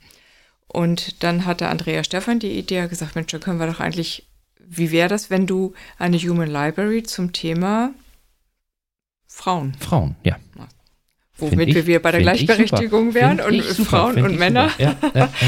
Und 0.69 1.25
dann 1.25 1.45
hatte 1.47 1.67
Andrea 1.67 2.05
Stefan 2.05 2.39
die 2.39 2.53
Idee, 2.57 2.87
gesagt, 2.87 3.17
Mensch, 3.17 3.33
da 3.33 3.39
können 3.39 3.59
wir 3.59 3.67
doch 3.67 3.81
eigentlich, 3.81 4.25
wie 4.69 4.91
wäre 4.91 5.09
das, 5.09 5.31
wenn 5.31 5.47
du 5.47 5.75
eine 5.99 6.17
Human 6.19 6.51
Library 6.51 7.03
zum 7.03 7.33
Thema 7.33 7.93
Frauen, 9.27 9.75
Frauen, 9.79 10.17
ja. 10.25 10.37
womit 11.39 11.69
ich- 11.69 11.75
wir 11.75 11.87
wieder 11.87 11.99
bei 12.01 12.11
der 12.13 12.21
Gleichberechtigung 12.21 13.15
wären 13.15 13.39
Find 13.39 13.49
und 13.49 13.65
super, 13.65 13.91
Frauen 13.91 14.23
und 14.25 14.39
Männer. 14.39 14.71
Ja, 14.79 14.97
ja, 15.03 15.11
ja. 15.15 15.33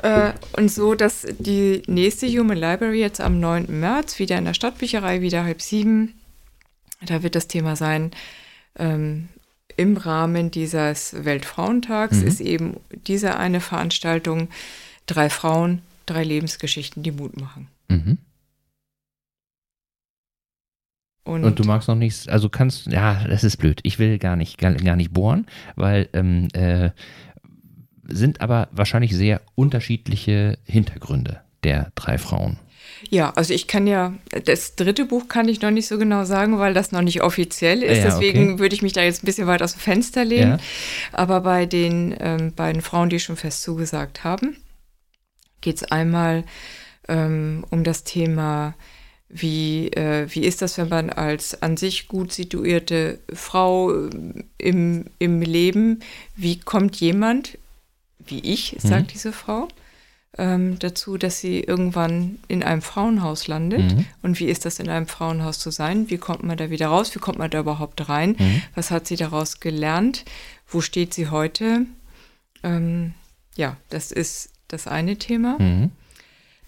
Äh, 0.00 0.32
und 0.56 0.70
so, 0.70 0.94
dass 0.94 1.26
die 1.40 1.82
nächste 1.88 2.28
Human 2.28 2.56
Library 2.56 3.00
jetzt 3.00 3.20
am 3.20 3.40
9. 3.40 3.80
März 3.80 4.20
wieder 4.20 4.38
in 4.38 4.44
der 4.44 4.54
Stadtbücherei, 4.54 5.22
wieder 5.22 5.42
halb 5.42 5.60
sieben, 5.60 6.14
da 7.04 7.24
wird 7.24 7.34
das 7.34 7.48
Thema 7.48 7.74
sein, 7.74 8.12
ähm, 8.78 9.28
im 9.76 9.96
Rahmen 9.96 10.52
dieses 10.52 11.24
Weltfrauentags 11.24 12.18
Mhm. 12.18 12.26
ist 12.28 12.40
eben 12.40 12.76
diese 13.08 13.38
eine 13.38 13.60
Veranstaltung, 13.60 14.50
drei 15.06 15.28
Frauen, 15.30 15.82
drei 16.06 16.22
Lebensgeschichten, 16.22 17.02
die 17.02 17.10
Mut 17.10 17.36
machen. 17.40 17.66
Mhm. 17.88 18.18
Und, 21.28 21.44
Und 21.44 21.58
du 21.58 21.64
magst 21.64 21.88
noch 21.88 21.94
nichts, 21.94 22.26
also 22.26 22.48
kannst, 22.48 22.86
ja, 22.86 23.22
das 23.28 23.44
ist 23.44 23.58
blöd. 23.58 23.80
Ich 23.82 23.98
will 23.98 24.18
gar 24.18 24.34
nicht, 24.34 24.56
gar, 24.56 24.72
gar 24.72 24.96
nicht 24.96 25.12
bohren, 25.12 25.46
weil 25.76 26.08
ähm, 26.14 26.48
äh, 26.54 26.88
sind 28.04 28.40
aber 28.40 28.68
wahrscheinlich 28.72 29.14
sehr 29.14 29.42
unterschiedliche 29.54 30.58
Hintergründe 30.64 31.40
der 31.64 31.92
drei 31.94 32.16
Frauen. 32.16 32.56
ja, 33.10 33.30
also 33.36 33.52
ich 33.52 33.66
kann 33.66 33.86
ja, 33.86 34.14
das 34.46 34.74
dritte 34.74 35.04
Buch 35.04 35.28
kann 35.28 35.48
ich 35.48 35.60
noch 35.60 35.70
nicht 35.70 35.86
so 35.86 35.98
genau 35.98 36.24
sagen, 36.24 36.58
weil 36.58 36.72
das 36.72 36.92
noch 36.92 37.02
nicht 37.02 37.20
offiziell 37.22 37.82
ist. 37.82 37.98
Ja, 37.98 38.04
Deswegen 38.04 38.52
okay. 38.52 38.58
würde 38.60 38.74
ich 38.74 38.80
mich 38.80 38.94
da 38.94 39.02
jetzt 39.02 39.22
ein 39.22 39.26
bisschen 39.26 39.46
weit 39.46 39.62
aus 39.62 39.74
dem 39.74 39.80
Fenster 39.80 40.24
lehnen. 40.24 40.52
Ja. 40.52 40.58
Aber 41.12 41.42
bei 41.42 41.66
den 41.66 42.16
ähm, 42.18 42.54
beiden 42.54 42.80
Frauen, 42.80 43.10
die 43.10 43.20
schon 43.20 43.36
fest 43.36 43.62
zugesagt 43.62 44.24
haben, 44.24 44.56
geht 45.60 45.76
es 45.76 45.84
einmal 45.84 46.44
ähm, 47.06 47.66
um 47.68 47.84
das 47.84 48.04
Thema, 48.04 48.74
wie, 49.28 49.88
äh, 49.88 50.26
wie 50.30 50.44
ist 50.44 50.62
das, 50.62 50.78
wenn 50.78 50.88
man 50.88 51.10
als 51.10 51.62
an 51.62 51.76
sich 51.76 52.08
gut 52.08 52.32
situierte 52.32 53.18
Frau 53.32 53.92
ähm, 53.92 54.44
im, 54.56 55.04
im 55.18 55.42
Leben, 55.42 56.00
wie 56.34 56.58
kommt 56.58 56.96
jemand, 56.96 57.58
wie 58.18 58.40
ich, 58.40 58.76
sagt 58.78 59.12
diese 59.12 59.32
Frau, 59.32 59.68
ähm, 60.36 60.78
dazu, 60.78 61.18
dass 61.18 61.40
sie 61.40 61.60
irgendwann 61.60 62.38
in 62.48 62.62
einem 62.62 62.82
Frauenhaus 62.82 63.48
landet. 63.48 63.96
Mhm. 63.96 64.06
Und 64.22 64.40
wie 64.40 64.46
ist 64.46 64.64
das, 64.64 64.78
in 64.78 64.88
einem 64.88 65.06
Frauenhaus 65.06 65.58
zu 65.58 65.70
sein? 65.70 66.10
Wie 66.10 66.18
kommt 66.18 66.42
man 66.42 66.56
da 66.56 66.70
wieder 66.70 66.88
raus? 66.88 67.14
Wie 67.14 67.18
kommt 67.18 67.38
man 67.38 67.50
da 67.50 67.60
überhaupt 67.60 68.08
rein? 68.08 68.36
Mhm. 68.38 68.62
Was 68.74 68.90
hat 68.90 69.06
sie 69.06 69.16
daraus 69.16 69.60
gelernt? 69.60 70.24
Wo 70.66 70.80
steht 70.80 71.12
sie 71.12 71.28
heute? 71.28 71.86
Ähm, 72.62 73.14
ja, 73.56 73.76
das 73.88 74.12
ist 74.12 74.50
das 74.68 74.86
eine 74.86 75.16
Thema. 75.16 75.56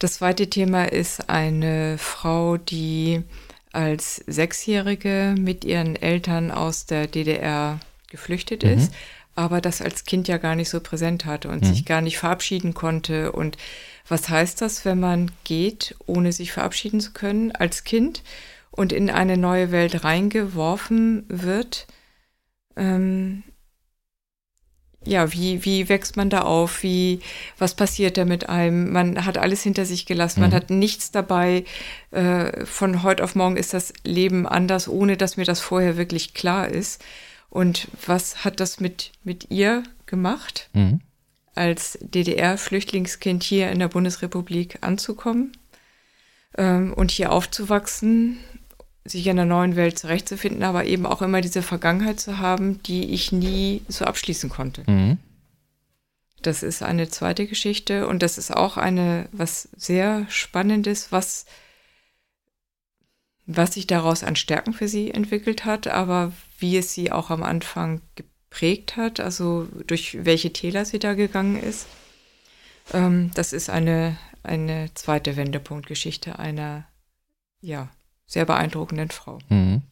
Das 0.00 0.14
zweite 0.14 0.48
Thema 0.48 0.84
ist 0.86 1.28
eine 1.28 1.98
Frau, 1.98 2.56
die 2.56 3.22
als 3.70 4.16
Sechsjährige 4.26 5.34
mit 5.38 5.64
ihren 5.64 5.94
Eltern 5.94 6.50
aus 6.50 6.86
der 6.86 7.06
DDR 7.06 7.78
geflüchtet 8.08 8.64
Mhm. 8.64 8.70
ist, 8.70 8.92
aber 9.36 9.60
das 9.60 9.82
als 9.82 10.04
Kind 10.04 10.26
ja 10.26 10.38
gar 10.38 10.56
nicht 10.56 10.70
so 10.70 10.80
präsent 10.80 11.26
hatte 11.26 11.48
und 11.50 11.62
Mhm. 11.62 11.66
sich 11.66 11.84
gar 11.84 12.00
nicht 12.00 12.16
verabschieden 12.18 12.72
konnte. 12.74 13.30
Und 13.32 13.58
was 14.08 14.28
heißt 14.30 14.60
das, 14.62 14.84
wenn 14.86 14.98
man 14.98 15.30
geht, 15.44 15.94
ohne 16.06 16.32
sich 16.32 16.50
verabschieden 16.50 17.00
zu 17.00 17.12
können 17.12 17.52
als 17.52 17.84
Kind 17.84 18.22
und 18.70 18.92
in 18.94 19.10
eine 19.10 19.36
neue 19.36 19.70
Welt 19.70 20.02
reingeworfen 20.02 21.26
wird? 21.28 21.86
Ähm, 22.74 23.42
ja, 25.04 25.32
wie, 25.32 25.64
wie 25.64 25.88
wächst 25.88 26.16
man 26.16 26.28
da 26.28 26.42
auf? 26.42 26.82
Wie, 26.82 27.20
was 27.58 27.74
passiert 27.74 28.16
da 28.18 28.24
mit 28.26 28.48
einem? 28.48 28.92
Man 28.92 29.24
hat 29.24 29.38
alles 29.38 29.62
hinter 29.62 29.86
sich 29.86 30.04
gelassen, 30.06 30.40
man 30.40 30.50
Mhm. 30.50 30.54
hat 30.54 30.70
nichts 30.70 31.10
dabei. 31.10 31.64
Äh, 32.10 32.66
von 32.66 33.02
heute 33.02 33.24
auf 33.24 33.34
morgen 33.34 33.56
ist 33.56 33.72
das 33.72 33.92
Leben 34.04 34.46
anders, 34.46 34.88
ohne 34.88 35.16
dass 35.16 35.36
mir 35.38 35.44
das 35.46 35.60
vorher 35.60 35.96
wirklich 35.96 36.34
klar 36.34 36.68
ist. 36.68 37.02
Und 37.48 37.88
was 38.06 38.44
hat 38.44 38.60
das 38.60 38.78
mit, 38.78 39.12
mit 39.24 39.50
ihr 39.50 39.82
gemacht, 40.06 40.68
Mhm. 40.74 41.00
als 41.54 41.98
DDR-Flüchtlingskind 42.02 43.42
hier 43.42 43.70
in 43.70 43.78
der 43.78 43.88
Bundesrepublik 43.88 44.78
anzukommen 44.82 45.52
ähm, 46.58 46.92
und 46.92 47.10
hier 47.10 47.32
aufzuwachsen, 47.32 48.38
sich 49.10 49.26
in 49.26 49.38
einer 49.38 49.46
neuen 49.46 49.76
Welt 49.76 49.98
zurechtzufinden, 49.98 50.62
aber 50.62 50.84
eben 50.84 51.06
auch 51.06 51.22
immer 51.22 51.40
diese 51.40 51.62
Vergangenheit 51.62 52.20
zu 52.20 52.38
haben, 52.38 52.82
die 52.82 53.12
ich 53.12 53.32
nie 53.32 53.82
so 53.88 54.04
abschließen 54.04 54.50
konnte. 54.50 54.82
Mhm. 54.90 55.18
Das 56.42 56.62
ist 56.62 56.82
eine 56.82 57.08
zweite 57.08 57.46
Geschichte 57.46 58.06
und 58.06 58.22
das 58.22 58.38
ist 58.38 58.50
auch 58.50 58.76
eine, 58.76 59.28
was 59.32 59.68
sehr 59.76 60.26
Spannendes, 60.30 61.12
was, 61.12 61.44
was 63.46 63.74
sich 63.74 63.86
daraus 63.86 64.24
an 64.24 64.36
Stärken 64.36 64.72
für 64.72 64.88
sie 64.88 65.10
entwickelt 65.10 65.64
hat, 65.64 65.86
aber 65.86 66.32
wie 66.58 66.78
es 66.78 66.94
sie 66.94 67.12
auch 67.12 67.30
am 67.30 67.42
Anfang 67.42 68.00
geprägt 68.14 68.96
hat, 68.96 69.20
also 69.20 69.68
durch 69.86 70.24
welche 70.24 70.52
Täler 70.52 70.84
sie 70.84 70.98
da 70.98 71.14
gegangen 71.14 71.62
ist. 71.62 71.86
Ähm, 72.92 73.30
das 73.34 73.52
ist 73.52 73.68
eine, 73.68 74.16
eine 74.42 74.90
zweite 74.94 75.36
Wendepunktgeschichte 75.36 76.38
einer, 76.38 76.86
ja, 77.60 77.90
sehr 78.30 78.44
beeindruckenden 78.44 79.10
Frau. 79.10 79.38
Mhm. 79.48 79.82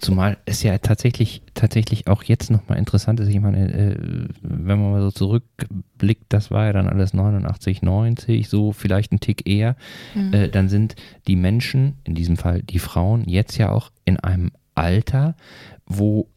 Zumal 0.00 0.38
es 0.46 0.62
ja 0.62 0.78
tatsächlich, 0.78 1.42
tatsächlich 1.52 2.06
auch 2.06 2.22
jetzt 2.22 2.50
nochmal 2.50 2.78
interessant 2.78 3.20
ist, 3.20 3.28
ich 3.28 3.38
meine, 3.38 3.70
äh, 3.70 4.28
wenn 4.40 4.80
man 4.80 4.92
mal 4.92 5.02
so 5.02 5.10
zurückblickt, 5.10 6.24
das 6.30 6.50
war 6.50 6.64
ja 6.64 6.72
dann 6.72 6.88
alles 6.88 7.12
89, 7.12 7.82
90, 7.82 8.48
so 8.48 8.72
vielleicht 8.72 9.12
ein 9.12 9.20
Tick 9.20 9.46
eher, 9.46 9.76
äh, 10.32 10.48
dann 10.48 10.70
sind 10.70 10.96
die 11.26 11.36
Menschen, 11.36 11.98
in 12.04 12.14
diesem 12.14 12.38
Fall 12.38 12.62
die 12.62 12.78
Frauen, 12.78 13.28
jetzt 13.28 13.58
ja 13.58 13.70
auch 13.70 13.90
in 14.06 14.18
einem 14.18 14.52
Alter, 14.74 15.36
wo 15.84 16.28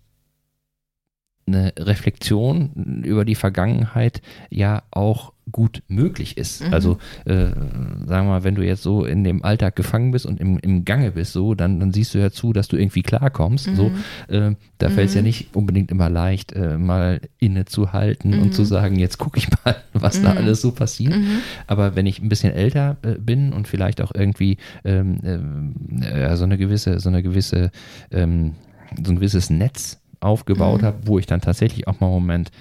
eine 1.48 1.74
Reflexion 1.78 3.02
über 3.04 3.24
die 3.26 3.36
Vergangenheit 3.36 4.22
ja 4.50 4.82
auch 4.91 5.34
gut 5.52 5.84
möglich 5.88 6.38
ist. 6.38 6.66
Mhm. 6.66 6.74
Also 6.74 6.98
äh, 7.26 7.34
sagen 7.46 8.08
wir 8.08 8.24
mal, 8.24 8.43
wenn 8.43 8.56
du 8.56 8.64
jetzt 8.66 8.82
so 8.82 9.06
in 9.06 9.24
dem 9.24 9.43
Alltag 9.46 9.76
gefangen 9.76 10.10
bist 10.10 10.26
und 10.26 10.39
im, 10.39 10.58
im 10.58 10.86
Gange 10.86 11.12
bist, 11.12 11.34
so, 11.34 11.54
dann, 11.54 11.80
dann 11.80 11.93
siehst 11.93 12.16
du 12.16 12.18
ja 12.18 12.32
zu, 12.32 12.52
dass 12.52 12.68
du 12.68 12.78
irgendwie 12.78 13.04
klarkommst. 13.04 13.70
So, 13.76 13.91
äh, 14.28 14.56
da 14.80 14.89
fällt 14.89 15.10
es 15.10 15.14
ja 15.14 15.22
Mhm. 15.22 15.28
nicht 15.28 15.56
unbedingt 15.56 15.91
immer 15.91 16.10
leicht, 16.10 16.54
äh, 16.54 16.80
mal 16.80 17.22
innezuhalten 17.39 18.39
und 18.39 18.56
zu 18.56 18.64
Mhm. 18.64 18.66
sagen, 18.66 18.96
jetzt 19.00 19.20
gucke 19.20 19.38
ich 19.38 19.48
mal, 19.64 19.76
was 19.93 20.20
da 20.22 20.32
Mhm. 20.32 20.38
alles 20.38 20.62
so 20.62 20.72
passiert. 20.72 21.16
Mhm. 21.16 21.41
Aber 21.68 21.96
wenn 21.96 22.08
ich 22.08 22.20
ein 22.24 22.30
bisschen 22.30 22.52
älter 22.52 22.98
äh, 23.04 23.20
bin 23.20 23.54
und 23.54 23.68
vielleicht 23.68 24.02
auch 24.02 24.14
irgendwie 24.16 24.58
ähm, 24.84 25.20
ähm, 25.24 26.02
äh, 26.02 26.36
so 26.38 26.43
eine 26.43 26.58
gewisse, 26.58 27.00
so 27.00 27.10
eine 27.10 27.22
gewisse, 27.22 27.70
ähm, 28.10 28.56
so 29.04 29.12
ein 29.12 29.16
gewisses 29.16 29.52
Netz 29.52 30.00
aufgebaut 30.26 30.82
Mhm. 30.82 30.86
habe, 30.86 30.98
wo 31.06 31.20
ich 31.20 31.26
dann 31.26 31.42
tatsächlich 31.42 31.88
auch 31.88 32.00
mal 32.00 32.08
einen 32.08 32.16
Moment 32.16 32.52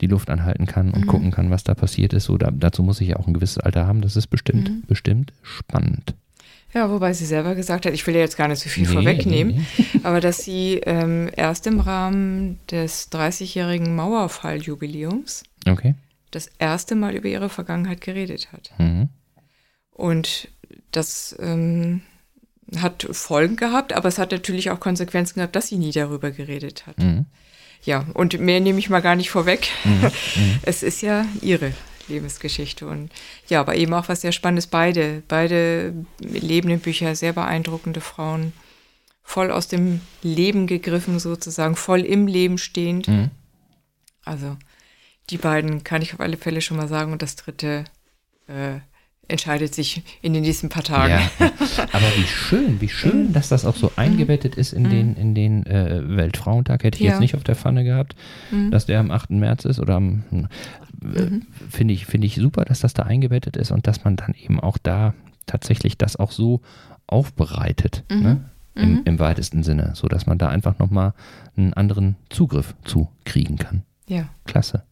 die 0.00 0.06
Luft 0.06 0.30
anhalten 0.30 0.66
kann 0.66 0.90
und 0.92 1.02
Mhm. 1.06 1.08
gucken 1.08 1.30
kann, 1.32 1.50
was 1.50 1.64
da 1.64 1.74
passiert 1.74 2.12
ist. 2.12 2.24
So, 2.24 2.38
da, 2.38 2.50
dazu 2.52 2.82
muss 2.84 3.00
ich 3.00 3.08
ja 3.08 3.16
auch 3.16 3.26
ein 3.26 3.34
gewisses 3.34 3.58
Alter 3.58 3.86
haben. 3.86 4.00
Das 4.00 4.14
ist 4.16 4.28
bestimmt, 4.28 4.70
Mhm. 4.70 4.82
bestimmt 4.86 5.32
spannend. 5.42 6.14
Ja, 6.74 6.90
wobei 6.90 7.14
sie 7.14 7.24
selber 7.24 7.54
gesagt 7.54 7.86
hat, 7.86 7.94
ich 7.94 8.06
will 8.06 8.14
ja 8.14 8.20
jetzt 8.20 8.36
gar 8.36 8.46
nicht 8.46 8.60
so 8.60 8.68
viel 8.68 8.86
Nee, 8.86 8.92
vorwegnehmen, 8.92 9.54
nee, 9.56 9.62
aber 10.04 10.20
dass 10.20 10.44
sie 10.44 10.74
ähm, 10.84 11.30
erst 11.34 11.66
im 11.66 11.80
Rahmen 11.80 12.60
des 12.70 13.10
30-jährigen 13.10 13.96
Mauerfalljubiläums. 13.96 15.44
Okay. 15.66 15.94
das 16.30 16.50
erste 16.58 16.94
Mal 16.94 17.14
über 17.14 17.26
ihre 17.28 17.48
Vergangenheit 17.48 18.02
geredet 18.02 18.52
hat. 18.52 18.70
Mhm. 18.78 19.08
Und 19.92 20.48
das, 20.92 21.34
ähm, 21.40 22.02
hat 22.76 23.06
Folgen 23.12 23.56
gehabt, 23.56 23.92
aber 23.92 24.08
es 24.08 24.18
hat 24.18 24.32
natürlich 24.32 24.70
auch 24.70 24.80
Konsequenzen 24.80 25.36
gehabt, 25.36 25.56
dass 25.56 25.68
sie 25.68 25.78
nie 25.78 25.92
darüber 25.92 26.30
geredet 26.30 26.86
hat. 26.86 26.98
Mhm. 26.98 27.26
Ja, 27.82 28.06
und 28.14 28.38
mehr 28.40 28.60
nehme 28.60 28.78
ich 28.78 28.90
mal 28.90 29.00
gar 29.00 29.16
nicht 29.16 29.30
vorweg. 29.30 29.68
Mhm. 29.84 30.10
Es 30.62 30.82
ist 30.82 31.00
ja 31.00 31.24
ihre 31.40 31.72
Lebensgeschichte 32.08 32.86
und 32.86 33.10
ja, 33.48 33.60
aber 33.60 33.76
eben 33.76 33.94
auch 33.94 34.08
was 34.08 34.22
sehr 34.22 34.32
Spannendes. 34.32 34.66
Beide, 34.66 35.22
beide 35.28 35.94
lebenden 36.20 36.80
Bücher, 36.80 37.14
sehr 37.14 37.32
beeindruckende 37.32 38.00
Frauen, 38.00 38.52
voll 39.22 39.50
aus 39.50 39.68
dem 39.68 40.00
Leben 40.22 40.66
gegriffen 40.66 41.18
sozusagen, 41.18 41.76
voll 41.76 42.00
im 42.00 42.26
Leben 42.26 42.58
stehend. 42.58 43.08
Mhm. 43.08 43.30
Also 44.24 44.56
die 45.30 45.38
beiden 45.38 45.84
kann 45.84 46.02
ich 46.02 46.14
auf 46.14 46.20
alle 46.20 46.36
Fälle 46.36 46.60
schon 46.60 46.76
mal 46.76 46.88
sagen 46.88 47.12
und 47.12 47.22
das 47.22 47.36
dritte 47.36 47.84
äh, 48.46 48.80
entscheidet 49.28 49.74
sich 49.74 50.02
in 50.22 50.32
den 50.32 50.42
nächsten 50.42 50.68
paar 50.70 50.82
Tagen. 50.82 51.12
Ja, 51.12 51.20
aber 51.92 52.06
wie 52.16 52.26
schön, 52.26 52.80
wie 52.80 52.88
schön, 52.88 53.32
dass 53.32 53.48
das 53.50 53.64
auch 53.64 53.76
so 53.76 53.92
eingebettet 53.96 54.54
ist 54.56 54.72
in 54.72 54.88
den, 54.88 55.14
in 55.16 55.34
den 55.34 55.64
äh, 55.66 56.00
Weltfrauentag. 56.16 56.82
Hätte 56.84 56.96
ich 56.98 57.04
Ja. 57.04 57.12
jetzt 57.12 57.20
nicht 57.20 57.34
auf 57.34 57.44
der 57.44 57.54
Pfanne 57.56 57.84
gehabt, 57.84 58.16
dass 58.70 58.86
der 58.86 59.00
am 59.00 59.10
8. 59.10 59.30
März 59.30 59.64
ist 59.66 59.78
oder 59.80 59.96
am, 59.96 60.24
äh, 61.14 61.26
finde 61.70 61.94
ich, 61.94 62.06
finde 62.06 62.26
ich 62.26 62.36
super, 62.36 62.64
dass 62.64 62.80
das 62.80 62.94
da 62.94 63.02
eingebettet 63.04 63.56
ist 63.56 63.70
und 63.70 63.86
dass 63.86 64.04
man 64.04 64.16
dann 64.16 64.34
eben 64.34 64.58
auch 64.60 64.78
da 64.78 65.14
tatsächlich 65.46 65.96
das 65.98 66.16
auch 66.16 66.32
so 66.32 66.60
aufbereitet, 67.06 68.04
ne? 68.10 68.44
Im, 68.74 69.02
im 69.06 69.18
weitesten 69.18 69.64
Sinne, 69.64 69.90
so 69.96 70.06
dass 70.06 70.26
man 70.26 70.38
da 70.38 70.50
einfach 70.50 70.78
nochmal 70.78 71.12
einen 71.56 71.72
anderen 71.74 72.14
Zugriff 72.30 72.76
zu 72.84 73.08
kriegen 73.24 73.56
kann. 73.56 73.82
Ja. 74.06 74.28
Klasse. 74.46 74.84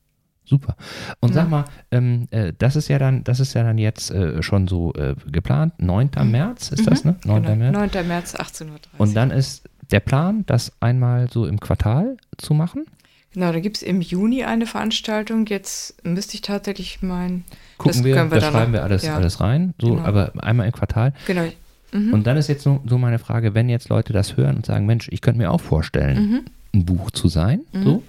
Super. 0.47 0.77
Und 1.21 1.35
sag 1.35 1.45
Ja. 1.45 1.49
mal, 1.51 1.65
ähm, 1.91 2.29
äh, 2.31 2.53
das 2.57 2.77
ist 2.77 2.89
ja 2.89 2.99
dann, 2.99 3.25
das 3.25 3.41
ist 3.41 3.53
ja 3.55 3.63
dann 3.65 3.79
jetzt 3.79 4.11
äh, 4.11 4.43
schon 4.43 4.69
so 4.69 4.93
äh, 4.95 5.15
geplant. 5.31 5.75
9. 5.79 6.11
März 6.25 6.71
ist 6.71 6.87
das, 6.91 7.05
ne? 7.05 7.17
9. 7.25 7.43
Genau. 7.43 7.57
März. 7.57 7.95
9. 7.95 8.07
März, 8.09 8.35
18.30 8.37 8.69
Uhr. 8.71 8.77
Und 8.99 9.15
dann 9.17 9.31
ist 9.31 9.65
der 9.91 10.01
Plan, 10.01 10.45
das 10.47 10.73
einmal 10.81 11.29
so 11.31 11.47
im 11.47 11.61
Quartal 11.61 12.17
zu 12.39 12.55
machen. 12.55 12.85
Genau, 13.35 13.53
da 13.53 13.61
gibt 13.61 13.77
es 13.77 13.83
im 13.83 14.01
Juni 14.01 14.45
eine 14.45 14.65
Veranstaltung. 14.67 15.47
Jetzt 15.47 16.03
müsste 16.07 16.35
ich 16.35 16.41
tatsächlich 16.41 17.03
meinen. 17.03 17.45
Gucken 17.77 18.03
wir, 18.05 18.15
können 18.15 18.31
da 18.31 18.41
schreiben 18.41 18.73
noch- 18.73 18.79
wir 18.79 18.83
alles, 18.85 19.05
ja. 19.05 19.15
alles 19.15 19.41
rein. 19.41 19.75
So, 19.81 19.91
Genau. 19.97 20.03
aber 20.07 20.33
einmal 20.39 20.67
im 20.67 20.73
Quartal. 20.73 21.13
Genau. 21.27 21.45
Und 21.93 22.27
dann 22.27 22.37
ist 22.37 22.49
jetzt 22.49 22.63
so, 22.63 22.81
so 22.87 22.99
meine 22.99 23.19
Frage, 23.19 23.55
wenn 23.55 23.69
jetzt 23.69 23.89
Leute 23.89 24.13
das 24.13 24.37
hören 24.37 24.57
und 24.57 24.67
sagen, 24.67 24.87
Mensch, 24.87 25.09
ich 25.11 25.21
könnte 25.21 25.39
mir 25.39 25.51
auch 25.51 25.61
vorstellen, 25.61 26.31
Mhm. 26.31 26.41
ein 26.75 26.85
Buch 26.85 27.11
zu 27.11 27.29
sein, 27.29 27.61
so, 27.73 28.03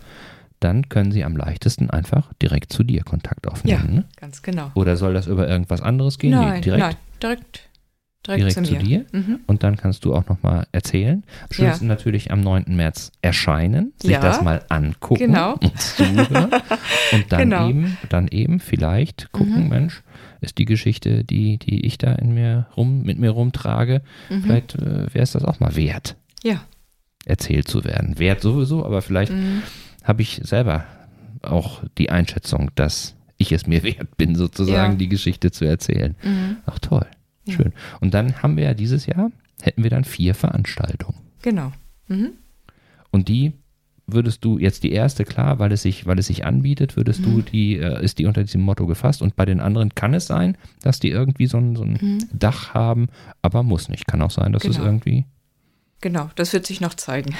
dann 0.60 0.90
können 0.90 1.12
sie 1.12 1.24
am 1.24 1.36
leichtesten 1.38 1.90
einfach 1.90 2.34
direkt 2.42 2.72
zu 2.74 2.84
dir 2.84 3.04
Kontakt 3.04 3.46
Ja, 3.46 3.52
aufnehmen. 3.52 3.94
Ne? 3.96 4.06
ganz 4.20 4.42
genau. 4.42 4.72
Oder 4.74 4.98
soll 4.98 5.14
das 5.14 5.28
über 5.28 5.48
irgendwas 5.48 5.82
anderes 5.82 6.18
gehen? 6.18 6.32
Nee, 6.32 6.46
nein, 6.46 6.62
direkt, 6.62 6.80
nein, 6.84 6.96
direkt, 7.22 7.70
direkt, 8.26 8.40
direkt 8.42 8.54
zu 8.56 8.64
zu, 8.64 8.76
dir. 8.78 9.06
Mhm. 9.12 9.40
Und 9.46 9.64
dann 9.64 9.78
kannst 9.78 10.04
du 10.04 10.14
auch 10.16 10.28
nochmal 10.28 10.68
erzählen. 10.72 11.24
Am 11.44 11.52
schönsten 11.52 11.88
natürlich 11.88 12.32
am 12.32 12.42
9. 12.42 12.76
März 12.76 13.12
erscheinen, 13.22 13.94
sich 14.02 14.12
Ja. 14.12 14.20
das 14.20 14.42
mal 14.42 14.64
angucken 14.70 15.28
Genau. 15.28 15.54
und 15.54 15.80
zuhören. 15.80 16.50
und 17.12 17.26
dann 17.32 17.40
Genau. 17.50 17.70
eben, 17.70 17.98
dann 18.10 18.28
eben 18.28 18.60
vielleicht 18.60 19.32
gucken, 19.32 19.70
Mensch, 19.70 20.02
ist 20.42 20.58
die 20.58 20.66
Geschichte, 20.66 21.24
die, 21.24 21.58
die 21.58 21.86
ich 21.86 21.98
da 21.98 22.14
in 22.14 22.34
mir 22.34 22.68
rum, 22.76 23.04
mit 23.04 23.18
mir 23.20 23.30
rumtrage, 23.32 24.02
Mhm. 24.30 24.44
vielleicht 24.44 24.76
äh, 24.76 25.14
wäre 25.14 25.24
es 25.24 25.32
das 25.32 25.44
auch 25.46 25.60
mal 25.60 25.76
wert, 25.76 26.16
Ja. 26.44 26.62
erzählt 27.26 27.68
zu 27.68 27.84
werden. 27.86 28.20
Wert 28.20 28.42
sowieso, 28.42 28.86
aber 28.86 29.02
vielleicht 29.02 29.32
Mhm. 29.32 29.62
Habe 30.08 30.22
ich 30.22 30.42
selber 30.44 30.86
auch 31.42 31.84
die 31.98 32.10
Einschätzung, 32.10 32.72
dass 32.76 33.16
ich 33.38 33.52
es 33.52 33.68
mir 33.68 33.84
wert 33.84 34.18
bin, 34.18 34.36
sozusagen 34.36 34.94
Ja. 34.94 34.98
die 34.98 35.10
Geschichte 35.10 35.52
zu 35.52 35.66
erzählen. 35.66 36.16
Mhm. 36.24 36.58
Ach 36.66 36.80
toll, 36.80 37.06
schön. 37.48 37.74
Und 38.00 38.14
dann 38.14 38.42
haben 38.42 38.58
wir 38.58 38.64
ja 38.64 38.74
dieses 38.74 39.06
Jahr, 39.06 39.32
hätten 39.62 39.84
wir 39.84 39.90
dann 39.90 40.04
vier 40.04 40.34
Veranstaltungen. 40.36 41.18
Genau. 41.42 41.72
Mhm. 42.08 42.32
Und 43.12 43.28
die 43.28 43.54
würdest 44.10 44.46
du 44.46 44.58
jetzt 44.58 44.84
die 44.84 44.94
erste, 44.94 45.26
klar, 45.26 45.60
weil 45.60 45.72
es 45.74 45.82
sich, 45.82 46.06
weil 46.06 46.18
es 46.18 46.28
sich 46.28 46.46
anbietet, 46.46 46.96
würdest 46.96 47.26
du 47.26 47.30
Mhm. 47.30 47.46
die, 47.46 47.78
äh, 47.78 48.02
ist 48.04 48.20
die 48.20 48.26
unter 48.26 48.42
diesem 48.42 48.62
Motto 48.62 48.86
gefasst. 48.88 49.22
Und 49.22 49.36
bei 49.36 49.44
den 49.46 49.60
anderen 49.60 49.94
kann 49.96 50.14
es 50.14 50.28
sein, 50.28 50.58
dass 50.82 51.00
die 51.02 51.10
irgendwie 51.10 51.48
so 51.48 51.58
ein, 51.58 51.76
so 51.76 51.84
ein 51.84 51.98
Mhm. 52.02 52.20
Dach 52.32 52.74
haben, 52.74 53.08
aber 53.42 53.64
muss 53.64 53.90
nicht. 53.90 54.08
Kann 54.08 54.22
auch 54.22 54.32
sein, 54.32 54.54
dass 54.54 54.64
es 54.64 54.78
Genau. 54.78 54.88
irgendwie. 54.88 55.26
Genau, 56.02 56.30
das 56.36 56.54
wird 56.54 56.66
sich 56.68 56.80
noch 56.80 56.94
zeigen. 56.94 57.36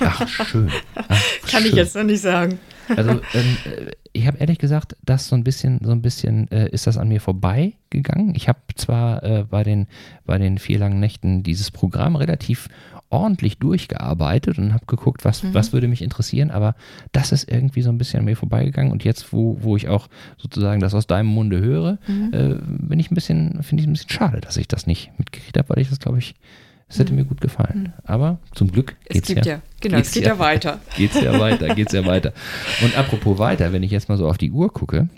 Ach, 0.00 0.26
schön. 0.28 0.70
Ach, 0.94 1.22
Kann 1.46 1.62
ich 1.62 1.68
schön. 1.70 1.76
jetzt 1.76 1.94
noch 1.94 2.04
nicht 2.04 2.22
sagen. 2.22 2.58
Also 2.96 3.10
ähm, 3.10 3.56
äh, 3.66 3.90
ich 4.14 4.26
habe 4.26 4.38
ehrlich 4.38 4.58
gesagt, 4.58 4.96
das 5.04 5.28
so 5.28 5.36
ein 5.36 5.44
bisschen, 5.44 5.80
so 5.84 5.90
ein 5.92 6.00
bisschen 6.00 6.50
äh, 6.50 6.70
ist 6.70 6.86
das 6.86 6.96
an 6.96 7.08
mir 7.08 7.20
vorbeigegangen. 7.20 8.34
Ich 8.34 8.48
habe 8.48 8.58
zwar 8.76 9.22
äh, 9.22 9.44
bei 9.48 9.62
den 9.62 9.86
bei 10.24 10.38
den 10.38 10.56
vier 10.58 10.78
langen 10.78 11.00
Nächten 11.00 11.42
dieses 11.42 11.70
Programm 11.70 12.16
relativ 12.16 12.68
ordentlich 13.10 13.58
durchgearbeitet 13.58 14.58
und 14.58 14.72
habe 14.74 14.86
geguckt, 14.86 15.24
was 15.24 15.42
Mhm. 15.42 15.52
was 15.54 15.72
würde 15.74 15.88
mich 15.88 16.00
interessieren, 16.02 16.50
aber 16.50 16.74
das 17.12 17.32
ist 17.32 17.50
irgendwie 17.50 17.82
so 17.82 17.90
ein 17.90 17.98
bisschen 17.98 18.20
an 18.20 18.24
mir 18.26 18.36
vorbeigegangen 18.36 18.90
und 18.92 19.04
jetzt, 19.04 19.32
wo 19.32 19.58
wo 19.62 19.76
ich 19.76 19.88
auch 19.88 20.08
sozusagen 20.38 20.80
das 20.80 20.94
aus 20.94 21.06
deinem 21.06 21.28
Munde 21.28 21.60
höre, 21.60 21.98
Mhm. 22.06 22.30
äh, 22.32 22.54
bin 22.66 22.98
ich 23.00 23.10
ein 23.10 23.14
bisschen, 23.14 23.62
finde 23.62 23.82
ich 23.82 23.88
ein 23.88 23.92
bisschen 23.92 24.10
schade, 24.10 24.40
dass 24.40 24.56
ich 24.56 24.68
das 24.68 24.86
nicht 24.86 25.10
mitgekriegt 25.18 25.56
habe, 25.58 25.68
weil 25.70 25.78
ich 25.82 25.88
das 25.90 26.00
glaube 26.00 26.18
ich, 26.18 26.34
es 26.88 26.98
hätte 26.98 27.12
mir 27.12 27.24
gut 27.24 27.40
gefallen. 27.40 27.92
Aber 28.04 28.38
zum 28.54 28.70
Glück 28.72 28.92
Mhm. 28.92 28.96
Es 29.08 29.14
geht's 29.14 29.28
gibt 29.28 29.46
ja 29.46 29.52
ja, 29.54 29.62
genau, 29.80 29.96
geht's 29.96 30.08
es 30.08 30.14
geht 30.14 30.24
ja, 30.24 30.38
weiter. 30.38 30.80
geht's 30.96 31.20
ja 31.20 31.38
weiter, 31.38 31.74
geht's 31.74 31.92
ja 31.92 32.04
weiter. 32.06 32.32
Und 32.82 32.96
apropos 32.96 33.38
weiter, 33.38 33.72
wenn 33.72 33.82
ich 33.82 33.90
jetzt 33.90 34.08
mal 34.08 34.18
so 34.18 34.28
auf 34.28 34.38
die 34.38 34.50
Uhr 34.50 34.72
gucke, 34.72 35.08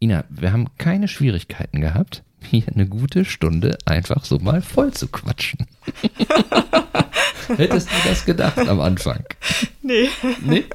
Ina, 0.00 0.24
wir 0.28 0.52
haben 0.52 0.66
keine 0.78 1.08
Schwierigkeiten 1.08 1.80
gehabt, 1.80 2.22
hier 2.40 2.62
eine 2.72 2.86
gute 2.86 3.24
Stunde 3.24 3.76
einfach 3.84 4.24
so 4.24 4.38
mal 4.38 4.62
voll 4.62 4.92
zu 4.92 5.08
quatschen. 5.08 5.66
Hättest 7.56 7.88
du 7.90 8.08
das 8.08 8.24
gedacht 8.26 8.58
am 8.58 8.80
Anfang? 8.80 9.24
Nee. 9.82 10.08
Nee? 10.44 10.64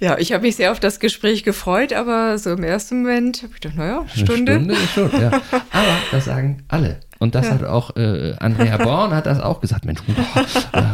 Ja, 0.00 0.16
ich 0.16 0.32
habe 0.32 0.44
mich 0.44 0.54
sehr 0.54 0.70
auf 0.70 0.78
das 0.78 1.00
Gespräch 1.00 1.42
gefreut, 1.42 1.92
aber 1.92 2.38
so 2.38 2.52
im 2.52 2.62
ersten 2.62 3.02
Moment 3.02 3.42
habe 3.42 3.52
ich 3.54 3.60
gedacht, 3.60 3.76
naja, 3.76 4.00
Eine 4.02 4.08
Stunde. 4.10 4.52
Stunde 4.54 4.74
ist 4.74 4.92
schon, 4.92 5.10
ja. 5.20 5.30
Aber 5.50 5.98
das 6.12 6.26
sagen 6.26 6.62
alle. 6.68 7.00
Und 7.18 7.34
das 7.34 7.50
hat 7.50 7.64
auch 7.64 7.96
äh, 7.96 8.34
Andrea 8.38 8.76
Born 8.84 9.10
hat 9.12 9.26
das 9.26 9.40
auch 9.40 9.60
gesagt. 9.60 9.84
Mensch, 9.84 10.00
boah, 10.02 10.44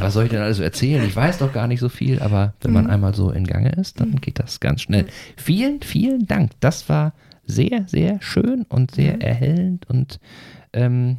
was 0.00 0.14
soll 0.14 0.24
ich 0.24 0.30
denn 0.30 0.40
alles 0.40 0.58
erzählen? 0.58 1.04
Ich 1.06 1.14
weiß 1.14 1.38
doch 1.38 1.52
gar 1.52 1.66
nicht 1.66 1.80
so 1.80 1.88
viel, 1.88 2.20
aber 2.20 2.54
wenn 2.62 2.70
Mhm. 2.70 2.74
man 2.74 2.86
einmal 2.90 3.14
so 3.14 3.30
in 3.30 3.44
Gange 3.46 3.70
ist, 3.72 4.00
dann 4.00 4.16
geht 4.20 4.38
das 4.38 4.60
ganz 4.60 4.80
schnell. 4.82 5.06
Vielen, 5.36 5.82
vielen 5.82 6.26
Dank. 6.26 6.52
Das 6.60 6.88
war 6.88 7.12
sehr, 7.46 7.84
sehr 7.88 8.20
schön 8.22 8.64
und 8.68 8.92
Mhm. 8.92 8.94
sehr 9.02 9.20
erhellend 9.20 9.88
und 9.90 10.18
ähm, 10.72 11.18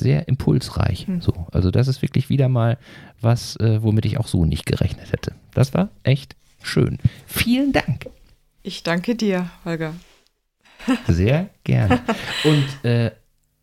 sehr 0.00 0.26
impulsreich. 0.28 1.06
Mhm. 1.06 1.20
So, 1.20 1.46
also 1.52 1.70
das 1.70 1.86
ist 1.88 2.00
wirklich 2.02 2.28
wieder 2.30 2.48
mal 2.48 2.78
was, 3.20 3.56
äh, 3.56 3.82
womit 3.82 4.06
ich 4.06 4.18
auch 4.18 4.26
so 4.28 4.44
nicht 4.44 4.64
gerechnet 4.66 5.12
hätte. 5.12 5.32
Das 5.54 5.74
war 5.74 5.90
echt 6.02 6.34
schön. 6.62 6.98
Vielen 7.26 7.72
Dank. 7.72 8.06
Ich 8.62 8.82
danke 8.82 9.14
dir, 9.14 9.48
Holger. 9.64 9.92
Sehr 11.08 11.48
gerne. 11.64 12.00
Und 12.44 12.84
äh, 12.90 13.10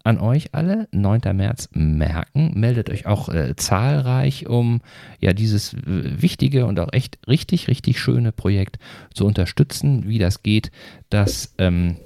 an 0.04 0.20
euch 0.20 0.54
alle, 0.54 0.88
9. 0.92 1.22
März 1.34 1.70
merken, 1.74 2.52
meldet 2.56 2.90
euch 2.90 3.06
auch 3.06 3.30
äh, 3.30 3.56
zahlreich, 3.56 4.48
um 4.48 4.82
ja 5.20 5.34
dieses 5.34 5.74
äh, 5.74 6.22
wichtige 6.22 6.66
und 6.66 6.80
auch 6.80 6.92
echt 6.92 7.20
richtig, 7.28 7.68
richtig 7.68 8.00
schöne 8.00 8.32
Projekt 8.32 8.80
zu 9.14 9.26
unterstützen. 9.26 10.08
Wie 10.08 10.20
das 10.20 10.44
geht, 10.44 10.72
das 11.10 11.54
ähm, 11.58 11.98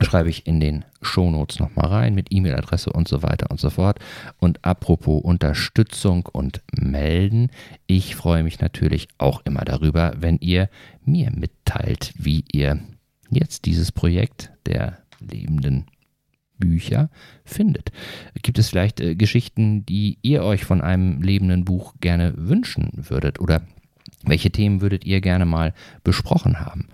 schreibe 0.00 0.30
ich 0.30 0.46
in 0.46 0.60
den 0.60 0.84
Shownotes 1.02 1.58
nochmal 1.58 1.86
rein 1.86 2.14
mit 2.14 2.28
E-Mail-Adresse 2.30 2.90
und 2.92 3.08
so 3.08 3.22
weiter 3.22 3.50
und 3.50 3.60
so 3.60 3.70
fort. 3.70 3.98
Und 4.38 4.64
apropos 4.64 5.22
Unterstützung 5.22 6.26
und 6.26 6.62
Melden, 6.72 7.50
ich 7.86 8.14
freue 8.14 8.44
mich 8.44 8.60
natürlich 8.60 9.08
auch 9.18 9.42
immer 9.44 9.64
darüber, 9.64 10.14
wenn 10.18 10.38
ihr 10.38 10.68
mir 11.04 11.30
mitteilt, 11.32 12.14
wie 12.16 12.44
ihr 12.52 12.80
jetzt 13.30 13.66
dieses 13.66 13.90
Projekt 13.90 14.52
der 14.66 14.98
lebenden 15.20 15.86
Bücher 16.64 17.10
findet. 17.44 17.92
Gibt 18.42 18.58
es 18.58 18.70
vielleicht 18.70 19.00
äh, 19.00 19.14
Geschichten, 19.14 19.84
die 19.84 20.16
ihr 20.22 20.42
euch 20.42 20.64
von 20.64 20.80
einem 20.80 21.20
lebenden 21.20 21.66
Buch 21.66 21.92
gerne 22.00 22.32
wünschen 22.36 22.88
würdet 22.94 23.38
oder 23.38 23.66
welche 24.24 24.50
Themen 24.50 24.80
würdet 24.80 25.04
ihr 25.04 25.20
gerne 25.20 25.44
mal 25.44 25.74
besprochen 26.02 26.60
haben? 26.60 26.88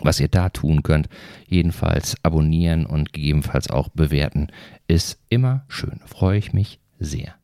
was 0.00 0.18
ihr 0.18 0.28
da 0.28 0.48
tun 0.48 0.82
könnt. 0.82 1.10
Jedenfalls 1.46 2.16
abonnieren 2.22 2.86
und 2.86 3.12
gegebenenfalls 3.12 3.68
auch 3.68 3.90
bewerten 3.90 4.48
ist 4.88 5.20
immer 5.28 5.66
schön. 5.68 6.00
Freue 6.06 6.38
ich 6.38 6.54
mich 6.54 6.80
sehr. 6.98 7.34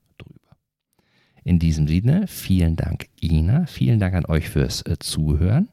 In 1.45 1.59
diesem 1.59 1.89
Sinne, 1.89 2.27
vielen 2.27 2.77
Dank, 2.77 3.07
Ina. 3.21 3.67
Vielen 3.67 3.99
Dank 3.99 4.15
an 4.15 4.27
euch 4.27 4.49
fürs 4.49 4.83
äh, 4.83 4.97
Zuhören. 4.99 5.69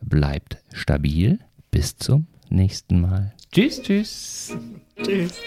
Bleibt 0.00 0.58
stabil. 0.72 1.38
Bis 1.70 1.96
zum 1.96 2.26
nächsten 2.50 3.00
Mal. 3.00 3.32
Tschüss, 3.50 3.82
tschüss. 3.82 4.56
Tschüss. 5.02 5.40